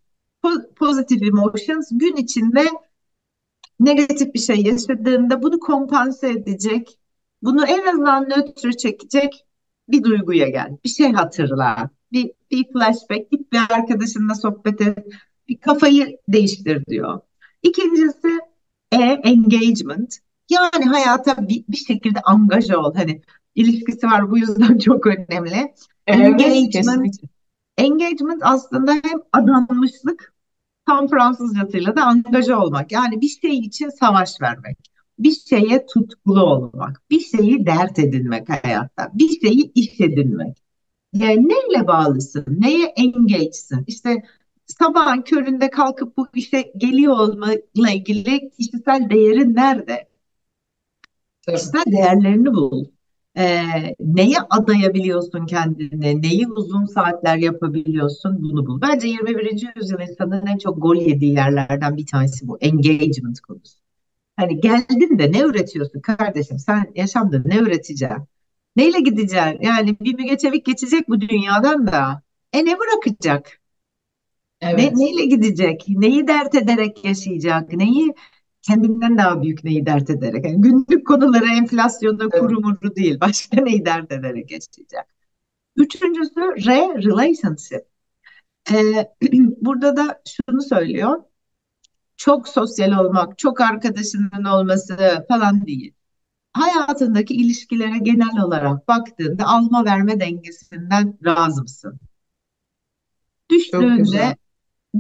Po- 0.43 0.73
Positive 0.75 1.27
emotions 1.27 1.89
gün 1.91 2.15
içinde 2.15 2.65
negatif 3.79 4.33
bir 4.33 4.39
şey 4.39 4.61
yaşadığında 4.63 5.41
bunu 5.43 5.59
kompanse 5.59 6.29
edecek, 6.29 6.99
bunu 7.41 7.65
en 7.65 7.85
azından 7.87 8.23
nötr 8.29 8.71
çekecek 8.71 9.45
bir 9.89 10.03
duyguya 10.03 10.49
gel. 10.49 10.77
Bir 10.83 10.89
şey 10.89 11.11
hatırla. 11.11 11.89
Bir, 12.11 12.31
bir 12.51 12.65
flashback, 12.73 13.31
git 13.31 13.51
bir 13.51 13.59
arkadaşınla 13.69 14.35
sohbet 14.35 14.81
et. 14.81 14.97
Bir 15.47 15.57
kafayı 15.57 16.17
değiştir 16.27 16.85
diyor. 16.85 17.19
İkincisi 17.63 18.39
e, 18.91 18.97
engagement. 18.97 20.17
Yani 20.49 20.85
hayata 20.85 21.47
bir, 21.49 21.63
bir 21.69 21.77
şekilde 21.77 22.21
angaja 22.21 22.77
ol. 22.79 22.95
Hani 22.95 23.21
ilişkisi 23.55 24.07
var 24.07 24.31
bu 24.31 24.37
yüzden 24.37 24.77
çok 24.85 25.07
önemli. 25.07 25.73
Evet, 26.07 26.41
Engagement, 26.41 26.71
kesinlikle. 26.71 27.27
engagement 27.77 28.41
aslında 28.45 28.93
hem 28.93 29.19
adanmışlık 29.33 30.32
Tam 30.85 31.07
Fransızcasıyla 31.07 31.95
da 31.95 32.05
angaja 32.05 32.59
olmak. 32.59 32.91
Yani 32.91 33.21
bir 33.21 33.27
şey 33.27 33.57
için 33.57 33.89
savaş 33.89 34.41
vermek. 34.41 34.77
Bir 35.19 35.31
şeye 35.31 35.85
tutkulu 35.85 36.43
olmak. 36.43 37.01
Bir 37.09 37.19
şeyi 37.19 37.65
dert 37.65 37.99
edinmek 37.99 38.49
hayatta. 38.49 39.11
Bir 39.13 39.39
şeyi 39.39 39.71
iş 39.75 40.01
edinmek. 40.01 40.57
Yani 41.13 41.47
neyle 41.49 41.87
bağlısın? 41.87 42.45
Neye 42.47 42.85
engage'sin? 42.87 43.83
İşte 43.87 44.23
sabahın 44.67 45.21
köründe 45.21 45.69
kalkıp 45.69 46.17
bu 46.17 46.27
işe 46.33 46.61
geliyor 46.77 47.19
olmakla 47.19 47.89
ilgili 47.91 48.49
kişisel 48.49 49.09
değerin 49.09 49.55
nerede? 49.55 50.07
Kişisel 51.47 51.83
değerlerini 51.87 52.53
bul. 52.53 52.85
Ee, 53.37 53.95
neye 53.99 54.37
adayabiliyorsun 54.49 55.45
kendini, 55.45 56.21
neyi 56.21 56.47
uzun 56.47 56.85
saatler 56.85 57.37
yapabiliyorsun 57.37 58.43
bunu 58.43 58.65
bul. 58.67 58.81
Bence 58.81 59.07
21. 59.07 59.67
yüzyıl 59.75 59.99
insanın 59.99 60.45
en 60.45 60.57
çok 60.57 60.81
gol 60.81 60.95
yediği 60.95 61.33
yerlerden 61.33 61.97
bir 61.97 62.05
tanesi 62.05 62.47
bu 62.47 62.57
engagement 62.61 63.39
konusu. 63.41 63.79
Hani 64.37 64.61
geldin 64.61 65.19
de 65.19 65.31
ne 65.31 65.41
üretiyorsun 65.41 66.01
kardeşim? 66.01 66.59
Sen 66.59 66.91
yaşamda 66.95 67.43
ne 67.45 67.57
üreteceksin? 67.57 68.23
Neyle 68.75 68.99
gideceksin? 68.99 69.59
Yani 69.61 69.99
bir 69.99 70.15
Müge 70.15 70.37
Çevik 70.37 70.65
geçecek 70.65 71.09
bu 71.09 71.21
dünyadan 71.21 71.87
da. 71.87 72.23
E 72.53 72.65
ne 72.65 72.79
bırakacak? 72.79 73.59
Ne, 74.73 74.89
Evet, 74.89 74.93
neyle 74.95 75.25
gidecek? 75.25 75.85
Neyi 75.89 76.27
dert 76.27 76.55
ederek 76.55 77.05
yaşayacak? 77.05 77.73
Neyi 77.73 78.13
kendinden 78.63 79.17
daha 79.17 79.41
büyük 79.41 79.63
neyi 79.63 79.85
dert 79.85 80.09
ederek? 80.09 80.45
Yani 80.45 80.61
günlük 80.61 81.07
konuları 81.07 81.45
enflasyonu, 81.45 82.17
evet, 82.21 82.39
kuru 82.39 82.59
muru 82.59 82.95
değil. 82.95 83.19
Başka 83.21 83.61
neyi 83.61 83.85
dert 83.85 84.11
ederek 84.11 84.51
yaşayacak? 84.51 85.07
Üçüncüsü 85.75 86.41
re 86.41 87.03
relationship. 87.03 87.85
Ee, 88.71 89.11
burada 89.61 89.97
da 89.97 90.21
şunu 90.27 90.61
söylüyor. 90.61 91.23
Çok 92.17 92.47
sosyal 92.47 93.05
olmak, 93.05 93.37
çok 93.37 93.61
arkadaşının 93.61 94.43
olması 94.43 95.25
falan 95.27 95.65
değil. 95.65 95.93
Hayatındaki 96.53 97.33
ilişkilere 97.33 97.97
genel 97.97 98.43
olarak 98.45 98.87
baktığında 98.87 99.45
alma 99.45 99.85
verme 99.85 100.19
dengesinden 100.19 101.17
razı 101.25 101.61
mısın? 101.61 101.99
Düştüğünde, 103.49 104.35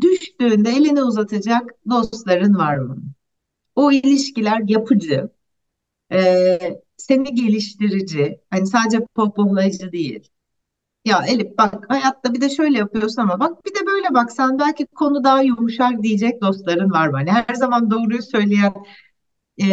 düştüğünde 0.01 0.69
elini 0.69 1.03
uzatacak 1.03 1.71
dostların 1.89 2.57
var 2.57 2.77
mı? 2.77 2.97
O 3.75 3.91
ilişkiler 3.91 4.61
yapıcı, 4.67 5.29
e, 6.13 6.59
seni 6.97 7.35
geliştirici, 7.35 8.41
hani 8.49 8.67
sadece 8.67 9.05
pohpohlayıcı 9.15 9.91
değil. 9.91 10.29
Ya 11.05 11.25
Elif 11.27 11.57
bak 11.57 11.85
hayatta 11.89 12.33
bir 12.33 12.41
de 12.41 12.49
şöyle 12.49 12.77
yapıyorsun 12.77 13.21
ama 13.21 13.39
bak 13.39 13.65
bir 13.65 13.71
de 13.75 13.85
böyle 13.85 14.13
bak 14.13 14.31
sen 14.31 14.59
belki 14.59 14.85
konu 14.87 15.23
daha 15.23 15.41
yumuşar 15.41 16.03
diyecek 16.03 16.41
dostların 16.41 16.91
var 16.91 17.07
mı? 17.07 17.17
Hani 17.17 17.31
her 17.31 17.55
zaman 17.55 17.91
doğruyu 17.91 18.21
söyleyen, 18.21 18.73
e, 19.61 19.65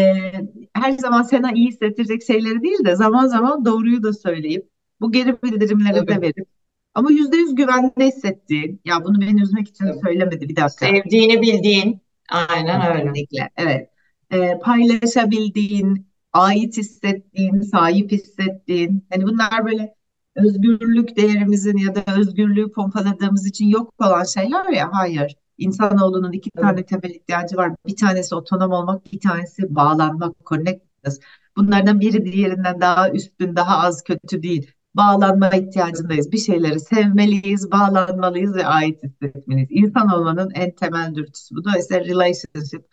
her 0.74 0.92
zaman 0.98 1.22
sana 1.22 1.52
iyi 1.52 1.68
hissettirecek 1.68 2.22
şeyleri 2.26 2.62
değil 2.62 2.84
de 2.84 2.96
zaman 2.96 3.26
zaman 3.26 3.64
doğruyu 3.64 4.02
da 4.02 4.12
söyleyip 4.12 4.68
bu 5.00 5.12
geri 5.12 5.42
bildirimleri 5.42 6.06
de 6.06 6.20
verip 6.20 6.48
ama 6.94 7.10
yüzde 7.10 7.36
yüz 7.36 7.54
güvende 7.54 8.06
hissettiğin 8.06 8.80
ya 8.84 9.04
bunu 9.04 9.20
beni 9.20 9.42
üzmek 9.42 9.68
için 9.68 9.84
tabii. 9.86 9.98
söylemedi 10.04 10.48
bir 10.48 10.56
dakika 10.56 10.86
Sevdiğini 10.86 11.42
bildiğin, 11.42 12.00
aynen 12.30 12.86
öyle. 12.86 13.02
Kesinlikle, 13.02 13.50
evet. 13.56 13.90
Ee, 14.32 14.58
paylaşabildiğin, 14.58 16.06
ait 16.32 16.76
hissettiğin, 16.76 17.60
sahip 17.60 18.12
hissettiğin, 18.12 19.06
hani 19.12 19.24
bunlar 19.24 19.66
böyle 19.66 19.94
özgürlük 20.36 21.16
değerimizin 21.16 21.76
ya 21.76 21.94
da 21.94 22.04
özgürlüğü 22.18 22.72
pompaladığımız 22.72 23.46
için 23.46 23.68
yok 23.68 23.94
olan 23.98 24.24
şeyler 24.24 24.68
ya, 24.68 24.88
hayır. 24.92 25.36
İnsanoğlunun 25.58 26.32
iki 26.32 26.50
Tabii, 26.50 26.62
tane 26.66 26.84
temel 26.84 27.14
ihtiyacı 27.14 27.56
var. 27.56 27.72
Bir 27.86 27.96
tanesi 27.96 28.34
otonom 28.34 28.72
olmak, 28.72 29.12
bir 29.12 29.20
tanesi 29.20 29.74
bağlanmak, 29.74 30.36
connectedness. 30.46 31.20
Bunlardan 31.56 32.00
biri 32.00 32.24
diğerinden 32.32 32.80
daha 32.80 33.10
üstün, 33.10 33.56
daha 33.56 33.78
az 33.86 34.02
kötü 34.04 34.42
değil. 34.42 34.70
Bağlanma 34.94 35.50
ihtiyacındayız. 35.50 36.32
Bir 36.32 36.38
şeyleri 36.38 36.80
sevmeliyiz, 36.80 37.70
bağlanmalıyız 37.70 38.54
ve 38.56 38.66
ait 38.66 39.02
hissetmeliyiz. 39.02 39.68
İnsan 39.70 40.08
olmanın 40.08 40.50
en 40.54 40.74
temel 40.74 41.14
dürtüsü. 41.14 41.54
Bu 41.54 41.78
ise 41.78 42.00
relationship. 42.00 42.86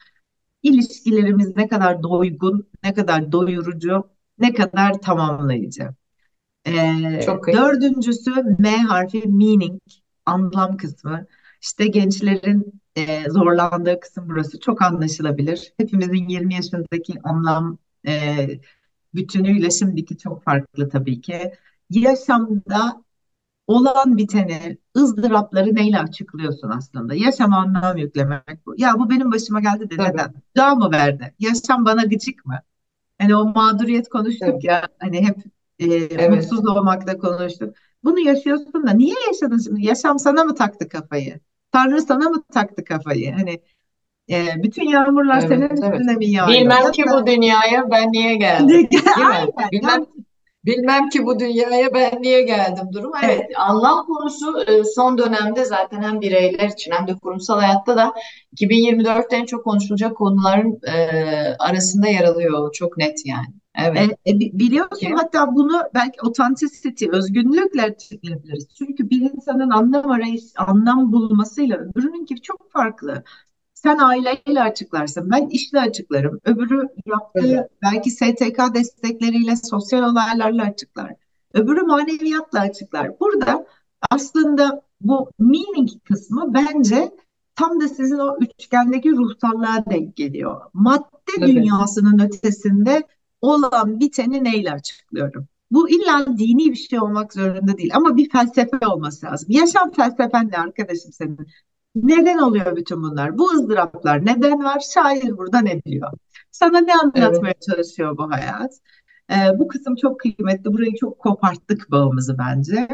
İlişkilerimiz 0.64 1.56
ne 1.56 1.68
kadar 1.68 2.04
doygun, 2.04 2.68
ne 2.84 2.93
kadar 2.93 3.32
doyurucu, 3.32 4.10
ne 4.39 4.54
kadar 4.54 5.02
tamamlayıcı. 5.02 5.89
Ee, 6.68 7.22
çok 7.26 7.48
iyi. 7.48 7.58
dördüncüsü 7.58 8.32
M 8.60 8.78
harfi 8.78 9.28
meaning, 9.28 9.82
anlam 10.26 10.78
kısmı. 10.78 11.26
İşte 11.62 11.88
gençlerin 11.88 12.82
e, 12.95 13.30
zorlandığı 13.30 14.00
kısım 14.00 14.30
burası 14.30 14.60
çok 14.60 14.82
anlaşılabilir. 14.82 15.74
Hepimizin 15.78 16.28
20 16.28 16.54
yaşındaki 16.54 17.14
anlam 17.24 17.78
e, 18.08 18.48
bütünüyle 19.14 19.72
şimdiki 19.72 20.18
çok 20.18 20.43
farklı 20.43 20.89
tabii 20.89 21.22
ki. 21.22 21.54
Yaşamda 21.89 23.03
olan 23.67 24.17
biteni, 24.17 24.77
ızdırapları 24.97 25.75
neyle 25.75 25.99
açıklıyorsun 25.99 26.69
aslında? 26.69 27.15
Yaşama 27.15 27.57
anlam 27.57 27.97
yüklemek 27.97 28.65
bu. 28.65 28.75
Ya 28.77 28.93
bu 28.99 29.09
benim 29.09 29.31
başıma 29.31 29.59
geldi 29.59 29.89
de 29.89 29.95
Tabii, 29.95 30.09
neden? 30.09 30.33
Daha 30.55 30.75
mı 30.75 30.91
verdi? 30.91 31.33
Yaşam 31.39 31.85
bana 31.85 32.03
gıcık 32.03 32.45
mı? 32.45 32.59
Hani 33.21 33.35
o 33.35 33.45
mağduriyet 33.45 34.09
konuştuk 34.09 34.47
tabii. 34.47 34.67
ya, 34.67 34.88
hani 34.99 35.27
hep 35.27 35.38
e, 35.79 35.85
Evet, 35.85 36.29
mutsuz 36.29 36.67
olmakta 36.67 37.17
konuştuk. 37.17 37.75
Bunu 38.03 38.19
yaşıyorsun 38.19 38.88
da 38.88 38.91
niye 38.91 39.15
yaşadın 39.27 39.57
şimdi? 39.57 39.85
Yaşam 39.85 40.19
sana 40.19 40.43
mı 40.43 40.55
taktı 40.55 40.89
kafayı? 40.89 41.39
Tanrı 41.71 42.01
sana 42.01 42.29
mı 42.29 42.43
taktı 42.53 42.83
kafayı? 42.83 43.33
Hani 43.33 43.61
e, 44.29 44.63
bütün 44.63 44.89
yağmurlar 44.89 45.39
senin 45.41 45.61
evet, 45.61 45.79
evet. 45.83 45.93
üstüne 45.93 46.15
mi 46.15 46.27
yağıyor? 46.27 46.61
Bilmem 46.61 46.91
ki 46.91 47.03
bu 47.13 47.27
dünyaya 47.27 47.91
ben 47.91 48.11
niye 48.11 48.35
geldim, 48.35 48.89
aynen 49.17 49.47
Bilmem 49.71 49.99
ya 49.99 50.05
Bilmem 50.68 51.09
ki 51.09 51.26
bu 51.26 51.39
dünyaya 51.39 51.93
ben 51.93 52.22
niye 52.22 52.41
geldim 52.41 52.86
durum. 52.93 53.11
Evet, 53.24 53.39
evet, 53.39 53.51
anlam 53.57 54.05
konusu 54.05 54.61
e, 54.68 54.84
son 54.84 55.18
dönemde 55.18 55.65
zaten 55.65 56.01
hem 56.01 56.22
bireyler 56.22 56.70
için 56.70 56.91
hem 56.91 57.07
de 57.07 57.15
kurumsal 57.15 57.59
hayatta 57.59 57.97
da 57.97 58.13
2024'te 58.51 59.36
en 59.36 59.45
çok 59.45 59.63
konuşulacak 59.63 60.18
konuların 60.18 60.80
e, 60.88 61.55
arasında 61.59 62.07
yer 62.07 62.24
alıyor. 62.24 62.74
Çok 62.74 62.97
net 62.97 63.26
yani. 63.26 63.47
Evet. 63.80 64.11
e, 64.28 64.39
bi- 64.39 64.51
biliyorsun 64.53 64.97
Ki, 64.97 65.13
hatta 65.15 65.55
bunu 65.55 65.82
belki 65.93 66.22
authenticity, 66.22 67.05
özgünlükle 67.11 67.82
açıklayabiliriz. 67.84 68.68
Çünkü 68.78 69.09
bir 69.09 69.22
insanın 69.22 69.70
anlam 69.70 70.11
arayış, 70.11 70.43
anlam 70.57 71.11
bulmasıyla 71.11 71.78
öbürününki 71.78 72.36
çok 72.41 72.72
farklı. 72.72 73.24
Sen 73.84 73.97
aileyle 73.97 74.61
açıklarsın, 74.61 75.32
ben 75.32 75.47
işle 75.47 75.80
açıklarım. 75.80 76.39
Öbürü 76.45 76.88
yaptığı 77.05 77.69
belki 77.84 78.11
STK 78.11 78.73
destekleriyle, 78.73 79.55
sosyal 79.55 80.11
olaylarla 80.11 80.63
açıklar. 80.63 81.13
Öbürü 81.53 81.82
maneviyatla 81.82 82.59
açıklar. 82.59 83.19
Burada 83.19 83.65
aslında 84.11 84.82
bu 85.01 85.32
meaning 85.39 85.89
kısmı 86.03 86.53
bence 86.53 87.11
tam 87.55 87.82
da 87.82 87.88
sizin 87.88 88.17
o 88.17 88.38
üçgendeki 88.39 89.11
ruhsallığa 89.11 89.86
denk 89.89 90.15
geliyor. 90.15 90.61
Madde 90.73 91.05
tabii, 91.36 91.55
dünyasının 91.55 92.19
ötesinde 92.19 93.03
olan 93.41 93.99
biteni 93.99 94.43
neyle 94.43 94.71
açıklıyorum? 94.71 95.47
Bu 95.71 95.89
illa 95.89 96.38
dini 96.38 96.71
bir 96.71 96.75
şey 96.75 96.99
olmak 96.99 97.34
zorunda 97.34 97.78
değil 97.78 97.91
ama 97.95 98.17
bir 98.17 98.30
felsefe 98.30 98.88
olması 98.88 99.25
lazım. 99.25 99.47
Yaşam 99.51 99.91
felsefen 99.91 100.49
ne 100.51 100.57
arkadaşım 100.57 101.11
senin? 101.11 101.47
Neden 102.04 102.38
oluyor 102.38 102.76
bütün 102.76 103.04
bunlar? 103.04 103.38
Bu 103.38 103.52
ızdıraplar 103.52 104.26
neden 104.26 104.64
var? 104.64 104.80
Şair 104.93 105.38
burada 105.38 105.60
ne 105.60 105.84
diyor? 105.84 106.12
Sana 106.52 106.80
ne 106.80 106.91
evet. 107.04 107.24
anlatmaya 107.24 107.54
çalışıyor 107.68 108.18
bu 108.18 108.32
hayat? 108.32 108.72
Ee, 109.32 109.60
bu 109.60 109.68
kısım 109.68 109.95
çok 109.95 110.20
kıymetli. 110.20 110.74
Burayı 110.74 110.95
çok 110.95 111.20
koparttık 111.20 111.91
bağımızı 111.91 112.38
bence. 112.38 112.88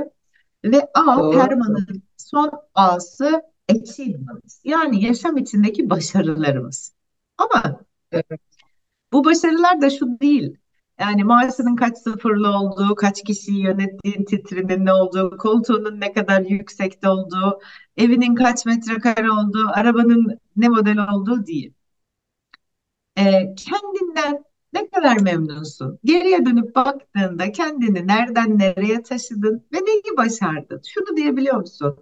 Ve 0.66 0.88
A, 0.94 1.18
Doğru. 1.20 1.38
Perma'nın 1.38 2.04
son 2.18 2.52
A'sı 2.76 3.42
achievement. 3.70 4.54
Yani 4.64 5.04
yaşam 5.06 5.38
içindeki 5.38 5.90
başarılarımız. 5.90 6.94
Ama 7.38 7.80
Evet, 8.12 8.42
bu 9.14 9.26
başarılar 9.26 9.82
da 9.82 9.90
şu 9.90 10.20
değil. 10.20 10.58
Yani 11.00 11.24
maaşının 11.24 11.76
kaç 11.76 11.98
sıfırlı 11.98 12.58
olduğu, 12.58 12.96
kaç 12.96 13.24
kişiyi 13.24 13.64
yönettiğin 13.64 14.26
titrinin 14.26 14.86
ne 14.86 14.94
olduğu, 14.94 15.38
koltuğunun 15.38 16.00
ne 16.02 16.14
kadar 16.14 16.42
yüksekte 16.42 17.10
olduğu, 17.10 17.60
evinin 17.98 18.36
kaç 18.36 18.66
metrekare 18.66 19.32
olduğu, 19.32 19.68
arabanın 19.74 20.40
ne 20.56 20.68
model 20.70 20.98
olduğu 21.14 21.46
değil. 21.46 21.74
Ee, 23.18 23.56
kendinden 23.56 24.44
ne 24.74 24.90
kadar 24.90 25.18
memnunsun? 25.22 26.00
Geriye 26.04 26.46
dönüp 26.46 26.76
baktığında 26.76 27.52
kendini 27.52 28.08
nereden 28.08 28.60
nereye 28.60 29.02
taşıdın 29.04 29.66
ve 29.74 29.78
neyi 29.78 30.18
başardın? 30.18 30.82
Şunu 30.88 31.18
diyebiliyor 31.18 31.56
musun? 31.58 31.98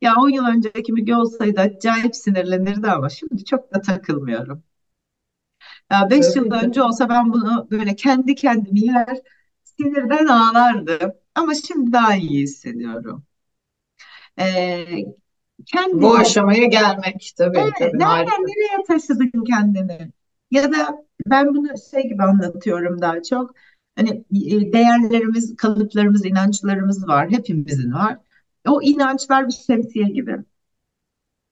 Ya 0.00 0.14
10 0.18 0.28
yıl 0.28 0.44
önceki 0.46 0.92
Müge 0.92 1.16
olsaydı 1.16 1.60
acayip 1.60 2.16
sinirlenirdi 2.16 2.88
ama 2.90 3.08
şimdi 3.08 3.44
çok 3.44 3.74
da 3.74 3.80
takılmıyorum. 3.80 4.62
Ya 5.90 6.10
beş 6.10 6.36
yıl 6.36 6.50
tabii, 6.50 6.66
önce 6.66 6.82
olsa 6.82 7.08
ben 7.08 7.32
bunu 7.32 7.68
böyle 7.70 7.96
kendi 7.96 8.34
kendimi 8.34 8.80
yer, 8.80 9.18
sinirden 9.64 10.26
ağlardım. 10.26 11.12
Ama 11.34 11.54
şimdi 11.54 11.92
daha 11.92 12.14
iyi 12.16 12.42
hissediyorum. 12.42 13.24
Ee, 14.38 15.04
Bu 15.58 15.64
kendini 15.64 16.08
aşamaya 16.08 16.66
gelmek 16.66 17.32
tabii, 17.38 17.58
evet, 17.58 17.72
tabii 17.78 17.98
nereden 17.98 18.06
harika. 18.08 18.36
nereye 18.42 18.84
taşıdın 18.88 19.44
kendini? 19.44 20.10
Ya 20.50 20.72
da 20.72 21.04
ben 21.26 21.54
bunu 21.54 21.68
şey 21.90 22.02
gibi 22.02 22.22
anlatıyorum 22.22 23.00
daha 23.00 23.22
çok. 23.22 23.54
Hani 23.96 24.10
e, 24.10 24.72
değerlerimiz, 24.72 25.56
kalıplarımız, 25.56 26.26
inançlarımız 26.26 27.08
var. 27.08 27.30
Hepimizin 27.30 27.92
var. 27.92 28.18
O 28.68 28.82
inançlar 28.82 29.46
bir 29.46 29.52
şemsiye 29.52 30.04
gibi. 30.04 30.36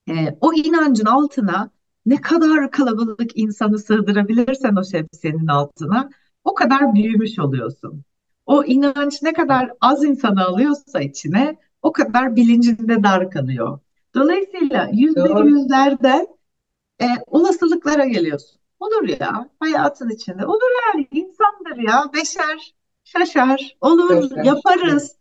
Ee, 0.09 0.37
o 0.41 0.53
inancın 0.53 1.05
altına 1.05 1.69
ne 2.05 2.21
kadar 2.21 2.71
kalabalık 2.71 3.37
insanı 3.37 3.79
sığdırabilirsen 3.79 4.75
o 4.75 4.83
şemsiyenin 4.83 5.47
altına 5.47 6.09
o 6.43 6.53
kadar 6.53 6.93
büyümüş 6.93 7.39
oluyorsun. 7.39 8.03
O 8.45 8.63
inanç 8.63 9.21
ne 9.21 9.33
kadar 9.33 9.71
az 9.81 10.03
insanı 10.03 10.45
alıyorsa 10.45 11.01
içine 11.01 11.57
o 11.81 11.91
kadar 11.91 12.35
bilincinde 12.35 13.03
dar 13.03 13.31
kalıyor. 13.31 13.79
Dolayısıyla 14.15 14.89
yüzde 14.93 15.29
yüzlerden 15.45 16.27
e, 17.01 17.05
olasılıklara 17.27 18.05
geliyorsun. 18.05 18.59
Olur 18.79 19.07
ya 19.19 19.49
hayatın 19.59 20.09
içinde. 20.09 20.45
Olur 20.45 20.71
yani 20.87 21.07
insandır 21.11 21.87
ya. 21.87 22.03
Beşer, 22.13 22.73
şaşar, 23.03 23.77
olur, 23.81 24.29
Şaşar. 24.29 24.43
yaparız. 24.43 25.15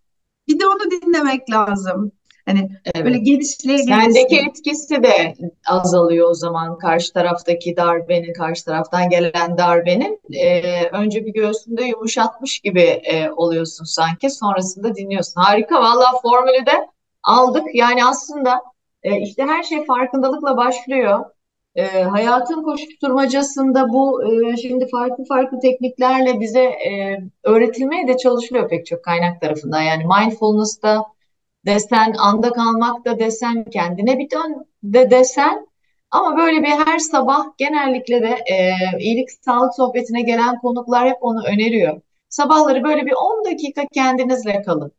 Bir 0.49 0.61
de 0.61 0.66
onu 0.66 0.90
dinlemek 0.90 1.51
lazım. 1.51 2.12
Hani 2.47 2.70
böyle 2.95 3.09
Evet. 3.16 3.26
genişliğe 3.26 3.78
Sendeki 3.78 4.12
genişliğe. 4.12 4.43
etkisi 4.43 5.03
de 5.03 5.34
azalıyor 5.68 6.30
o 6.30 6.34
zaman 6.34 6.78
karşı 6.78 7.12
taraftaki 7.12 7.76
darbenin, 7.76 8.32
karşı 8.32 8.64
taraftan 8.64 9.09
gelen 9.11 9.59
darbenin. 9.59 10.20
Ee, 10.32 10.88
önce 10.93 11.26
bir 11.26 11.32
göğsünde 11.32 11.84
yumuşatmış 11.84 12.61
gibi 12.61 12.80
e, 12.80 13.30
oluyorsun 13.30 13.84
sanki. 13.84 14.30
Sonrasında 14.30 14.95
dinliyorsun. 14.95 15.40
Harika. 15.40 15.80
Valla 15.80 16.12
formülü 16.22 16.66
de 16.66 16.88
aldık. 17.22 17.64
Yani 17.74 18.05
aslında 18.05 18.61
e, 19.03 19.20
işte 19.20 19.42
her 19.42 19.62
şey 19.62 19.84
farkındalıkla 19.84 20.57
başlıyor. 20.57 21.24
E, 21.74 22.03
hayatın 22.03 22.62
koşuşturmacasında 22.62 23.88
bu 23.88 24.22
e, 24.24 24.57
şimdi 24.57 24.88
farklı 24.88 25.24
farklı 25.24 25.61
tekniklerle 25.61 26.40
bize 26.40 26.62
e, 26.62 27.18
öğretilmeye 27.42 28.09
de 28.09 28.16
çalışılıyor 28.16 28.68
pek 28.68 28.86
çok 28.86 29.05
kaynak 29.05 29.40
tarafından. 29.40 29.82
Yani 29.82 30.05
mindfulness'ta 30.05 31.05
desen, 31.66 32.14
anda 32.18 32.53
kalmak 32.53 33.05
da 33.05 33.18
desen, 33.18 33.64
kendine 33.64 34.18
bir 34.18 34.30
dön 34.30 34.66
de 34.82 35.11
desen. 35.11 35.66
Ama 36.11 36.36
böyle 36.36 36.62
bir 36.62 36.68
her 36.68 36.98
sabah 36.98 37.44
genellikle 37.59 38.22
de 38.22 38.28
e, 38.28 38.74
iyilik 38.98 39.28
sağlık 39.30 39.74
sohbetine 39.74 40.22
gelen 40.22 40.61
konuklar 40.61 41.09
hep 41.09 41.16
onu 41.20 41.44
öneriyor. 41.46 42.00
Sabahları 42.28 42.84
böyle 42.84 43.07
bir 43.07 43.12
10 43.12 43.44
dakika 43.53 43.82
kendinizle 43.92 44.62
kalın. 44.62 44.92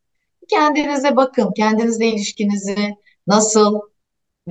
Kendinize 0.49 1.16
bakın, 1.16 1.51
kendinizle 1.58 2.08
ilişkinizi 2.08 2.95
nasıl, 3.28 3.80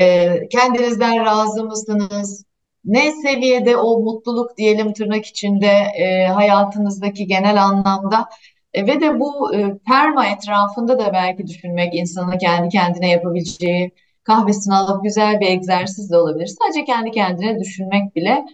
e, 0.01 0.39
kendinizden 0.51 1.25
razı 1.25 1.65
mısınız? 1.65 2.45
Ne 2.85 3.13
seviyede 3.13 3.77
o 3.77 4.01
mutluluk 4.01 4.57
diyelim 4.57 4.93
tırnak 4.93 5.27
içinde 5.27 5.67
e, 5.99 6.27
hayatınızdaki 6.27 7.27
genel 7.27 7.63
anlamda 7.65 8.29
E, 8.75 8.87
ve 8.87 9.01
de 9.01 9.21
bu 9.21 9.55
e, 9.55 9.79
perma 9.87 10.27
etrafında 10.27 10.99
da 10.99 11.13
belki 11.13 11.47
düşünmek 11.47 11.95
insanın 11.95 12.39
kendi 12.39 12.69
kendine 12.69 13.11
yapabileceği 13.11 13.91
kahvesini 14.25 14.75
alıp 14.75 15.05
güzel 15.05 15.41
bir 15.41 15.47
egzersiz 15.47 16.11
de 16.11 16.17
olabilir. 16.19 16.47
Sadece 16.47 16.85
kendi 16.85 17.11
kendine 17.11 17.61
düşünmek 17.61 18.17
bile 18.17 18.45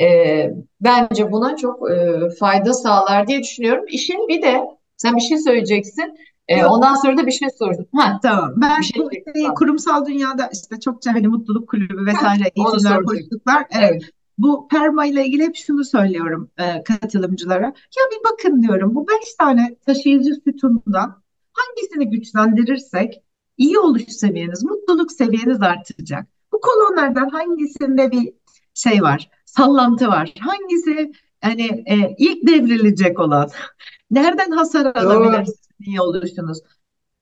e, 0.00 0.50
bence 0.80 1.32
buna 1.32 1.56
çok 1.56 1.90
e, 1.90 1.94
fayda 2.40 2.74
sağlar 2.74 3.26
diye 3.26 3.42
düşünüyorum. 3.42 3.84
İşin 3.88 4.28
bir 4.28 4.42
de 4.42 4.60
sen 4.96 5.16
bir 5.16 5.20
şey 5.20 5.38
söyleyeceksin. 5.38 6.18
E, 6.48 6.64
ondan 6.64 6.94
sonra 6.94 7.16
da 7.16 7.26
bir 7.26 7.32
şey 7.32 7.48
sordum. 7.58 7.86
Ha, 7.96 8.18
Tamam. 8.22 8.52
bir 8.56 8.60
Ben 8.60 8.80
şey 8.80 9.02
bu 9.02 9.10
şey, 9.34 9.48
kurumsal 9.48 10.06
dünyada 10.06 10.50
işte 10.52 10.80
çokça 10.80 11.14
hani 11.14 11.28
mutluluk 11.28 11.68
kulübü 11.68 12.06
vesaire 12.06 12.52
eğitimler, 12.56 13.02
koştuklar. 13.02 13.66
Evet. 13.70 13.90
Evet. 13.90 14.02
Bu 14.38 14.68
perma 14.68 15.06
ile 15.06 15.26
ilgili 15.26 15.42
hep 15.42 15.56
şunu 15.56 15.84
söylüyorum 15.84 16.50
e, 16.58 16.82
katılımcılara. 16.82 17.66
Ya 17.66 18.02
bir 18.12 18.32
bakın 18.32 18.62
diyorum 18.62 18.94
bu 18.94 19.08
beş 19.08 19.34
tane 19.34 19.76
taşıyıcı 19.86 20.34
sütundan 20.34 21.22
hangisini 21.52 22.10
güçlendirirsek 22.10 23.22
iyi 23.58 23.78
oluş 23.78 24.02
seviyeniz, 24.02 24.64
mutluluk 24.64 25.12
seviyeniz 25.12 25.62
artacak. 25.62 26.26
Bu 26.52 26.60
kolonlardan 26.60 27.28
hangisinde 27.28 28.12
bir 28.12 28.32
şey 28.74 29.02
var, 29.02 29.30
sallantı 29.44 30.08
var. 30.08 30.34
Hangisi 30.40 31.12
hani 31.40 31.84
e, 31.86 32.14
ilk 32.18 32.46
devrilecek 32.46 33.20
olan? 33.20 33.50
Nereden 34.10 34.50
hasar 34.50 34.86
alabilirsiniz 34.96 35.64
iyi 35.80 36.00
oluşunuz? 36.00 36.58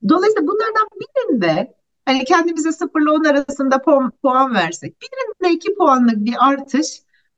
Dolayısıyla 0.08 0.48
bunlardan 0.48 0.88
birinde 1.00 1.74
hani 2.04 2.24
kendimize 2.24 2.72
sıfırla 2.72 3.12
on 3.12 3.24
arasında 3.24 3.82
puan, 3.82 4.12
puan 4.22 4.54
versek, 4.54 4.96
birinde 5.02 5.54
iki 5.54 5.74
puanlık 5.74 6.16
bir 6.16 6.34
artış 6.38 6.86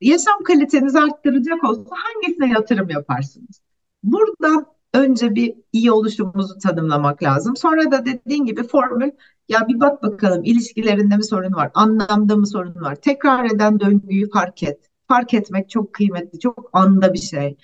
yaşam 0.00 0.42
kalitenizi 0.42 0.98
arttıracak 0.98 1.64
olsa 1.64 1.90
hangisine 1.90 2.52
yatırım 2.52 2.90
yaparsınız? 2.90 3.60
Buradan 4.02 4.66
önce 4.94 5.34
bir 5.34 5.54
iyi 5.72 5.92
oluşumuzu 5.92 6.58
tanımlamak 6.58 7.22
lazım. 7.22 7.56
Sonra 7.56 7.90
da 7.90 8.04
dediğin 8.04 8.44
gibi 8.44 8.62
formül 8.62 9.10
ya 9.48 9.68
bir 9.68 9.80
bak 9.80 10.02
bakalım 10.02 10.44
ilişkilerinde 10.44 11.16
mi 11.16 11.24
sorun 11.24 11.54
var, 11.54 11.70
anlamda 11.74 12.36
mı 12.36 12.46
sorun 12.46 12.74
var? 12.74 12.94
Tekrar 12.94 13.44
eden 13.44 13.80
döngüyü 13.80 14.30
fark 14.30 14.62
et. 14.62 14.90
Fark 15.08 15.34
etmek 15.34 15.70
çok 15.70 15.92
kıymetli, 15.92 16.38
çok 16.40 16.70
anda 16.72 17.12
bir 17.12 17.18
şey. 17.18 17.56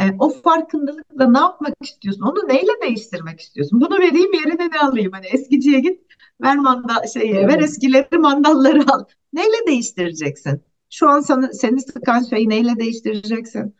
E, 0.00 0.04
o 0.18 0.28
farkındalıkla 0.30 1.30
ne 1.30 1.38
yapmak 1.38 1.74
istiyorsun? 1.80 2.22
Onu 2.22 2.48
neyle 2.48 2.70
değiştirmek 2.82 3.40
istiyorsun? 3.40 3.80
Bunu 3.80 3.98
vereyim 3.98 4.32
yerine 4.34 4.70
ne 4.70 4.80
alayım? 4.80 5.12
Hani 5.12 5.26
eskiciye 5.26 5.80
git, 5.80 6.00
ver 6.40 6.56
manda 6.56 6.94
ver 7.24 7.58
Evet. 7.58 7.62
eskileri 7.62 8.18
mandalları 8.18 8.92
al. 8.92 9.04
Neyle 9.32 9.66
değiştireceksin? 9.66 10.62
Şu 10.90 11.08
an 11.08 11.20
sana, 11.20 11.52
seni 11.52 11.80
sıkan 11.80 12.22
şeyi 12.22 12.48
neyle 12.48 12.76
değiştireceksin? 12.76 13.76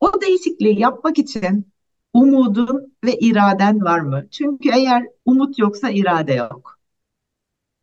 O 0.00 0.20
değişikliği 0.20 0.80
yapmak 0.80 1.18
için 1.18 1.72
umudun 2.14 2.94
ve 3.04 3.18
iraden 3.18 3.84
var 3.84 4.00
mı? 4.00 4.26
Çünkü 4.30 4.70
eğer 4.72 5.06
umut 5.24 5.58
yoksa 5.58 5.90
irade 5.90 6.34
yok. 6.34 6.78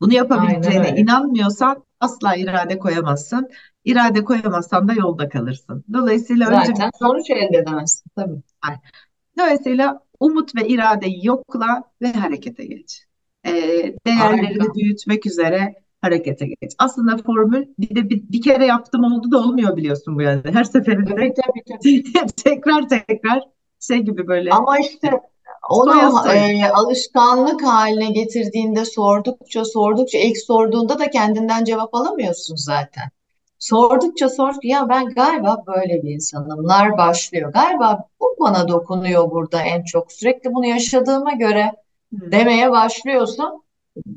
Bunu 0.02 0.14
Aynen 0.14 0.18
yapabileceğine 0.18 0.90
öyle. 0.90 1.02
inanmıyorsan 1.02 1.84
asla 2.00 2.36
irade 2.36 2.80
koyamazsın. 2.80 3.50
İrade 3.86 4.24
koyamazsan 4.24 4.88
da 4.88 4.94
yolda 4.94 5.30
kalırsın. 5.30 5.86
Dolayısıyla 5.94 6.50
önce 6.50 6.66
Zaten 6.66 6.92
sonuç 7.00 7.30
elde 7.30 7.58
edemezsin 7.58 8.12
tabii. 8.16 8.42
Dolayısıyla 9.40 10.00
umut 10.20 10.56
ve 10.56 10.68
iradeyi 10.68 11.26
yokla 11.26 11.84
ve 12.02 12.14
harekete 12.14 12.66
geç. 12.66 13.06
Ee, 13.46 13.52
değerlerini 14.08 14.60
Harika. 14.60 14.74
büyütmek 14.74 15.26
üzere 15.26 15.76
harekete 16.02 16.46
geç. 16.48 16.72
Aslında 16.78 17.18
formül 17.18 17.66
bir 17.80 17.96
de 17.96 18.10
bir, 18.10 18.24
bir 18.32 18.42
kere 18.42 18.66
yaptım 18.66 19.04
oldu 19.04 19.32
da 19.32 19.38
olmuyor 19.38 19.78
biliyorsun 19.78 20.16
bu 20.16 20.22
yani. 20.22 20.42
Her 20.46 20.52
Tabii 20.54 20.66
seferinde 20.66 21.34
tabii 21.34 21.34
tabii. 21.68 22.04
tekrar 22.44 22.90
tekrar 22.90 23.44
şey 23.80 24.00
gibi 24.00 24.28
böyle 24.28 24.50
Ama 24.50 24.80
işte 24.80 25.10
soya 25.72 26.10
onu 26.10 26.24
soya. 26.24 26.48
e, 26.48 26.70
alışkanlık 26.70 27.64
haline 27.64 28.12
getirdiğinde 28.12 28.86
sordukça 28.86 29.66
sordukça 29.66 30.18
ilk 30.18 30.38
sorduğunda 30.38 31.00
da 31.00 31.10
kendinden 31.10 31.64
cevap 31.64 31.96
alamıyorsun 31.96 32.56
zaten. 32.56 33.04
Sordukça 33.60 34.30
sordukça 34.30 34.68
ya 34.68 34.90
ben 34.90 35.06
galiba 35.06 35.64
böyle 35.68 36.04
bir 36.04 36.10
insanımlar 36.10 36.98
başlıyor. 36.98 37.54
Galiba 37.54 38.08
bu 38.20 38.36
bana 38.40 38.68
dokunuyor 38.68 39.32
burada 39.32 39.62
en 39.62 39.84
çok. 39.84 40.12
Sürekli 40.12 40.54
bunu 40.54 40.66
yaşadığıma 40.66 41.32
göre 41.32 41.72
demeye 42.12 42.72
başlıyorsun. 42.72 43.66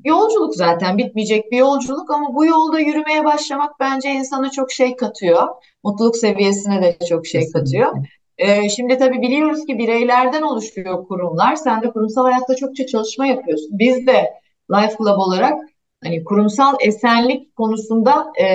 Yolculuk 0.04 0.54
zaten 0.54 0.98
bitmeyecek 0.98 1.52
bir 1.52 1.56
yolculuk 1.56 2.10
ama 2.10 2.34
bu 2.34 2.46
yolda 2.46 2.78
yürümeye 2.80 3.24
başlamak 3.24 3.80
bence 3.80 4.10
insana 4.10 4.50
çok 4.50 4.72
şey 4.72 4.96
katıyor. 4.96 5.48
Mutluluk 5.84 6.16
seviyesine 6.16 6.82
de 6.82 7.06
çok 7.08 7.26
şey 7.26 7.52
katıyor. 7.52 7.92
Ee, 8.38 8.68
şimdi 8.68 8.98
tabii 8.98 9.22
biliyoruz 9.22 9.66
ki 9.66 9.78
bireylerden 9.78 10.42
oluşuyor 10.42 11.06
kurumlar. 11.08 11.56
Sen 11.56 11.82
de 11.82 11.90
kurumsal 11.90 12.24
hayatta 12.24 12.56
çokça 12.56 12.86
çalışma 12.86 13.26
yapıyorsun. 13.26 13.68
Biz 13.72 14.06
de 14.06 14.34
Life 14.70 14.96
Club 14.98 15.18
olarak 15.18 15.60
hani 16.04 16.24
kurumsal 16.24 16.74
esenlik 16.80 17.56
konusunda 17.56 18.32
e, 18.40 18.46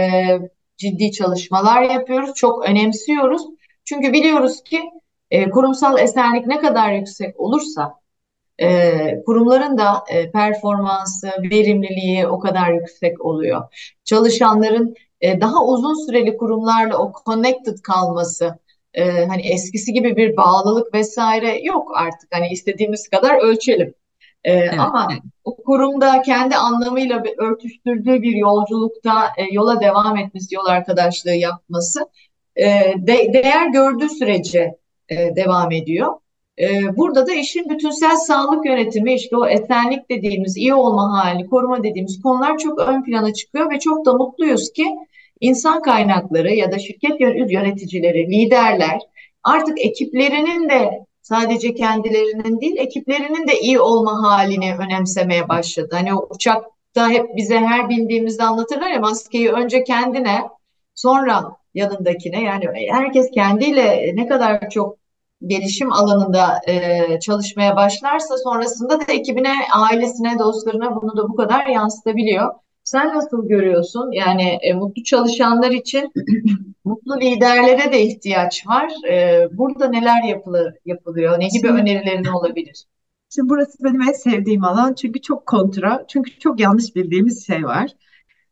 ciddi 0.84 1.12
çalışmalar 1.12 1.82
yapıyoruz. 1.82 2.34
Çok 2.36 2.70
önemsiyoruz. 2.70 3.42
Çünkü 3.86 4.14
biliyoruz 4.14 4.64
ki 4.64 4.82
e, 5.32 5.50
kurumsal 5.50 6.00
esenlik 6.00 6.48
ne 6.48 6.60
kadar 6.60 6.92
yüksek 6.92 7.40
olursa 7.40 8.00
e, 8.62 9.24
kurumların 9.26 9.78
da 9.78 10.04
e, 10.10 10.32
performansı, 10.32 11.32
verimliliği 11.52 12.28
o 12.28 12.40
kadar 12.40 12.74
yüksek 12.74 13.26
oluyor. 13.26 13.62
Çalışanların 14.04 14.96
e, 15.22 15.42
daha 15.42 15.66
uzun 15.66 16.06
süreli 16.06 16.38
kurumlarla 16.38 16.98
o 16.98 17.14
connected 17.26 17.78
kalması, 17.84 18.60
e, 18.94 19.26
hani 19.26 19.42
eskisi 19.42 19.94
gibi 19.94 20.16
bir 20.16 20.38
bağlılık 20.38 20.94
vesaire 20.94 21.60
yok 21.64 21.92
artık. 21.96 22.30
Hani 22.32 22.48
istediğimiz 22.48 23.08
kadar 23.08 23.38
ölçelim. 23.44 23.94
E, 24.44 24.52
Evet, 24.52 24.74
ama 24.80 25.08
evet. 25.12 25.22
o 25.44 25.56
kurumda 25.56 26.22
kendi 26.22 26.56
anlamıyla 26.56 27.24
bir 27.24 27.34
örtüştürdüğü 27.38 28.22
bir 28.22 28.36
yolculukta 28.36 29.26
e, 29.38 29.44
yola 29.52 29.82
devam 29.82 30.18
etmesi, 30.18 30.56
yol 30.56 30.66
arkadaşlığı 30.66 31.34
yapması 31.36 32.00
e, 32.56 32.66
de- 32.98 33.34
değer 33.34 33.68
gördüğü 33.68 34.10
sürece 34.10 34.76
e, 35.10 35.36
devam 35.36 35.72
ediyor. 35.72 36.14
Ee, 36.60 36.98
burada 36.98 37.28
da 37.28 37.34
işin 37.34 37.70
bütünsel 37.70 38.16
sağlık 38.16 38.66
yönetimi, 38.66 39.14
işte 39.14 39.38
o 39.38 39.48
esenlik 39.48 40.10
dediğimiz, 40.10 40.58
iyi 40.58 40.74
olma 40.74 41.24
hali, 41.24 41.46
koruma 41.46 41.84
dediğimiz 41.84 42.22
konular 42.22 42.58
çok 42.58 42.80
ön 42.80 43.04
plana 43.04 43.34
çıkıyor 43.34 43.72
ve 43.72 43.80
çok 43.80 44.06
da 44.06 44.14
mutluyuz 44.14 44.74
ki 44.74 44.86
insan 45.40 45.82
kaynakları 45.82 46.54
ya 46.54 46.72
da 46.72 46.80
şirket 46.80 47.22
yön- 47.22 47.48
yöneticileri, 47.48 48.28
liderler 48.32 49.00
artık 49.44 49.86
ekiplerinin 49.86 50.70
de 50.70 51.06
sadece 51.24 51.74
kendilerinin 51.74 52.62
değil, 52.62 52.76
ekiplerinin 52.78 53.48
de 53.48 53.60
iyi 53.60 53.80
olma 53.80 54.24
halini 54.24 54.76
önemsemeye 54.76 55.50
başladı. 55.50 55.90
Hani 55.92 56.16
o 56.16 56.28
uçakta 56.30 57.10
hep 57.10 57.38
bize 57.38 57.60
her 57.60 57.90
bindiğimizde 57.90 58.44
anlatırlar 58.44 58.92
ya 58.92 59.00
maskeyi 59.00 59.52
önce 59.52 59.84
kendine, 59.84 60.50
sonra 60.96 61.58
yanındakine 61.74 62.44
yani 62.44 62.66
herkes 62.92 63.32
kendiyle 63.32 64.12
ne 64.16 64.28
kadar 64.28 64.70
çok 64.70 64.98
gelişim 65.48 65.94
alanında 65.94 66.62
e, 66.68 67.20
çalışmaya 67.20 67.76
başlarsa 67.76 68.38
sonrasında 68.38 69.00
da 69.00 69.14
ekibine, 69.14 69.54
ailesine, 69.74 70.40
dostlarına 70.40 71.02
bunu 71.02 71.18
da 71.18 71.30
bu 71.30 71.36
kadar 71.36 71.66
yansıtabiliyor. 71.66 72.54
Sen 72.94 73.08
nasıl 73.08 73.48
görüyorsun? 73.48 74.12
Yani 74.12 74.58
e, 74.62 74.74
mutlu 74.74 75.04
çalışanlar 75.04 75.72
için 75.72 76.12
mutlu 76.86 77.22
liderlere 77.22 77.94
de 77.94 78.02
ihtiyaç 78.02 78.68
var. 78.68 78.92
E, 79.10 79.48
burada 79.52 79.90
neler 79.90 80.24
yapılı, 80.24 80.74
yapılıyor? 80.86 81.40
Ne 81.40 81.48
gibi 81.48 81.68
önerilerin 81.68 82.26
olabilir? 82.26 82.86
şimdi 83.30 83.50
burası 83.50 83.84
benim 83.84 84.02
en 84.02 84.12
sevdiğim 84.12 84.64
alan 84.64 84.94
çünkü 84.94 85.22
çok 85.22 85.46
kontra, 85.46 86.06
çünkü 86.08 86.40
çok 86.40 86.60
yanlış 86.60 86.96
bildiğimiz 86.96 87.48
şey 87.48 87.64
var. 87.64 87.92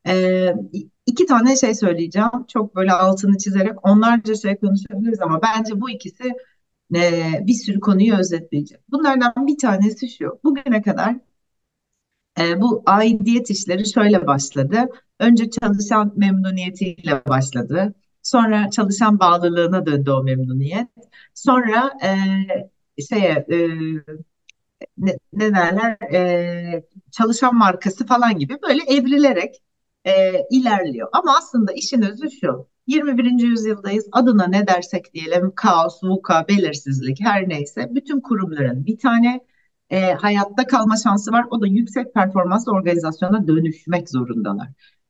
Ee, 0.07 0.53
iki 1.05 1.25
tane 1.25 1.55
şey 1.55 1.75
söyleyeceğim. 1.75 2.45
Çok 2.47 2.75
böyle 2.75 2.91
altını 2.91 3.37
çizerek 3.37 3.87
onlarca 3.87 4.35
şey 4.35 4.55
konuşabiliriz 4.55 5.21
ama 5.21 5.41
bence 5.41 5.81
bu 5.81 5.89
ikisi 5.89 6.33
e, 6.95 7.23
bir 7.47 7.53
sürü 7.53 7.79
konuyu 7.79 8.15
özetleyecek. 8.15 8.79
Bunlardan 8.91 9.47
bir 9.47 9.57
tanesi 9.57 10.09
şu. 10.09 10.39
Bugüne 10.43 10.81
kadar 10.81 11.15
e, 12.41 12.61
bu 12.61 12.83
aidiyet 12.85 13.49
işleri 13.49 13.93
şöyle 13.93 14.27
başladı. 14.27 14.89
Önce 15.19 15.49
çalışan 15.49 16.13
memnuniyetiyle 16.15 17.21
başladı. 17.29 17.93
Sonra 18.23 18.69
çalışan 18.69 19.19
bağlılığına 19.19 19.85
döndü 19.85 20.11
o 20.11 20.23
memnuniyet. 20.23 20.87
Sonra 21.33 21.91
e, 22.03 22.09
şeye 23.09 23.45
e, 23.51 23.57
ne, 24.97 25.17
ne 25.33 25.55
derler 25.55 26.13
e, 26.13 26.83
çalışan 27.11 27.55
markası 27.55 28.05
falan 28.05 28.39
gibi 28.39 28.57
böyle 28.69 28.83
evrilerek 28.83 29.55
e, 30.05 30.11
ilerliyor. 30.51 31.09
Ama 31.11 31.37
aslında 31.37 31.71
işin 31.73 32.01
özü 32.01 32.31
şu. 32.31 32.67
21. 32.87 33.43
yüzyıldayız. 33.43 34.07
Adına 34.11 34.47
ne 34.47 34.67
dersek 34.67 35.13
diyelim 35.13 35.51
kaos, 35.55 36.03
VUCA, 36.03 36.47
belirsizlik 36.47 37.21
her 37.21 37.49
neyse 37.49 37.87
bütün 37.91 38.21
kurumların 38.21 38.85
bir 38.85 38.97
tane 38.97 39.39
e, 39.91 40.13
hayatta 40.13 40.67
kalma 40.67 40.97
şansı 40.97 41.31
var. 41.31 41.45
O 41.51 41.61
da 41.61 41.67
yüksek 41.67 42.13
performanslı 42.13 42.71
organizasyona 42.71 43.47
dönüşmek 43.47 44.09
zorundalar. 44.09 44.67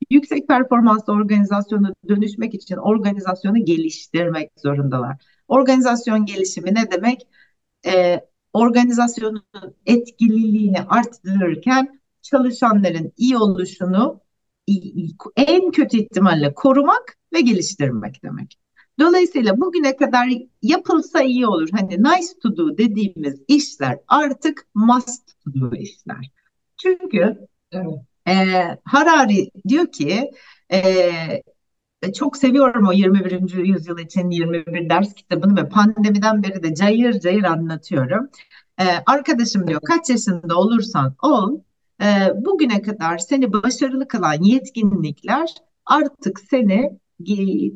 Yüksek 0.09 0.47
performanslı 0.47 1.13
organizasyona 1.13 1.93
dönüşmek 2.07 2.53
için 2.53 2.75
organizasyonu 2.75 3.65
geliştirmek 3.65 4.51
zorundalar. 4.57 5.17
Organizasyon 5.47 6.25
gelişimi 6.25 6.75
ne 6.75 6.91
demek? 6.91 7.27
E, 7.85 8.21
organizasyonun 8.53 9.43
etkililiğini 9.85 10.81
arttırırken 10.81 12.01
çalışanların 12.21 13.13
iyi 13.17 13.37
oluşunu 13.37 14.21
en 15.35 15.71
kötü 15.71 15.97
ihtimalle 15.97 16.53
korumak 16.53 17.17
ve 17.33 17.41
geliştirmek 17.41 18.23
demek. 18.23 18.60
Dolayısıyla 19.01 19.61
bugüne 19.61 19.95
kadar 19.95 20.29
yapılsa 20.61 21.21
iyi 21.21 21.47
olur. 21.47 21.69
Hani 21.71 22.03
nice 22.03 22.39
to 22.43 22.57
do 22.57 22.77
dediğimiz 22.77 23.41
işler 23.47 23.99
artık 24.07 24.67
must 24.75 25.43
to 25.43 25.53
do 25.53 25.75
işler. 25.75 26.31
Çünkü 26.77 27.47
e, 28.27 28.33
Harari 28.83 29.51
diyor 29.67 29.91
ki 29.91 30.31
e, 30.71 31.11
çok 32.15 32.37
seviyorum 32.37 32.87
o 32.87 32.91
21. 32.91 33.53
yüzyıl 33.53 33.99
için 33.99 34.29
21 34.29 34.89
ders 34.89 35.13
kitabını 35.13 35.63
ve 35.63 35.69
pandemiden 35.69 36.43
beri 36.43 36.63
de 36.63 36.75
cayır 36.75 37.19
cayır 37.19 37.43
anlatıyorum. 37.43 38.29
E, 38.79 38.83
arkadaşım 39.05 39.67
diyor 39.67 39.81
kaç 39.87 40.09
yaşında 40.09 40.55
olursan 40.55 41.15
ol 41.21 41.59
e, 42.01 42.05
bugüne 42.35 42.81
kadar 42.81 43.17
seni 43.17 43.53
başarılı 43.53 44.07
kılan 44.07 44.43
yetkinlikler 44.43 45.49
artık 45.85 46.39
seni 46.39 46.99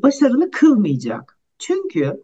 başarılı 0.03 0.51
kılmayacak. 0.51 1.37
Çünkü 1.59 2.23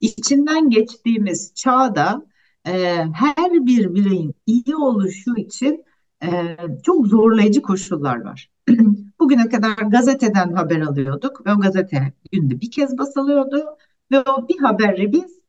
içinden 0.00 0.70
geçtiğimiz 0.70 1.54
çağda 1.54 2.26
e, 2.66 2.72
her 3.14 3.66
bir 3.66 3.94
bireyin 3.94 4.34
iyi 4.46 4.76
oluşu 4.76 5.36
için 5.36 5.84
e, 6.22 6.56
çok 6.82 7.06
zorlayıcı 7.06 7.62
koşullar 7.62 8.20
var. 8.24 8.50
Bugüne 9.20 9.48
kadar 9.48 9.76
gazeteden 9.76 10.52
haber 10.52 10.80
alıyorduk 10.80 11.46
ve 11.46 11.54
o 11.54 11.60
gazete 11.60 12.12
günde 12.32 12.60
bir 12.60 12.70
kez 12.70 12.98
basılıyordu 12.98 13.64
ve 14.12 14.20
o 14.20 14.48
bir 14.48 14.58
haberi 14.58 15.12
biz 15.12 15.40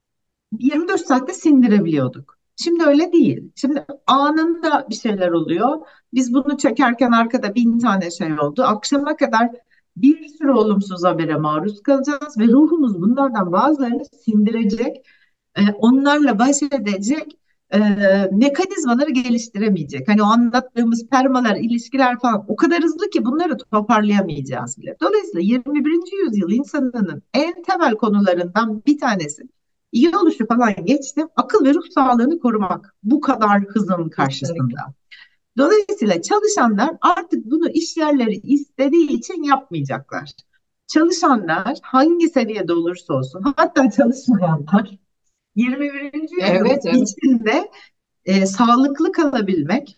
24 0.60 1.02
saatte 1.02 1.34
sindirebiliyorduk. 1.34 2.38
Şimdi 2.56 2.84
öyle 2.86 3.12
değil. 3.12 3.52
Şimdi 3.56 3.86
anında 4.08 4.88
bir 4.90 4.96
şeyler 4.96 5.30
oluyor. 5.30 5.88
Biz 6.14 6.34
bunu 6.34 6.58
çekerken 6.58 7.12
arkada 7.12 7.56
bin 7.56 7.80
tane 7.80 8.12
şey 8.12 8.40
oldu. 8.40 8.64
Akşama 8.64 9.18
kadar 9.18 9.50
bir 9.96 10.28
sürü 10.28 10.52
olumsuz 10.52 11.04
habere 11.04 11.36
maruz 11.36 11.84
kalacağız 11.84 12.38
ve 12.38 12.48
ruhumuz 12.48 13.02
bunlardan 13.02 13.52
bazılarını 13.52 14.06
sindirecek, 14.26 15.06
e, 15.56 15.62
onlarla 15.78 16.40
baş 16.40 16.64
edecek 16.64 17.38
e, 17.74 17.80
mekanizmaları 18.32 19.12
geliştiremeyecek. 19.12 20.08
Hani 20.08 20.24
o 20.24 20.26
anlattığımız 20.26 21.08
permalar, 21.10 21.56
ilişkiler 21.56 22.20
falan 22.20 22.46
o 22.48 22.56
kadar 22.56 22.84
hızlı 22.84 23.10
ki 23.10 23.26
bunları 23.26 23.58
toparlayamayacağız 23.58 24.78
bile. 24.78 24.96
Dolayısıyla 25.02 25.42
21. 25.42 26.26
yüzyıl 26.26 26.52
insanının 26.52 27.24
en 27.34 27.64
temel 27.64 27.96
konularından 27.96 28.84
bir 28.86 29.00
tanesi 29.00 29.44
iyi 29.92 30.18
oluşu 30.18 30.48
falan 30.48 30.76
geçtim. 30.86 31.28
Akıl 31.36 31.66
ve 31.66 31.74
ruh 31.74 31.90
sağlığını 31.96 32.40
korumak 32.40 32.96
bu 33.04 33.22
kadar 33.22 33.62
hızın 33.62 34.10
karşısında. 34.10 34.94
Dolayısıyla 35.58 36.22
çalışanlar 36.22 36.92
artık 37.02 37.46
bunu 37.46 37.70
iş 37.70 37.98
yerleri 37.98 38.36
istediği 38.36 39.10
için 39.10 39.44
yapmayacaklar. 39.44 40.30
Çalışanlar 40.88 41.78
hangi 41.82 42.30
seviyede 42.30 42.74
olursa 42.74 43.14
olsun 43.14 43.42
hatta 43.56 43.90
çalışmayanlar 43.92 44.98
21. 45.56 46.14
yüzyıl 46.14 46.38
evet, 46.42 46.86
evet. 46.86 47.10
içinde 47.10 47.72
e, 48.26 48.46
sağlıklı 48.46 49.12
kalabilmek, 49.12 49.98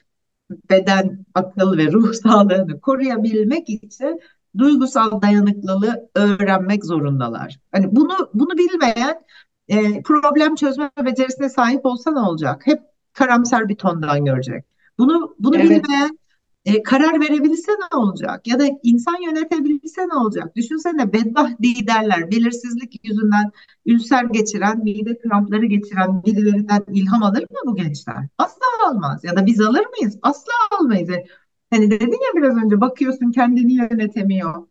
beden, 0.70 1.26
akıl 1.34 1.78
ve 1.78 1.92
ruh 1.92 2.14
sağlığını 2.24 2.82
koruyabilmek 2.82 3.70
için 3.70 4.22
duygusal 4.58 5.22
dayanıklılığı 5.22 6.10
öğrenmek 6.16 6.86
zorundalar. 6.86 7.60
Hani 7.72 7.96
bunu 7.96 8.30
bunu 8.34 8.58
bilmeyen 8.58 9.22
e, 9.68 10.04
problem 10.04 10.56
çözme 10.56 10.92
becerisine 11.06 11.50
sahip 11.50 11.86
olsa 11.86 12.12
ne 12.12 12.20
olacak? 12.20 12.62
Hep 12.66 12.82
karamsar 13.14 13.70
bir 13.70 13.76
tondan 13.76 14.26
görecek. 14.26 14.66
Bunu 14.98 15.36
bunu 15.40 15.58
evet. 15.58 15.86
bilmeyen 15.86 16.20
e, 16.66 16.84
karar 16.84 17.22
verebilse 17.22 17.72
ne 17.72 17.98
olacak? 17.98 18.48
Ya 18.48 18.60
da 18.60 18.66
insan 18.84 19.22
yönetebilse 19.22 20.08
ne 20.08 20.14
olacak? 20.16 20.56
Düşünsene 20.56 21.14
bedbaht 21.14 21.62
liderler, 21.62 22.32
belirsizlik 22.32 23.06
yüzünden 23.06 23.52
ülser 23.86 24.24
geçiren, 24.24 24.84
mide 24.84 25.18
krampları 25.18 25.66
geçiren 25.66 26.24
birilerinden 26.24 26.84
ilham 26.94 27.24
alır 27.24 27.42
mı 27.42 27.58
bu 27.66 27.76
gençler? 27.76 28.28
Asla 28.38 28.66
almaz. 28.90 29.24
Ya 29.24 29.36
da 29.36 29.46
biz 29.46 29.62
alır 29.62 29.86
mıyız? 30.00 30.20
Asla 30.22 30.52
almayız. 30.80 31.10
E, 31.10 31.26
hani 31.70 31.92
dedin 31.92 32.12
ya 32.12 32.42
biraz 32.42 32.58
önce 32.66 32.82
bakıyorsun 32.82 33.32
kendini 33.32 33.74
yönetemiyor. 33.74 34.68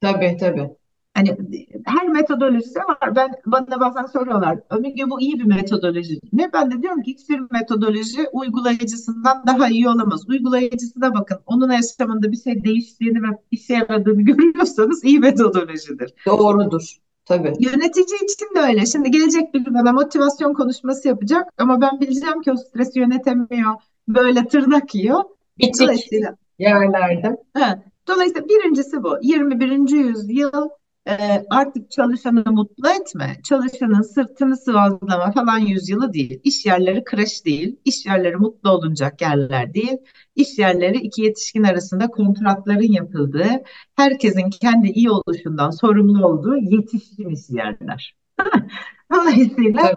Tabii 0.00 0.36
tabii. 0.36 0.77
Hani 1.18 1.66
her 1.84 2.08
metodolojisi 2.08 2.78
var. 2.78 3.16
Ben 3.16 3.30
bana 3.46 3.80
bazen 3.80 4.06
soruyorlar. 4.06 4.58
Ömürge 4.70 5.10
bu 5.10 5.20
iyi 5.20 5.38
bir 5.38 5.44
metodoloji 5.44 6.20
mi? 6.32 6.50
Ben 6.52 6.70
de 6.70 6.82
diyorum 6.82 7.02
ki 7.02 7.10
hiçbir 7.12 7.40
metodoloji 7.50 8.28
uygulayıcısından 8.32 9.44
daha 9.46 9.68
iyi 9.68 9.88
olamaz. 9.88 10.28
Uygulayıcısı 10.28 11.00
da 11.00 11.14
bakın 11.14 11.38
onun 11.46 11.72
yaşamında 11.72 12.32
bir 12.32 12.36
şey 12.36 12.64
değiştiğini 12.64 13.22
ve 13.22 13.26
işe 13.50 13.74
yaradığını 13.74 14.22
görüyorsanız 14.22 15.04
iyi 15.04 15.18
metodolojidir. 15.18 16.14
Doğrudur. 16.26 16.96
Tabii. 17.24 17.52
Yönetici 17.58 18.18
için 18.24 18.54
de 18.56 18.60
öyle. 18.60 18.86
Şimdi 18.86 19.10
gelecek 19.10 19.54
biri 19.54 19.74
bana 19.74 19.92
motivasyon 19.92 20.54
konuşması 20.54 21.08
yapacak 21.08 21.48
ama 21.58 21.80
ben 21.80 22.00
bileceğim 22.00 22.42
ki 22.42 22.52
o 22.52 22.56
stresi 22.56 22.98
yönetemiyor. 22.98 23.74
Böyle 24.08 24.46
tırnak 24.46 24.94
yiyor. 24.94 25.24
Bitik 25.58 25.90
yerlerde. 26.58 27.36
He. 27.56 27.82
Dolayısıyla 28.08 28.48
birincisi 28.48 29.02
bu. 29.02 29.16
21. 29.22 29.90
yüzyıl 29.90 30.68
e, 31.08 31.46
artık 31.50 31.90
çalışanı 31.90 32.44
mutlu 32.46 32.88
etme, 32.88 33.36
çalışanın 33.44 34.02
sırtını 34.02 34.56
sıvazlama 34.56 35.32
falan 35.32 35.58
yüzyılı 35.58 36.12
değil. 36.12 36.40
İş 36.44 36.66
yerleri 36.66 37.04
kreş 37.04 37.44
değil, 37.44 37.76
iş 37.84 38.06
yerleri 38.06 38.36
mutlu 38.36 38.70
olunacak 38.70 39.20
yerler 39.20 39.74
değil. 39.74 39.96
İş 40.36 40.58
yerleri 40.58 40.96
iki 40.96 41.22
yetişkin 41.22 41.62
arasında 41.62 42.08
kontratların 42.08 42.92
yapıldığı, 42.92 43.50
herkesin 43.96 44.50
kendi 44.50 44.88
iyi 44.88 45.10
oluşundan 45.10 45.70
sorumlu 45.70 46.26
olduğu 46.26 46.56
yetişkin 46.56 47.28
iş 47.28 47.50
yerler. 47.50 48.16
Dolayısıyla 49.14 49.94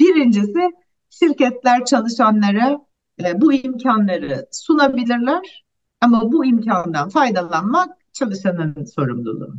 birincisi 0.00 0.70
şirketler 1.10 1.84
çalışanlara 1.84 2.80
e, 3.24 3.40
bu 3.40 3.52
imkanları 3.52 4.46
sunabilirler 4.50 5.64
ama 6.00 6.32
bu 6.32 6.44
imkandan 6.44 7.08
faydalanmak 7.08 7.88
çalışanın 8.12 8.84
sorumluluğu. 8.84 9.54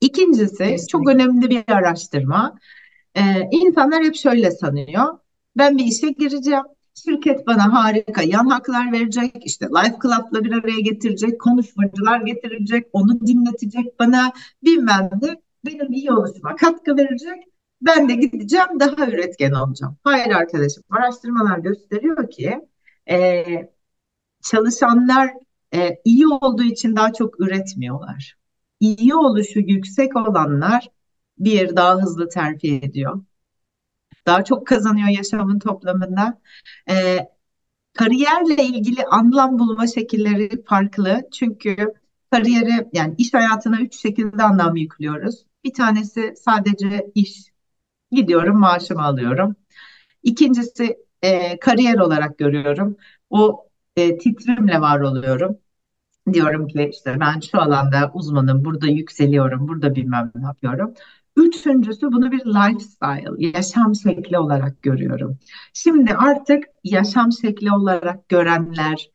İkincisi 0.00 0.56
Kesinlikle. 0.56 0.86
çok 0.86 1.08
önemli 1.08 1.50
bir 1.50 1.64
araştırma. 1.68 2.58
Ee, 3.14 3.20
insanlar 3.50 4.04
hep 4.04 4.14
şöyle 4.14 4.50
sanıyor. 4.50 5.18
Ben 5.56 5.78
bir 5.78 5.84
işe 5.84 6.08
gireceğim. 6.08 6.64
Şirket 6.94 7.46
bana 7.46 7.72
harika 7.74 8.22
yan 8.22 8.46
haklar 8.46 8.92
verecek, 8.92 9.32
işte 9.44 9.66
Life 9.66 9.96
Club'la 10.02 10.44
bir 10.44 10.52
araya 10.52 10.80
getirecek, 10.80 11.40
konuşmacılar 11.40 12.20
getirecek, 12.20 12.86
onu 12.92 13.26
dinletecek 13.26 13.98
bana 14.00 14.32
bilmem 14.64 15.10
ne 15.22 15.36
benim 15.64 15.92
iyi 15.92 16.12
oluşuma 16.12 16.56
katkı 16.56 16.96
verecek. 16.96 17.44
Ben 17.82 18.08
de 18.08 18.14
gideceğim 18.14 18.80
daha 18.80 19.06
üretken 19.06 19.52
olacağım. 19.52 19.96
Hayır 20.04 20.30
arkadaşım, 20.34 20.82
araştırmalar 20.90 21.58
gösteriyor 21.58 22.30
ki 22.30 22.60
e, 23.10 23.44
çalışanlar 24.42 25.30
e, 25.74 25.98
iyi 26.04 26.26
olduğu 26.26 26.62
için 26.62 26.96
daha 26.96 27.12
çok 27.12 27.40
üretmiyorlar. 27.40 28.37
İyi 28.80 29.14
oluşu 29.14 29.60
yüksek 29.60 30.16
olanlar 30.16 30.88
bir 31.38 31.76
daha 31.76 31.94
hızlı 32.02 32.28
terfi 32.28 32.74
ediyor. 32.76 33.20
Daha 34.26 34.44
çok 34.44 34.66
kazanıyor 34.66 35.08
yaşamın 35.08 35.58
toplamında. 35.58 36.40
E, 36.90 37.18
kariyerle 37.94 38.64
ilgili 38.64 39.04
anlam 39.04 39.58
bulma 39.58 39.86
şekilleri 39.86 40.64
farklı. 40.64 41.22
Çünkü 41.34 41.94
kariyere 42.30 42.90
yani 42.92 43.14
iş 43.18 43.34
hayatına 43.34 43.80
üç 43.80 44.00
şekilde 44.02 44.42
anlam 44.42 44.76
yüklüyoruz. 44.76 45.46
Bir 45.64 45.72
tanesi 45.74 46.34
sadece 46.36 47.12
iş. 47.14 47.52
Gidiyorum 48.12 48.60
maaşımı 48.60 49.02
alıyorum. 49.04 49.56
İkincisi 50.22 50.98
e, 51.22 51.58
kariyer 51.60 51.98
olarak 51.98 52.38
görüyorum. 52.38 52.96
O 53.30 53.68
e, 53.96 54.18
titrimle 54.18 54.80
var 54.80 55.00
oluyorum. 55.00 55.58
Diyorum 56.34 56.68
ki 56.68 56.90
işte 56.92 57.16
ben 57.20 57.40
şu 57.40 57.60
alanda 57.60 58.10
uzmanım, 58.14 58.64
burada 58.64 58.86
yükseliyorum, 58.86 59.68
burada 59.68 59.94
bilmem 59.94 60.32
ne 60.34 60.46
yapıyorum. 60.46 60.94
Üçüncüsü 61.36 62.12
bunu 62.12 62.32
bir 62.32 62.40
lifestyle, 62.46 63.48
yaşam 63.56 63.94
şekli 63.94 64.38
olarak 64.38 64.82
görüyorum. 64.82 65.38
Şimdi 65.72 66.14
artık 66.14 66.64
yaşam 66.84 67.32
şekli 67.32 67.72
olarak 67.72 68.28
görenler, 68.28 69.10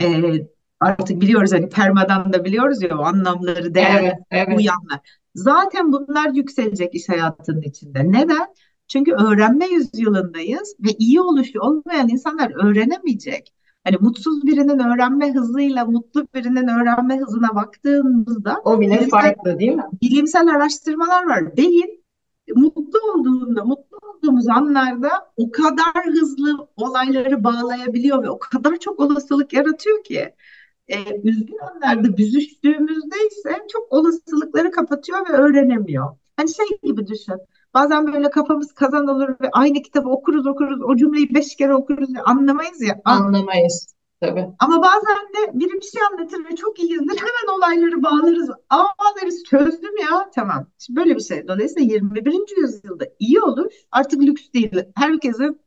e, 0.00 0.32
artık 0.80 1.20
biliyoruz 1.20 1.52
hani 1.52 1.68
permadan 1.68 2.32
da 2.32 2.44
biliyoruz 2.44 2.82
ya 2.82 2.98
o 2.98 3.02
anlamları, 3.02 3.74
değerleri 3.74 4.04
Evet, 4.06 4.18
evet. 4.30 4.58
uyanlar. 4.58 5.00
Zaten 5.34 5.92
bunlar 5.92 6.30
yükselecek 6.34 6.94
iş 6.94 7.08
hayatının 7.08 7.62
içinde. 7.62 8.12
Neden? 8.12 8.46
Çünkü 8.88 9.12
öğrenme 9.12 9.66
yüzyılındayız 9.66 10.76
ve 10.80 10.88
iyi 10.98 11.20
oluşu 11.20 11.60
olmayan 11.60 12.08
insanlar 12.08 12.64
öğrenemeyecek. 12.64 13.52
Hani 13.84 13.96
mutsuz 14.00 14.46
birinin 14.46 14.78
öğrenme 14.78 15.32
hızıyla 15.32 15.84
mutlu 15.84 16.26
birinin 16.34 16.68
öğrenme 16.68 17.18
hızına 17.18 17.54
baktığımızda 17.54 18.60
O 18.64 18.80
bile 18.80 18.90
bilimsel, 18.90 19.08
farklı 19.10 19.58
değil 19.58 19.72
mi? 19.74 19.84
bilimsel 20.02 20.48
araştırmalar 20.48 21.26
var. 21.26 21.56
Beyin 21.56 22.04
mutlu 22.56 22.98
olduğunda, 23.14 23.64
mutlu 23.64 23.98
olduğumuz 24.02 24.48
anlarda 24.48 25.10
o 25.36 25.50
kadar 25.50 26.06
hızlı 26.06 26.68
olayları 26.76 27.44
bağlayabiliyor 27.44 28.22
ve 28.22 28.30
o 28.30 28.38
kadar 28.38 28.76
çok 28.76 29.00
olasılık 29.00 29.52
yaratıyor 29.52 30.04
ki 30.04 30.34
e, 30.88 30.96
üzgün 31.24 31.58
anlarda 31.58 32.16
büzüştüğümüzde 32.16 33.16
ise 33.30 33.66
çok 33.72 33.92
olasılıkları 33.92 34.70
kapatıyor 34.70 35.28
ve 35.28 35.32
öğrenemiyor. 35.32 36.16
Hani 36.36 36.48
şey 36.54 36.66
gibi 36.82 37.06
düşün. 37.06 37.34
Bazen 37.74 38.12
böyle 38.12 38.30
kafamız 38.30 38.72
kazan 38.72 39.08
olur 39.08 39.28
ve 39.28 39.50
aynı 39.52 39.82
kitabı 39.82 40.08
okuruz 40.08 40.46
okuruz 40.46 40.82
o 40.82 40.96
cümleyi 40.96 41.34
beş 41.34 41.56
kere 41.56 41.74
okuruz 41.74 42.14
ve 42.14 42.22
anlamayız 42.22 42.82
ya. 42.82 43.00
An- 43.04 43.22
Anlamayız. 43.22 43.94
Tabii. 44.20 44.46
Ama 44.58 44.82
bazen 44.82 45.16
de 45.16 45.58
biri 45.60 45.72
bir 45.72 45.86
şey 45.86 46.02
anlatır 46.12 46.44
ve 46.50 46.56
çok 46.56 46.78
iyiyizdir. 46.78 47.16
Hemen 47.18 47.56
olayları 47.58 48.02
bağlarız. 48.02 48.50
Aa 48.70 48.86
deriz 49.22 49.44
çözdüm 49.44 49.96
ya. 50.00 50.30
Tamam. 50.34 50.66
Şimdi 50.78 51.00
böyle 51.00 51.14
bir 51.16 51.20
şey. 51.20 51.48
Dolayısıyla 51.48 51.94
21. 51.94 52.56
yüzyılda 52.62 53.04
iyi 53.18 53.40
olur. 53.40 53.66
Artık 53.92 54.22
lüks 54.22 54.52
değil. 54.54 54.72
Herkesin 54.96 55.60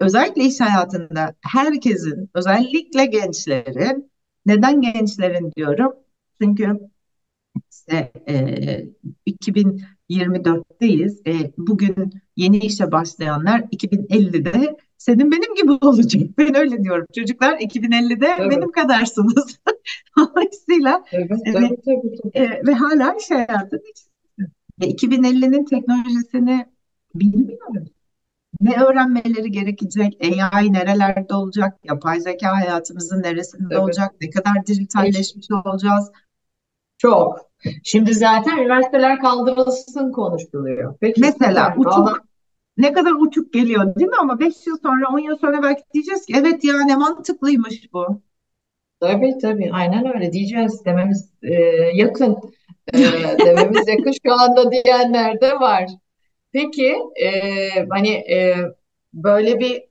özellikle 0.00 0.42
iş 0.44 0.60
hayatında 0.60 1.34
herkesin 1.42 2.30
özellikle 2.34 3.06
gençlerin 3.06 4.10
neden 4.46 4.80
gençlerin 4.80 5.52
diyorum? 5.56 5.92
Çünkü 6.42 6.78
işte 7.72 8.12
e, 8.28 8.34
2024'teyiz. 10.12 11.22
E, 11.28 11.52
bugün 11.58 12.12
yeni 12.36 12.58
işe 12.58 12.92
başlayanlar 12.92 13.60
2050'de 13.60 14.76
senin 14.98 15.32
benim 15.32 15.54
gibi 15.54 15.72
olacak. 15.72 16.22
Ben 16.38 16.56
öyle 16.56 16.82
diyorum. 16.84 17.06
Çocuklar 17.14 17.52
2050'de 17.58 18.34
Tabii. 18.36 18.50
benim 18.50 18.72
kadarsınız. 18.72 19.58
Dolayısıyla 20.18 21.04
Tabii, 21.10 21.28
Evet. 21.44 21.54
tabii, 21.54 21.76
tabii, 21.84 22.16
tabii. 22.22 22.44
e, 22.44 22.66
ve 22.66 22.72
hala 22.72 23.14
iş 23.20 23.30
hayatının 23.30 23.82
içinde. 23.90 24.12
Ve 24.80 24.86
2050'nin 24.86 25.64
teknolojisini 25.64 26.66
bilmiyorum. 27.14 27.84
Ne 28.60 28.82
öğrenmeleri 28.82 29.50
gerekecek? 29.50 30.18
AI 30.20 30.72
nerelerde 30.72 31.34
olacak? 31.34 31.78
Yapay 31.84 32.20
zeka 32.20 32.56
hayatımızın 32.56 33.22
neresinde 33.22 33.68
Tabii. 33.68 33.78
olacak? 33.78 34.14
Ne 34.20 34.30
kadar 34.30 34.66
dijitalleşmiş 34.66 35.46
olacağız? 35.64 36.10
Çok. 37.02 37.50
Şimdi 37.84 38.14
zaten 38.14 38.56
üniversiteler 38.56 39.20
kaldırılsın 39.20 40.12
konuşuluyor. 40.12 40.94
Peki 41.00 41.20
Mesela 41.20 41.74
uçuk 41.76 42.22
ne 42.76 42.92
kadar 42.92 43.12
uçuk 43.12 43.52
geliyor 43.52 43.94
değil 43.94 44.10
mi? 44.10 44.16
Ama 44.20 44.40
5 44.40 44.66
yıl 44.66 44.76
sonra 44.82 45.08
10 45.12 45.18
yıl 45.18 45.36
sonra 45.38 45.62
belki 45.62 45.82
diyeceğiz 45.94 46.26
ki 46.26 46.34
evet 46.36 46.64
ya 46.64 46.84
ne 46.84 46.96
mantıklıymış 46.96 47.92
bu. 47.92 48.22
tabii 49.00 49.38
tabii 49.42 49.70
aynen 49.72 50.14
öyle 50.14 50.32
diyeceğiz 50.32 50.84
dememiz 50.84 51.30
e, 51.42 51.54
yakın. 51.94 52.36
E, 52.94 52.98
dememiz 53.46 53.88
yakın 53.88 54.12
şu 54.26 54.32
anda 54.32 54.72
diyenler 54.72 55.40
de 55.40 55.60
var. 55.60 55.86
Peki 56.52 56.96
e, 57.22 57.30
hani 57.90 58.10
e, 58.10 58.56
böyle 59.14 59.58
bir 59.58 59.82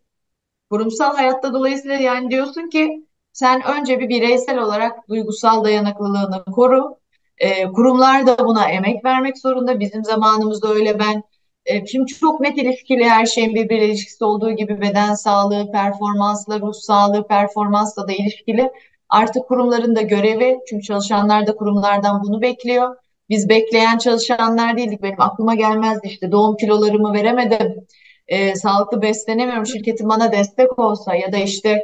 kurumsal 0.69 1.15
hayatta 1.15 1.53
dolayısıyla 1.53 1.95
yani 1.95 2.31
diyorsun 2.31 2.69
ki 2.69 3.05
sen 3.33 3.61
önce 3.79 3.99
bir 3.99 4.09
bireysel 4.09 4.57
olarak 4.57 5.09
duygusal 5.09 5.63
dayanıklılığını 5.63 6.43
koru. 6.45 7.00
E, 7.37 7.65
kurumlar 7.65 8.27
da 8.27 8.37
buna 8.45 8.69
emek 8.69 9.05
vermek 9.05 9.37
zorunda. 9.37 9.79
Bizim 9.79 10.03
zamanımızda 10.03 10.73
öyle 10.73 10.99
ben 10.99 11.23
e, 11.65 11.85
şimdi 11.85 12.13
çok 12.13 12.39
net 12.39 12.57
ilişkili 12.57 13.09
her 13.09 13.25
şeyin 13.25 13.55
birbiriyle 13.55 13.85
ilişkisi 13.85 14.25
olduğu 14.25 14.51
gibi 14.51 14.81
beden 14.81 15.13
sağlığı, 15.13 15.71
performansla, 15.71 16.59
ruh 16.59 16.73
sağlığı, 16.73 17.27
performansla 17.27 18.07
da 18.07 18.11
ilişkili. 18.11 18.71
Artık 19.09 19.47
kurumların 19.47 19.95
da 19.95 20.01
görevi 20.01 20.59
çünkü 20.69 20.83
çalışanlar 20.83 21.47
da 21.47 21.55
kurumlardan 21.55 22.21
bunu 22.23 22.41
bekliyor. 22.41 22.95
Biz 23.29 23.49
bekleyen 23.49 23.97
çalışanlar 23.97 24.77
değildik. 24.77 25.03
Benim 25.03 25.21
aklıma 25.21 25.55
gelmezdi 25.55 26.07
işte 26.07 26.31
doğum 26.31 26.55
kilolarımı 26.55 27.13
veremedim. 27.13 27.87
E, 28.27 28.55
sağlıklı 28.55 29.01
beslenemiyorum. 29.01 29.65
Şirketim 29.65 30.09
bana 30.09 30.31
destek 30.31 30.79
olsa 30.79 31.15
ya 31.15 31.31
da 31.31 31.37
işte 31.37 31.83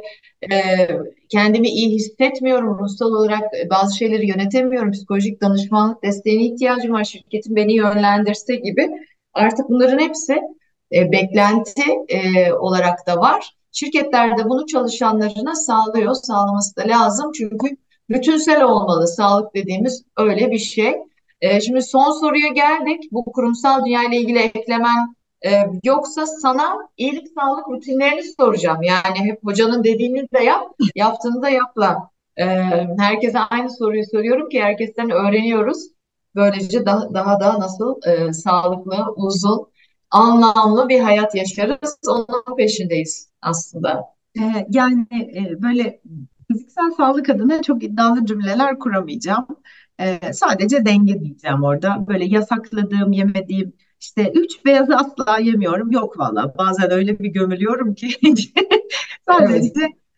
e, 0.52 0.88
kendimi 1.28 1.68
iyi 1.68 1.90
hissetmiyorum. 1.90 2.78
Ruhsal 2.78 3.06
olarak 3.06 3.42
bazı 3.70 3.96
şeyleri 3.96 4.28
yönetemiyorum. 4.28 4.90
Psikolojik 4.90 5.42
danışmanlık 5.42 6.02
desteğine 6.02 6.44
ihtiyacım 6.44 6.92
var. 6.92 7.04
Şirketim 7.04 7.56
beni 7.56 7.74
yönlendirse 7.74 8.56
gibi. 8.56 8.90
Artık 9.34 9.68
bunların 9.68 9.98
hepsi 9.98 10.40
e, 10.92 11.12
beklenti 11.12 11.82
e, 12.08 12.52
olarak 12.52 13.06
da 13.06 13.16
var. 13.16 13.54
Şirketler 13.72 14.38
de 14.38 14.44
bunu 14.44 14.66
çalışanlarına 14.66 15.54
sağlıyor. 15.54 16.14
Sağlaması 16.14 16.76
da 16.76 16.82
lazım. 16.88 17.32
Çünkü 17.32 17.76
bütünsel 18.10 18.62
olmalı. 18.62 19.08
Sağlık 19.08 19.54
dediğimiz 19.54 20.04
öyle 20.16 20.50
bir 20.50 20.58
şey. 20.58 20.94
E, 21.40 21.60
şimdi 21.60 21.82
son 21.82 22.20
soruya 22.20 22.48
geldik. 22.48 23.12
Bu 23.12 23.24
kurumsal 23.24 23.84
dünya 23.84 24.04
ile 24.04 24.16
ilgili 24.16 24.38
eklemen 24.38 25.14
e, 25.46 25.50
yoksa 25.84 26.26
sana 26.26 26.88
iyilik 26.96 27.28
sağlık 27.28 27.68
rutinlerini 27.68 28.22
soracağım. 28.40 28.82
Yani 28.82 29.18
hep 29.18 29.44
hocanın 29.44 29.84
dediğini 29.84 30.28
de 30.34 30.38
yap, 30.44 30.62
yaptığını 30.94 31.42
da 31.42 31.48
yapla. 31.48 32.10
E, 32.36 32.44
herkese 32.98 33.38
aynı 33.38 33.70
soruyu 33.70 34.02
soruyorum 34.10 34.48
ki 34.48 34.62
herkesten 34.62 35.10
öğreniyoruz. 35.10 35.78
Böylece 36.34 36.86
daha, 36.86 37.14
daha 37.14 37.40
da 37.40 37.60
nasıl 37.60 38.00
e, 38.06 38.32
sağlıklı, 38.32 39.12
uzun, 39.16 39.66
anlamlı 40.10 40.88
bir 40.88 41.00
hayat 41.00 41.34
yaşarız. 41.34 41.98
Onun 42.08 42.56
peşindeyiz 42.56 43.30
aslında. 43.42 44.04
Ee, 44.38 44.66
yani 44.70 45.06
e, 45.12 45.62
böyle 45.62 46.00
fiziksel 46.48 46.90
sağlık 46.90 47.30
adına 47.30 47.62
çok 47.62 47.84
iddialı 47.84 48.26
cümleler 48.26 48.78
kuramayacağım. 48.78 49.46
Ee, 50.00 50.32
sadece 50.32 50.84
denge 50.84 51.20
diyeceğim 51.20 51.62
orada. 51.62 52.04
Böyle 52.08 52.24
yasakladığım, 52.24 53.12
yemediğim, 53.12 53.72
işte 54.00 54.32
üç 54.34 54.64
beyazı 54.64 54.96
asla 54.96 55.38
yemiyorum. 55.38 55.90
Yok 55.90 56.18
valla. 56.18 56.54
Bazen 56.58 56.90
öyle 56.90 57.18
bir 57.18 57.28
gömülüyorum 57.28 57.94
ki 57.94 58.08
sadece 59.28 59.72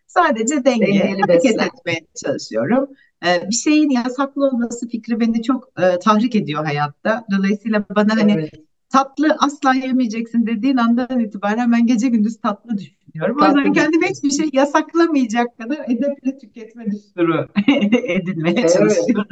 sadece 0.07 0.65
denge, 0.65 0.85
Dengeli 0.85 1.21
hareket 1.21 1.43
beslen. 1.43 1.67
etmeye 1.67 1.99
çalışıyorum. 2.25 2.87
Ee, 3.25 3.49
bir 3.49 3.55
şeyin 3.55 3.89
yasaklı 3.89 4.47
olması 4.47 4.87
fikri 4.87 5.19
beni 5.19 5.43
çok 5.43 5.69
e, 5.77 5.99
tahrik 5.99 6.35
ediyor 6.35 6.65
hayatta. 6.65 7.25
Dolayısıyla 7.31 7.83
bana 7.95 8.15
hani 8.15 8.31
Evet, 8.31 8.51
tatlı 8.89 9.37
asla 9.39 9.73
yemeyeceksin 9.73 10.47
dediğin 10.47 10.77
andan 10.77 11.19
itibaren 11.19 11.71
ben 11.71 11.87
gece 11.87 12.07
gündüz 12.07 12.41
tatlı 12.41 12.77
düşünüyorum. 12.77 13.37
O 13.41 13.45
yüzden 13.45 13.63
tatlı 13.63 13.73
kendime 13.73 14.07
hiçbir 14.07 14.31
şey 14.31 14.49
yasaklamayacak 14.53 15.57
kadar 15.57 15.79
edepli 15.87 16.37
tüketme 16.37 16.85
düsturu 16.91 17.47
edinmeye 18.07 18.55
evet. 18.59 18.73
çalışıyorum. 18.73 19.25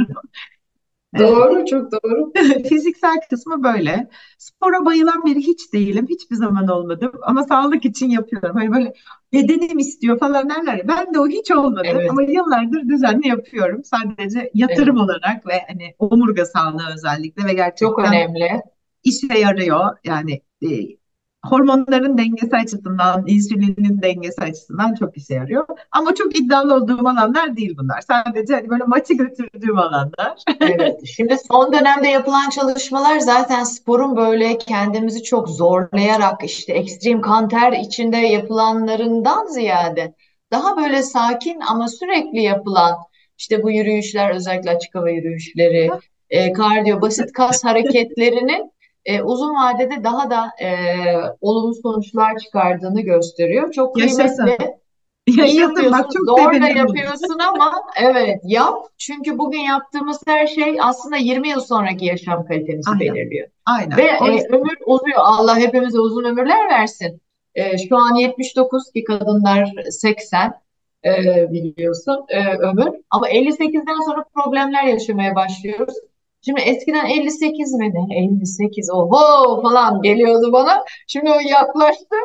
Doğru, 1.17 1.65
çok 1.65 1.91
doğru. 1.91 2.31
Fiziksel 2.69 3.17
kısmı 3.29 3.63
böyle. 3.63 4.09
Spora 4.37 4.85
bayılan 4.85 5.25
biri 5.25 5.39
hiç 5.39 5.73
değilim. 5.73 6.07
Hiçbir 6.09 6.35
zaman 6.35 6.67
olmadım. 6.67 7.11
Ama 7.21 7.43
sağlık 7.43 7.85
için 7.85 8.09
yapıyorum. 8.09 8.55
Hani 8.55 8.71
böyle 8.71 8.93
bedenim 9.33 9.79
istiyor 9.79 10.19
falan 10.19 10.49
derler 10.49 10.77
ya. 10.77 10.87
Ben 10.87 11.13
de 11.13 11.19
o 11.19 11.27
hiç 11.27 11.51
olmadı. 11.51 11.81
Evet, 11.83 12.09
Ama 12.11 12.21
yıllardır 12.23 12.89
düzenli 12.89 13.27
yapıyorum. 13.27 13.83
Sadece 13.83 14.39
evet. 14.39 14.51
yatırım 14.53 14.97
olarak 14.97 15.47
ve 15.47 15.53
hani 15.67 15.95
omurga 15.99 16.45
sağlığı 16.45 16.83
özellikle 16.95 17.43
ve 17.45 17.55
Çok 17.79 17.97
gerçekten 17.97 18.05
önemli. 18.05 18.61
işe 19.03 19.37
yarıyor. 19.39 19.97
Yani 20.03 20.41
e, 20.61 20.67
hormonların 21.45 22.17
dengesi 22.17 22.55
açısından, 22.55 23.23
insülinin 23.27 24.01
dengesi 24.01 24.41
açısından 24.41 24.95
çok 24.95 25.17
işe 25.17 25.33
yarıyor. 25.33 25.65
Ama 25.91 26.15
çok 26.15 26.39
iddialı 26.39 26.75
olduğum 26.75 27.07
alanlar 27.07 27.57
değil 27.57 27.75
bunlar. 27.77 28.01
Sadece 28.01 28.53
hani 28.53 28.69
böyle 28.69 28.83
maçı 28.83 29.13
götürdüğüm 29.13 29.77
alanlar. 29.77 30.35
Evet, 30.61 30.99
şimdi 31.05 31.37
son 31.47 31.73
dönemde 31.73 32.07
yapılan 32.07 32.49
çalışmalar 32.49 33.19
zaten 33.19 33.63
sporun 33.63 34.17
böyle 34.17 34.57
kendimizi 34.57 35.23
çok 35.23 35.49
zorlayarak 35.49 36.43
işte 36.43 36.73
ekstrem 36.73 37.21
kanter 37.21 37.71
içinde 37.71 38.17
yapılanlarından 38.17 39.45
ziyade 39.45 40.13
daha 40.51 40.77
böyle 40.77 41.03
sakin 41.03 41.59
ama 41.59 41.87
sürekli 41.87 42.41
yapılan 42.41 42.97
işte 43.37 43.63
bu 43.63 43.71
yürüyüşler 43.71 44.35
özellikle 44.35 44.69
açık 44.69 44.95
hava 44.95 45.09
yürüyüşleri, 45.09 45.89
e, 46.29 46.53
kardiyo, 46.53 47.01
basit 47.01 47.31
kas 47.31 47.63
hareketlerinin 47.63 48.71
e, 49.05 49.21
uzun 49.21 49.55
vadede 49.55 50.03
daha 50.03 50.29
da 50.29 50.51
e, 50.61 50.69
olumlu 51.41 51.75
sonuçlar 51.75 52.37
çıkardığını 52.37 53.01
gösteriyor. 53.01 53.71
Çok 53.71 53.99
Yaşasın. 53.99 54.45
kıymetli. 54.45 54.79
Yaşasın 55.37 55.91
bak 55.91 56.07
çok 56.13 56.25
zor 56.25 56.61
da 56.61 56.67
yapıyorsun 56.67 57.39
ama 57.39 57.73
evet 58.01 58.41
yap. 58.43 58.77
Çünkü 58.97 59.37
bugün 59.37 59.59
yaptığımız 59.59 60.19
her 60.27 60.47
şey 60.47 60.77
aslında 60.81 61.17
20 61.17 61.49
yıl 61.49 61.59
sonraki 61.59 62.05
yaşam 62.05 62.45
kalitemizi 62.45 62.89
Aynen, 62.91 63.15
belirliyor. 63.15 63.47
aynen. 63.65 63.97
Ve 63.97 64.03
e, 64.03 64.47
ömür 64.49 64.77
uzuyor. 64.85 65.19
Allah 65.19 65.57
hepimize 65.57 65.99
uzun 65.99 66.23
ömürler 66.23 66.69
versin. 66.69 67.21
E, 67.55 67.77
şu 67.77 67.97
an 67.97 68.15
79 68.15 68.91
ki 68.91 69.03
kadınlar 69.03 69.73
80 69.89 70.53
e, 71.05 71.11
biliyorsun 71.51 72.25
e, 72.29 72.57
ömür. 72.57 72.91
Ama 73.09 73.29
58'den 73.29 74.05
sonra 74.05 74.25
problemler 74.35 74.83
yaşamaya 74.83 75.35
başlıyoruz. 75.35 75.95
Şimdi 76.45 76.61
eskiden 76.61 77.05
58 77.05 77.73
mi 77.73 77.91
ne? 77.93 78.17
58 78.17 78.89
oho 78.93 79.61
falan 79.61 80.01
geliyordu 80.01 80.51
bana. 80.51 80.83
Şimdi 81.07 81.31
o 81.31 81.39
yaklaştı. 81.49 82.15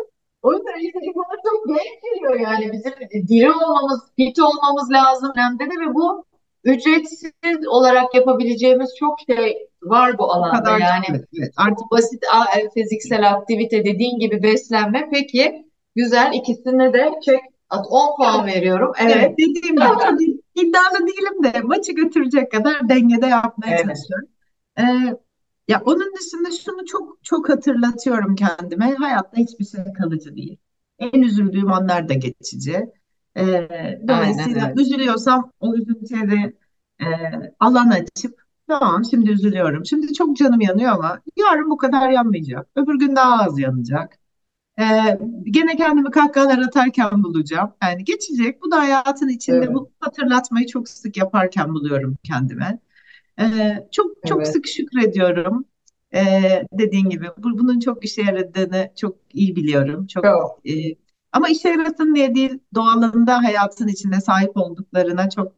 O 0.43 0.53
yüzden 0.53 0.79
58 0.79 1.15
bana 1.15 1.37
çok 1.45 1.69
genç 1.69 2.03
geliyor 2.03 2.41
yani. 2.41 2.73
Bizim 2.73 2.93
diri 3.29 3.53
olmamız, 3.53 4.01
fit 4.17 4.39
olmamız 4.39 4.91
lazım 4.91 5.33
hem 5.37 5.59
de 5.59 5.65
ve 5.65 5.95
bu 5.95 6.25
ücretsiz 6.65 7.33
olarak 7.69 8.15
yapabileceğimiz 8.15 8.91
çok 8.99 9.19
şey 9.27 9.69
var 9.83 10.19
bu 10.19 10.33
alanda. 10.33 10.59
kadar 10.59 10.79
Yani 10.79 11.05
evet, 11.11 11.25
evet. 11.39 11.53
Artık 11.57 11.91
basit 11.91 12.25
e, 12.57 12.71
fiziksel 12.75 13.31
aktivite 13.31 13.85
dediğin 13.85 14.19
gibi 14.19 14.43
beslenme. 14.43 15.09
Peki 15.13 15.65
güzel 15.97 16.33
ikisine 16.35 16.93
de 16.93 17.13
çek 17.25 17.41
at 17.71 17.87
10 17.91 18.17
puan 18.17 18.47
veriyorum. 18.47 18.93
evet 19.01 19.17
Evet. 19.17 19.33
dediğim 19.33 19.77
gibi 19.77 20.44
iddialı 20.55 21.07
değilim 21.07 21.45
de 21.45 21.61
maçı 21.61 21.93
götürecek 21.93 22.53
kadar 22.53 22.89
dengede 22.89 23.27
yapmaya 23.27 23.71
Evet. 23.71 23.85
çalışıyorum. 23.85 24.29
Ee, 24.79 24.83
ya 25.69 25.83
onun 25.85 26.15
dışında 26.17 26.51
şunu 26.51 26.87
çok 26.87 27.25
çok 27.25 27.49
hatırlatıyorum 27.49 28.35
kendime. 28.35 28.95
Hayatta 28.95 29.37
hiçbir 29.37 29.65
şey 29.65 29.93
kalıcı 29.93 30.37
değil. 30.37 30.59
En 30.99 31.23
üzüldüğüm 31.23 31.73
anlar 31.73 32.09
da 32.09 32.15
geçici. 32.15 32.87
Ee, 33.37 34.01
dolayısıyla 34.09 34.71
öyle. 34.71 34.83
üzülüyorsam 34.83 35.53
o 35.61 35.75
üzüntüye 35.75 36.53
e, 37.01 37.05
alan 37.61 37.91
açıp 37.91 38.43
tamam 38.69 39.05
şimdi 39.05 39.31
üzülüyorum. 39.31 39.87
Şimdi 39.87 40.15
çok 40.15 40.37
canım 40.37 40.61
yanıyor 40.61 40.93
ama 40.93 41.21
yarın 41.37 41.71
bu 41.71 41.77
kadar 41.77 42.11
yanmayacak. 42.11 42.67
Öbür 42.77 42.99
gün 42.99 43.17
daha 43.17 43.43
az 43.45 43.59
yanacak. 43.59 44.19
Ee, 44.81 45.19
gene 45.45 45.77
kendimi 45.77 46.11
kahkahalar 46.11 46.59
atarken 46.59 47.25
bulacağım. 47.25 47.73
Yani 47.83 48.05
geçecek. 48.05 48.63
Bu 48.63 48.71
da 48.71 48.79
hayatın 48.81 49.29
içinde 49.29 49.57
Evet. 49.57 49.75
bu 49.75 49.91
hatırlatmayı 50.01 50.67
çok 50.67 50.89
sık 50.89 51.17
yaparken 51.17 51.69
buluyorum 51.75 52.17
kendime. 52.25 52.79
Ee, 53.41 53.89
çok 53.93 54.27
çok 54.27 54.41
Evet. 54.41 54.49
sık 54.49 54.67
şükrediyorum. 54.69 55.65
Ee, 56.15 56.67
dediğin 56.73 57.09
gibi 57.11 57.27
bu, 57.39 57.59
bunun 57.59 57.81
çok 57.81 58.05
işe 58.05 58.23
yaradığını 58.23 58.91
çok 58.97 59.17
iyi 59.33 59.57
biliyorum. 59.57 60.07
Çok 60.07 60.25
Çok. 60.25 60.61
e, 60.69 60.73
ama 61.33 61.49
işe 61.49 61.69
yarasın 61.69 62.15
diye 62.15 62.35
değil, 62.35 62.59
doğalında 62.75 63.43
hayatın 63.45 63.89
içinde 63.89 64.21
sahip 64.21 64.57
olduklarına 64.57 65.31
çok 65.31 65.53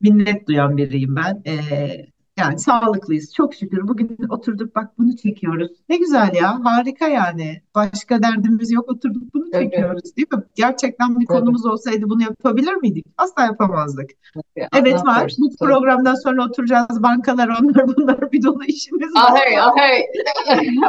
minnet 0.00 0.48
duyan 0.48 0.76
biriyim 0.76 1.16
ben. 1.16 1.42
Ee, 1.46 2.06
yani 2.38 2.58
sağlıklıyız. 2.58 3.34
Çok 3.34 3.54
şükür. 3.54 3.88
Bugün 3.88 4.18
oturduk 4.30 4.76
bak 4.76 4.98
bunu 4.98 5.16
çekiyoruz. 5.16 5.70
Ne 5.88 5.96
güzel 5.96 6.34
ya. 6.34 6.64
Harika 6.64 7.08
yani. 7.08 7.62
Başka 7.74 8.22
derdimiz 8.22 8.70
yok. 8.70 8.88
Oturduk 8.88 9.34
bunu 9.34 9.50
Tabii. 9.50 9.64
çekiyoruz, 9.64 10.16
değil 10.16 10.28
mi? 10.32 10.42
Gerçekten 10.54 11.20
bir 11.20 11.26
Tabii. 11.26 11.38
konumuz 11.38 11.66
olsaydı 11.66 12.10
bunu 12.10 12.22
yapabilir 12.22 12.74
miydik? 12.74 13.06
Asla 13.16 13.42
yapamazdık. 13.42 14.10
Tabii. 14.34 14.68
Evet 14.76 15.06
var. 15.06 15.32
Bu 15.38 15.48
Tabii. 15.48 15.70
programdan 15.70 16.14
sonra 16.14 16.44
oturacağız. 16.44 17.02
Bankalar 17.02 17.48
onlar 17.48 17.96
bunlar 17.96 18.32
bir 18.32 18.42
dolu 18.42 18.64
işimiz 18.64 19.14
var. 19.14 19.30
Ahey 19.30 19.60
ahey. 19.60 20.02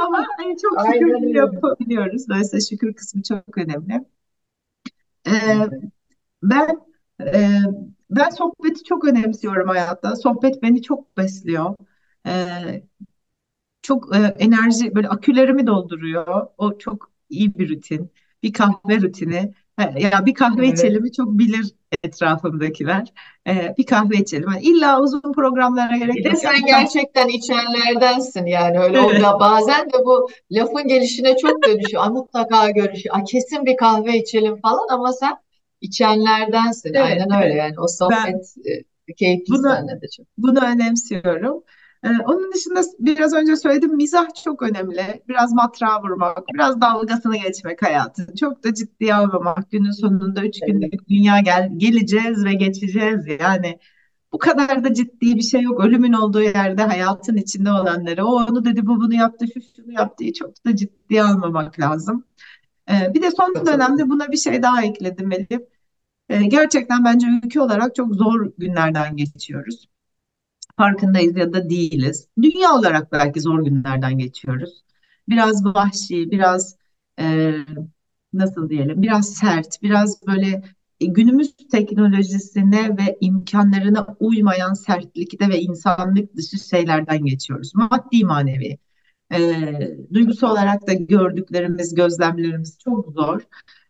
Ama 0.00 0.26
hani 0.38 0.56
çok 0.62 0.86
şükür 0.86 1.14
Aynen 1.14 1.28
yapabiliyoruz. 1.28 2.28
Dolayısıyla 2.28 2.60
şükür 2.70 2.94
kısmı 2.94 3.22
çok 3.22 3.58
önemli. 3.58 4.04
Ee, 5.26 5.30
Evet. 5.46 5.72
ben 6.42 6.80
e, 7.20 7.58
ben 8.16 8.30
sohbeti 8.30 8.84
çok 8.84 9.04
önemsiyorum 9.04 9.68
hayatta. 9.68 10.16
Sohbet 10.16 10.62
beni 10.62 10.82
çok 10.82 11.16
besliyor. 11.16 11.74
Ee, 12.26 12.82
çok 13.82 14.16
e, 14.16 14.18
enerji 14.18 14.94
böyle 14.94 15.08
akülerimi 15.08 15.66
dolduruyor. 15.66 16.46
O 16.58 16.78
çok 16.78 17.10
iyi 17.30 17.54
bir 17.58 17.70
rutin. 17.76 18.12
Bir 18.42 18.52
kahve 18.52 19.00
rutini. 19.00 19.54
Ya 19.98 20.26
bir 20.26 20.34
kahve 20.34 20.68
Evet. 20.68 20.68
içelim 20.68 21.10
çok 21.10 21.28
bilir 21.38 21.66
etrafımdakiler. 22.02 23.12
Ee, 23.48 23.74
bir 23.78 23.86
kahve 23.86 24.16
içelim. 24.16 24.50
Yani 24.50 24.62
illa 24.62 25.00
uzun 25.02 25.20
programlara 25.34 25.96
gerek 25.96 26.14
Bir 26.14 26.24
de 26.24 26.34
yok. 26.34 26.42
Ya 26.44 26.50
sen 26.50 26.54
bir 26.58 26.66
kahve. 26.66 26.88
gerçekten 26.88 27.28
içenlerdensin 27.28 28.46
yani 28.46 28.78
öyle 28.78 28.98
Evet. 28.98 29.20
da 29.20 29.40
bazen 29.40 29.86
de 29.92 30.04
bu 30.04 30.28
lafın 30.52 30.88
gelişine 30.88 31.36
çok 31.36 31.64
dönüşüyor. 31.64 32.02
Ay 32.02 32.08
mutlaka 32.10 32.70
görüşüyor. 32.70 33.16
Ay 33.16 33.24
kesin 33.24 33.66
bir 33.66 33.76
kahve 33.76 34.18
içelim 34.18 34.56
falan 34.60 34.88
ama 34.90 35.12
sen 35.12 35.36
içenlerdensin. 35.82 36.94
Evet, 36.94 37.00
Aynen 37.04 37.42
öyle 37.42 37.54
evet. 37.54 37.56
yani 37.58 37.74
o 37.80 37.86
Ben 38.10 38.16
sohbet 38.24 38.54
e, 39.08 39.14
keyifli 39.14 39.52
bunu 39.52 39.68
de 40.02 40.08
çok. 40.16 40.26
bunu 40.38 40.60
önemsiyorum. 40.60 41.62
Ee, 42.04 42.08
onun 42.26 42.52
dışında 42.52 42.80
biraz 42.98 43.34
önce 43.34 43.56
söyledim 43.56 43.96
mizah 43.96 44.26
çok 44.44 44.62
önemli. 44.62 45.22
Biraz 45.28 45.52
matrağa 45.52 46.02
vurmak, 46.02 46.38
biraz 46.54 46.80
dalgasını 46.80 47.36
geçmek 47.36 47.82
hayatın. 47.82 48.34
Çok 48.34 48.64
da 48.64 48.74
ciddiye 48.74 49.14
almamak. 49.14 49.70
Günün 49.70 49.90
sonunda 49.90 50.44
üç 50.44 50.58
Evet. 50.62 50.72
günlük 50.72 51.08
dünya 51.08 51.40
gel 51.40 51.70
geleceğiz 51.76 52.44
ve 52.44 52.54
geçeceğiz. 52.54 53.26
Yani 53.40 53.78
bu 54.32 54.38
kadar 54.38 54.84
da 54.84 54.94
ciddi 54.94 55.36
bir 55.36 55.42
şey 55.42 55.62
yok. 55.62 55.80
Ölümün 55.84 56.12
olduğu 56.12 56.42
yerde 56.42 56.82
hayatın 56.82 57.36
içinde 57.36 57.70
olanları. 57.72 58.26
O 58.26 58.30
onu 58.36 58.64
dedi, 58.64 58.86
bu 58.86 58.96
bunu 58.96 59.14
yaptı, 59.14 59.46
şu 59.54 59.60
şunu 59.76 59.92
yaptı. 59.92 60.32
Çok 60.32 60.66
da 60.66 60.76
ciddiye 60.76 61.22
almamak 61.24 61.80
lazım. 61.80 62.24
Ee, 62.90 63.14
bir 63.14 63.22
de 63.22 63.30
son 63.30 63.66
dönemde 63.66 64.08
buna 64.08 64.32
bir 64.32 64.36
şey 64.36 64.62
daha 64.62 64.84
ekledim 64.84 65.32
Elif. 65.32 65.62
Ee, 66.28 66.46
gerçekten 66.46 67.04
bence 67.04 67.26
ülke 67.26 67.60
olarak 67.60 67.94
çok 67.94 68.14
zor 68.14 68.52
günlerden 68.58 69.16
geçiyoruz. 69.16 69.88
Farkındayız 70.76 71.36
ya 71.36 71.52
da 71.52 71.70
değiliz. 71.70 72.28
Dünya 72.42 72.72
olarak 72.74 73.12
belki 73.12 73.40
zor 73.40 73.64
günlerden 73.64 74.18
geçiyoruz. 74.18 74.84
Biraz 75.28 75.64
vahşi, 75.64 76.30
biraz 76.30 76.76
e, 77.20 77.54
nasıl 78.32 78.68
diyelim, 78.68 79.02
biraz 79.02 79.34
sert, 79.34 79.82
biraz 79.82 80.26
böyle 80.26 80.62
e, 81.00 81.06
günümüz 81.06 81.56
teknolojisine 81.72 82.96
ve 82.98 83.18
imkanlarına 83.20 84.06
uymayan 84.20 84.74
sertlikte 84.74 85.48
ve 85.48 85.60
insanlık 85.60 86.36
dışı 86.36 86.58
şeylerden 86.58 87.24
geçiyoruz. 87.24 87.74
Maddi 87.74 88.24
manevi. 88.24 88.78
E, 89.32 89.38
duygusal 90.14 90.50
olarak 90.52 90.86
da 90.86 90.92
gördüklerimiz, 90.92 91.94
gözlemlerimiz 91.94 92.78
çok 92.84 93.12
zor. 93.12 93.40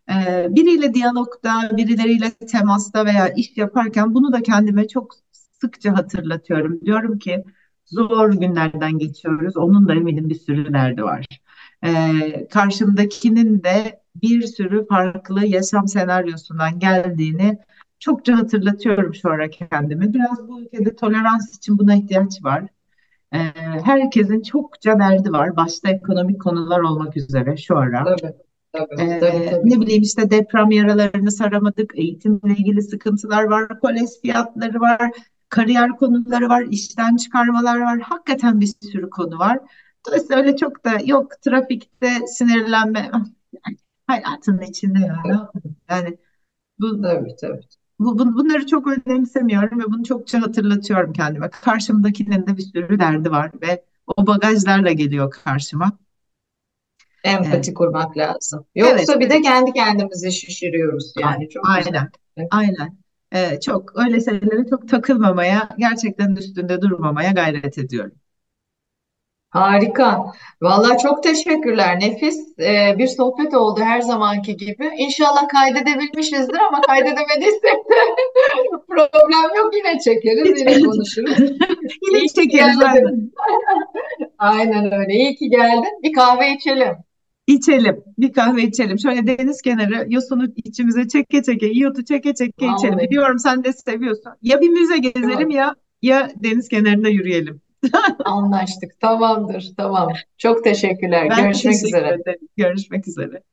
E, 0.09 0.47
biriyle 0.49 0.93
diyalogda, 0.93 1.77
birileriyle 1.77 2.31
temasta 2.31 3.05
veya 3.05 3.29
iş 3.29 3.57
yaparken 3.57 4.13
bunu 4.13 4.33
da 4.33 4.41
kendime 4.43 4.87
çok 4.87 5.13
sıkça 5.31 5.97
hatırlatıyorum. 5.97 6.81
Diyorum 6.81 7.19
ki 7.19 7.43
zor 7.85 8.33
günlerden 8.33 8.97
geçiyoruz. 8.97 9.57
Onun 9.57 9.87
da 9.87 9.93
eminim 9.95 10.29
bir 10.29 10.35
sürü 10.35 10.73
derdi 10.73 11.03
var. 11.03 11.25
E, 11.83 12.47
karşımdakinin 12.51 13.63
de 13.63 14.01
bir 14.15 14.41
sürü 14.47 14.87
farklı 14.87 15.45
yaşam 15.45 15.87
senaryosundan 15.87 16.79
geldiğini 16.79 17.57
çokça 17.99 18.37
hatırlatıyorum 18.37 19.15
şu 19.15 19.29
ara 19.29 19.49
kendime. 19.49 20.13
Biraz 20.13 20.47
bu 20.47 20.61
ülkede 20.61 20.95
tolerans 20.95 21.57
için 21.57 21.77
buna 21.79 21.95
ihtiyaç 21.95 22.43
var. 22.43 22.67
Ee, 23.33 23.37
herkesin 23.85 24.41
çokça 24.41 24.99
derdi 24.99 25.31
var. 25.31 25.55
Başta 25.55 25.89
ekonomik 25.89 26.41
konular 26.41 26.79
olmak 26.79 27.17
üzere 27.17 27.57
şu 27.57 27.77
ara. 27.77 28.05
Tabii, 28.05 28.33
tabii, 28.73 28.95
Ee, 29.01 29.19
tabii, 29.19 29.49
tabii. 29.49 29.69
ne 29.69 29.81
bileyim 29.81 30.01
işte 30.03 30.31
deprem 30.31 30.71
yaralarını 30.71 31.31
saramadık, 31.31 31.91
eğitimle 31.99 32.53
ilgili 32.53 32.81
sıkıntılar 32.81 33.43
var, 33.43 33.79
kolej 33.79 34.09
fiyatları 34.21 34.79
var, 34.81 35.11
kariyer 35.49 35.89
konuları 35.97 36.49
var, 36.49 36.65
işten 36.69 37.15
çıkarmalar 37.15 37.79
var. 37.81 37.99
Hakikaten 37.99 38.61
bir 38.61 38.69
sürü 38.81 39.09
konu 39.09 39.39
var. 39.39 39.59
Dolayısıyla 40.07 40.37
öyle 40.37 40.55
çok 40.55 40.85
da 40.85 40.91
yok 41.05 41.31
trafikte 41.41 42.27
sinirlenme. 42.27 43.11
Yani 43.65 43.77
hayatın 44.07 44.61
içinde 44.61 44.99
ya. 44.99 45.21
ne 45.25 45.31
yapalım? 45.31 45.75
Yani 45.89 46.17
bu 46.79 47.01
Tabii, 47.01 47.35
tabii. 47.41 47.61
Bu, 48.03 48.19
bu- 48.19 48.35
bunları 48.35 48.67
çok 48.67 48.87
önemsemiyorum 48.87 49.79
ve 49.79 49.83
bunu 49.85 50.03
çokça 50.03 50.41
hatırlatıyorum 50.41 51.13
kendime. 51.13 51.49
Karşımdakinin 51.49 52.47
de 52.47 52.57
bir 52.57 52.61
sürü 52.61 52.99
derdi 52.99 53.31
var 53.31 53.51
ve 53.61 53.83
o 54.17 54.27
bagajlarla 54.27 54.91
geliyor 54.91 55.31
karşıma. 55.31 55.91
Empati 57.23 57.73
kurmak 57.73 58.17
lazım. 58.17 58.65
evet, 58.75 58.99
Yoksa 58.99 59.19
bir 59.19 59.29
de 59.29 59.41
kendi 59.41 59.73
kendimizi 59.73 60.31
şişiriyoruz 60.31 61.13
yani. 61.21 61.49
Çok 61.49 61.65
güzel. 61.65 61.93
aynen, 61.93 62.09
aynen. 62.51 62.97
E, 63.31 63.59
çok 63.59 63.99
öyle 64.05 64.21
şeylere 64.21 64.69
çok 64.69 64.89
takılmamaya, 64.89 65.69
gerçekten 65.77 66.35
üstünde 66.35 66.81
durmamaya 66.81 67.31
gayret 67.31 67.77
ediyorum. 67.77 68.11
Harika. 69.53 70.25
Vallahi 70.61 70.97
çok 70.97 71.23
teşekkürler. 71.23 71.99
Nefis 71.99 72.59
e, 72.59 72.95
bir 72.97 73.07
sohbet 73.07 73.53
oldu 73.53 73.81
her 73.81 74.01
zamanki 74.01 74.57
gibi. 74.57 74.91
İnşallah 74.97 75.47
kaydedebilmişizdir 75.47 76.59
ama 76.67 76.81
kaydedemediysek 76.81 77.63
de 77.63 77.95
problem 78.89 79.57
yok. 79.57 79.73
Yine 79.75 79.99
çekeriz, 79.99 80.59
yine 80.59 80.81
konuşuruz. 80.81 81.37
Yine 82.07 82.19
İyi 82.19 82.33
çekeriz. 82.33 82.81
aynen. 82.81 83.31
Aynen 84.37 84.91
öyle. 84.93 85.13
İyi 85.13 85.35
ki 85.35 85.49
geldin. 85.49 86.01
Bir 86.03 86.13
kahve 86.13 86.51
içelim. 86.51 86.95
İçelim, 87.47 88.03
bir 88.17 88.33
kahve 88.33 88.63
içelim. 88.63 88.99
Şöyle 88.99 89.27
deniz 89.37 89.61
kenarı 89.61 90.05
yosunu 90.09 90.45
içimize 90.63 91.07
çeke 91.07 91.43
çeke, 91.43 91.69
iyotu 91.71 92.05
çeke 92.05 92.33
çeke 92.33 92.65
içelim. 92.65 92.93
Vallahi. 92.93 93.09
Biliyorum 93.09 93.39
sen 93.39 93.63
de 93.63 93.73
seviyorsun. 93.73 94.31
Ya 94.41 94.61
bir 94.61 94.69
müze 94.69 94.97
gezelim 94.97 95.29
Tamam. 95.31 95.49
ya 95.49 95.75
ya 96.01 96.29
deniz 96.43 96.69
kenarında 96.69 97.09
yürüyelim. 97.09 97.61
Anlaştık. 98.25 98.99
Tamamdır. 98.99 99.71
Tamam. 99.77 100.13
Çok 100.37 100.63
teşekkürler. 100.63 101.29
Ben 101.29 101.43
Görüşmek 101.43 101.63
teşekkür 101.73 101.87
üzere. 101.87 102.07
ederim. 102.21 102.49
Görüşmek 102.57 103.07
üzere. 103.07 103.43